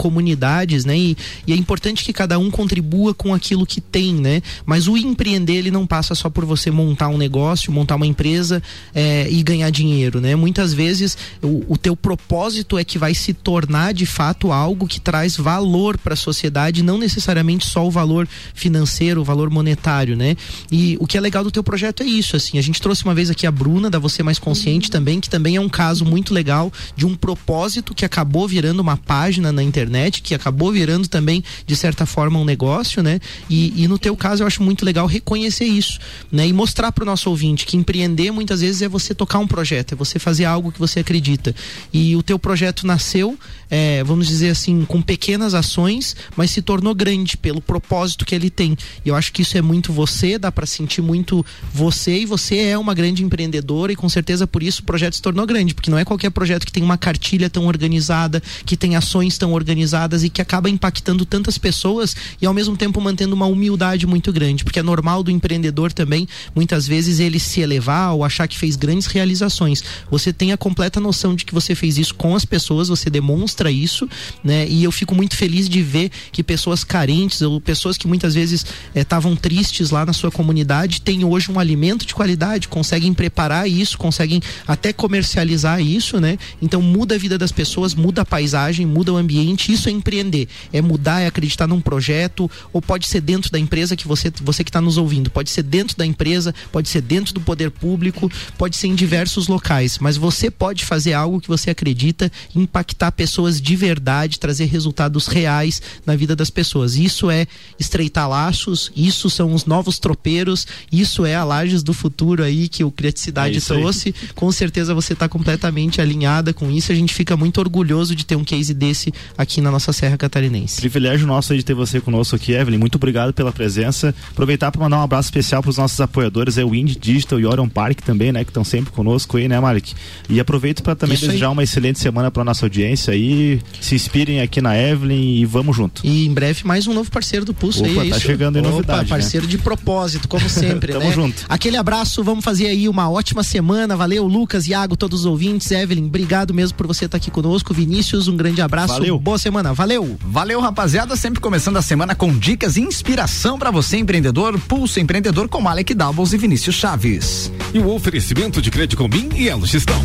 comunidades, 0.66 0.85
né? 0.85 0.98
E, 0.98 1.16
e 1.46 1.52
é 1.52 1.57
importante 1.57 2.05
que 2.05 2.12
cada 2.12 2.38
um 2.38 2.50
contribua 2.50 3.14
com 3.14 3.33
aquilo 3.33 3.64
que 3.64 3.81
tem 3.81 4.14
né? 4.14 4.42
Mas 4.64 4.88
o 4.88 4.96
empreender 4.96 5.55
ele 5.55 5.70
não 5.70 5.87
passa 5.87 6.14
só 6.14 6.29
por 6.29 6.44
você 6.44 6.70
montar 6.70 7.09
um 7.09 7.16
negócio, 7.16 7.72
montar 7.72 7.96
uma 7.96 8.07
empresa 8.07 8.62
é, 8.94 9.29
e 9.31 9.42
ganhar 9.42 9.70
dinheiro, 9.70 10.20
né? 10.20 10.35
Muitas 10.35 10.74
vezes 10.74 11.16
o, 11.42 11.64
o 11.68 11.79
teu 11.79 11.96
propósito 11.96 12.79
é 12.79 12.85
que 12.85 12.98
vai 12.98 13.14
se 13.14 13.33
tornar 13.33 13.94
de 13.94 14.07
fato 14.07 14.52
algo 14.52 14.87
que 14.87 15.00
traz 15.00 15.37
valor 15.37 15.98
para 15.98 16.14
a 16.14 16.16
sociedade, 16.16 16.83
não 16.83 16.98
necessariamente 16.98 17.66
só 17.66 17.87
o 17.87 17.90
valor 17.90 18.29
financeiro, 18.55 19.20
o 19.20 19.24
valor 19.24 19.50
monetário, 19.50 20.16
né? 20.16 20.37
E 20.70 20.96
o 21.00 21.07
que 21.07 21.16
é 21.16 21.20
legal 21.20 21.44
do 21.44 21.50
teu 21.50 21.62
projeto 21.62 22.02
é 22.02 22.07
isso, 22.07 22.37
assim. 22.37 22.59
A 22.59 22.62
gente 22.62 22.81
trouxe 22.81 23.05
uma 23.05 23.14
vez 23.14 23.31
aqui 23.31 23.46
a 23.46 23.50
Bruna 23.50 23.90
da 23.90 23.98
Você 23.98 24.22
Mais 24.22 24.38
Consciente 24.38 24.90
também, 24.90 25.20
que 25.20 25.31
também 25.31 25.57
é 25.57 25.61
um 25.61 25.68
caso 25.68 26.05
muito 26.05 26.33
legal 26.33 26.72
de 26.96 27.07
um 27.07 27.14
propósito 27.14 27.94
que 27.94 28.05
acabou 28.05 28.48
virando 28.48 28.81
uma 28.81 28.96
página 28.96 29.52
na 29.52 29.62
internet, 29.62 30.22
que 30.22 30.35
acabou 30.35 30.56
virando 30.73 31.09
também 31.09 31.42
de 31.66 31.77
certa 31.77 32.07
forma 32.07 32.38
um 32.38 32.45
negócio, 32.45 33.03
né? 33.03 33.21
E, 33.49 33.83
e 33.83 33.88
no 33.88 33.99
teu 33.99 34.16
caso 34.16 34.42
eu 34.42 34.47
acho 34.47 34.62
muito 34.62 34.85
legal 34.85 35.07
reconhecer 35.07 35.64
isso, 35.64 35.99
né? 36.31 36.47
E 36.47 36.53
mostrar 36.53 36.92
para 36.92 37.03
o 37.03 37.07
nosso 37.07 37.31
ouvinte 37.31 37.66
que 37.66 37.77
empreender 37.77 38.31
muitas 38.31 38.61
vezes 38.61 38.83
é 38.83 38.88
você 38.88 39.14
tocar 39.14 39.38
um 39.38 39.47
projeto, 39.47 39.92
é 39.92 39.97
você 39.97 40.19
fazer 40.19 40.45
algo 40.45 40.73
que 40.73 40.79
você 40.79 41.01
acredita. 41.01 41.55
E 41.92 42.16
o 42.16 42.23
teu 42.23 42.38
projeto 42.38 42.87
nasceu, 42.87 43.38
é, 43.71 44.03
vamos 44.05 44.27
dizer 44.27 44.51
assim, 44.51 44.85
com 44.85 45.01
pequenas 45.03 45.55
ações, 45.55 46.16
mas 46.37 46.51
se 46.51 46.62
tornou 46.62 46.95
grande 46.95 47.37
pelo 47.37 47.61
propósito 47.61 48.25
que 48.25 48.35
ele 48.35 48.51
tem. 48.51 48.77
E 49.05 49.09
eu 49.09 49.14
acho 49.14 49.33
que 49.33 49.42
isso 49.42 49.57
é 49.57 49.62
muito 49.62 49.92
você, 49.92 50.38
dá 50.38 50.51
para 50.51 50.66
sentir 50.66 51.03
muito 51.03 51.45
você 51.73 52.21
e 52.21 52.27
você 52.27 52.59
é 52.59 52.79
uma 52.79 52.95
grande 52.95 53.23
empreendedora 53.23 53.92
e 53.92 53.97
com 53.97 54.09
certeza 54.09 54.47
por 54.47 54.62
isso 54.62 54.83
o 54.83 54.85
projeto 54.85 55.14
se 55.14 55.23
tornou 55.23 55.47
grande, 55.47 55.75
porque 55.75 55.90
não 55.90 55.99
é 55.99 56.05
qualquer 56.05 56.31
projeto 56.31 56.64
que 56.64 56.73
tem 56.73 56.83
uma 56.83 56.99
cartilha 56.99 57.51
tão 57.51 57.66
organizada, 57.66 58.42
que 58.64 58.77
tem 58.77 58.97
ações 58.97 59.38
tão 59.38 59.53
organizadas 59.53 60.25
e 60.25 60.31
que 60.31 60.40
acaba 60.46 60.70
impactando 60.70 61.26
tantas 61.26 61.59
pessoas 61.59 62.14
e 62.40 62.46
ao 62.46 62.54
mesmo 62.54 62.76
tempo 62.76 63.00
mantendo 63.00 63.35
uma 63.35 63.46
humildade 63.46 64.06
muito 64.06 64.32
grande, 64.32 64.62
porque 64.62 64.78
é 64.78 64.82
normal 64.82 65.24
do 65.24 65.30
empreendedor 65.30 65.92
também, 65.92 66.28
muitas 66.54 66.87
vezes, 66.87 67.18
ele 67.18 67.40
se 67.40 67.61
elevar 67.61 68.14
ou 68.14 68.24
achar 68.24 68.46
que 68.46 68.56
fez 68.56 68.76
grandes 68.76 69.06
realizações. 69.06 69.82
Você 70.09 70.32
tem 70.32 70.52
a 70.52 70.56
completa 70.56 71.00
noção 71.00 71.35
de 71.35 71.44
que 71.44 71.52
você 71.52 71.74
fez 71.74 71.98
isso 71.98 72.14
com 72.14 72.37
as 72.37 72.44
pessoas, 72.44 72.88
você 72.88 73.11
demonstra 73.11 73.70
isso, 73.70 74.09
né? 74.42 74.68
E 74.68 74.85
eu 74.85 74.92
fico 74.92 75.14
muito 75.14 75.37
feliz 75.37 75.68
de 75.68 75.82
ver 75.82 76.11
que 76.30 76.44
pessoas 76.44 76.85
carentes 76.85 77.42
ou 77.42 77.61
pessoas 77.61 77.98
que 77.98 78.06
muitas 78.06 78.35
vezes 78.35 78.64
estavam 78.94 79.32
eh, 79.32 79.37
tristes 79.37 79.90
lá 79.90 80.06
na 80.06 80.12
sua 80.12 80.30
comunidade 80.30 81.00
têm 81.00 81.24
hoje 81.24 81.50
um 81.50 81.59
alimento 81.59 82.06
de 82.06 82.14
qualidade, 82.14 82.68
conseguem 82.68 83.12
preparar 83.12 83.68
isso, 83.68 83.98
conseguem 83.98 84.40
até 84.66 84.92
comercializar 84.92 85.80
isso, 85.80 86.20
né? 86.20 86.38
Então 86.62 86.80
muda 86.80 87.16
a 87.16 87.18
vida 87.18 87.37
das 87.37 87.50
pessoas, 87.50 87.94
muda 87.94 88.22
a 88.22 88.24
paisagem, 88.24 88.87
muda 88.87 89.12
o 89.12 89.16
ambiente, 89.16 89.72
isso 89.72 89.88
é 89.88 89.92
empreender 89.92 90.36
empreender, 90.37 90.49
é 90.72 90.83
mudar, 90.83 91.20
é 91.20 91.27
acreditar 91.27 91.66
num 91.66 91.81
projeto, 91.81 92.51
ou 92.72 92.83
pode 92.83 93.07
ser 93.07 93.20
dentro 93.20 93.51
da 93.51 93.59
empresa 93.59 93.96
que 93.96 94.07
você, 94.07 94.33
você 94.42 94.62
que 94.62 94.70
está 94.70 94.81
nos 94.81 94.99
ouvindo, 94.99 95.31
pode 95.31 95.51
ser 95.51 95.62
dentro 95.62 95.96
da 95.96 96.05
empresa, 96.05 96.55
pode 96.70 96.88
ser 96.88 97.01
dentro 97.01 97.33
do 97.33 97.40
poder 97.40 97.70
público, 97.70 98.31
pode 98.59 98.77
ser 98.77 98.88
em 98.88 98.94
diversos 98.94 99.49
locais, 99.49 99.99
mas 99.99 100.16
você 100.16 100.51
pode 100.51 100.85
fazer 100.85 101.14
algo 101.14 101.40
que 101.40 101.49
você 101.49 101.70
acredita, 101.70 102.31
impactar 102.55 103.12
pessoas 103.12 103.61
de 103.61 103.77
verdade, 103.77 104.38
trazer 104.38 104.66
resultados 104.66 105.27
reais 105.27 105.81
na 106.05 106.14
vida 106.16 106.37
das 106.37 106.51
pessoas. 106.51 106.96
Isso 106.96 107.31
é 107.31 107.46
estreitar 107.79 108.29
laços, 108.29 108.90
isso 108.94 109.31
são 109.31 109.55
os 109.55 109.64
novos 109.64 109.99
tropeiros, 109.99 110.66
isso 110.90 111.25
é 111.25 111.35
a 111.35 111.44
Lages 111.44 111.83
do 111.83 111.94
futuro 111.94 112.42
aí 112.42 112.68
que 112.68 112.85
o 112.85 112.90
Criaticidade 112.90 113.55
É 113.55 113.59
isso 113.59 113.72
aí. 113.72 113.81
trouxe. 113.81 114.14
Com 114.35 114.51
certeza 114.51 114.94
você 114.94 115.12
está 115.12 115.29
completamente 115.29 116.01
alinhada 116.01 116.53
com 116.53 116.70
isso. 116.70 116.90
A 116.92 116.94
gente 116.94 117.14
fica 117.14 117.37
muito 117.37 117.59
orgulhoso 117.59 118.14
de 118.14 118.25
ter 118.25 118.37
um 118.37 118.44
case 118.44 118.75
desse 118.75 119.12
aqui 119.37 119.61
na 119.61 119.70
nossa 119.70 119.92
Serra 119.92 120.15
Catarinense. 120.18 120.81
Privilégio 120.81 121.26
nosso 121.26 121.52
aí 121.52 121.59
de 121.59 121.64
ter 121.64 121.74
você 121.74 122.00
conosco 122.00 122.37
aqui, 122.37 122.52
Evelyn. 122.52 122.79
Muito 122.79 122.96
obrigado 122.96 123.33
pela 123.33 123.52
presença. 123.52 124.14
Aproveitar 124.31 124.70
para 124.70 124.81
mandar 124.81 124.98
um 124.98 125.02
abraço 125.02 125.26
especial 125.26 125.62
para 125.62 125.70
os 125.70 125.76
nossos 125.79 126.00
apoiadores, 126.00 126.59
é 126.59 126.64
o 126.64 126.70
Wind 126.70 126.96
Digital 127.00 127.40
e 127.40 127.46
Orion 127.46 127.68
Park 127.68 128.00
também, 128.00 128.33
né? 128.33 128.44
Que 128.44 128.50
estão 128.50 128.64
sempre 128.64 128.92
conosco 128.92 129.37
aí, 129.37 129.48
né, 129.48 129.59
Malik? 129.61 129.94
E 130.29 130.38
aproveito 130.40 130.83
para 130.83 130.94
também 130.94 131.14
Isso 131.14 131.24
aí. 131.24 131.29
desejar 131.31 131.50
uma 131.50 131.62
excelente 131.62 131.98
semana 131.98 132.31
para 132.31 132.44
nossa 132.44 132.64
audiência 132.66 133.12
aí. 133.12 133.61
Se 133.81 133.94
inspirem 133.94 134.40
aqui 134.40 134.61
na 134.61 134.76
Evelyn 134.79 135.37
e 135.40 135.44
vamos 135.44 135.76
junto. 135.76 136.00
E 136.05 136.26
em 136.26 136.33
breve 136.33 136.66
mais 136.66 136.87
um 136.87 136.94
novo 136.94 137.11
parceiro 137.11 137.44
do 137.44 137.55
Pulso 137.55 137.81
Opa, 137.81 137.88
aí, 137.88 137.96
é 138.09 138.11
tá 138.11 138.16
isso? 138.16 138.26
chegando 138.26 138.57
em 138.57 138.61
Opa, 138.61 138.70
novidade, 138.70 139.02
né? 139.02 139.09
parceiro 139.09 139.46
de 139.46 139.59
propósito, 139.59 140.29
como 140.29 140.48
sempre, 140.48 140.92
Tamo 140.94 141.07
né? 141.07 141.12
junto. 141.12 141.44
Aquele 141.48 141.76
abraço, 141.76 142.22
vamos 142.22 142.44
fazer 142.44 142.66
aí 142.66 142.88
uma 142.88 143.11
ótima 143.11 143.42
semana. 143.42 143.96
Valeu, 143.96 144.26
Lucas, 144.26 144.66
Iago, 144.66 144.96
todos 144.96 145.20
os 145.20 145.26
ouvintes. 145.26 145.70
Evelyn, 145.70 146.07
obrigado 146.07 146.52
mesmo 146.52 146.76
por 146.76 146.87
você 146.87 147.07
estar 147.07 147.16
aqui 147.16 147.31
conosco. 147.31 147.72
Vinícius, 147.72 148.29
um 148.29 148.37
grande 148.37 148.61
abraço. 148.61 148.94
Valeu. 148.94 149.18
Boa 149.18 149.38
semana. 149.38 149.72
Valeu. 149.72 150.06
Valeu, 150.21 150.61
rapaziada. 150.61 151.16
Sempre 151.16 151.40
começando 151.40 151.77
a 151.77 151.83
semana 151.83 152.14
com 152.14 152.37
dicas 152.37 152.77
e 152.77 152.81
inspiração 152.81 153.59
para 153.59 153.71
você, 153.71 153.97
empreendedor. 153.97 154.59
Pulso 154.61 155.01
Empreendedor 155.01 155.49
com 155.49 155.69
Alec 155.69 155.92
Doubles 155.95 156.33
e 156.33 156.38
Vinícius 156.38 156.77
Chaves. 156.77 157.53
E 157.75 157.79
o 157.79 157.92
oferecimento 157.92 158.62
de 158.62 158.71
Crédito 158.71 158.97
Comim 158.97 159.29
e 159.35 159.49
Elo 159.49 159.66
Gestão. 159.66 160.03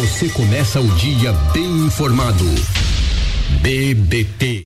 Você 0.00 0.28
começa 0.28 0.80
o 0.80 0.88
dia 0.96 1.32
bem 1.52 1.86
informado. 1.86 2.44
BBT 3.62 4.60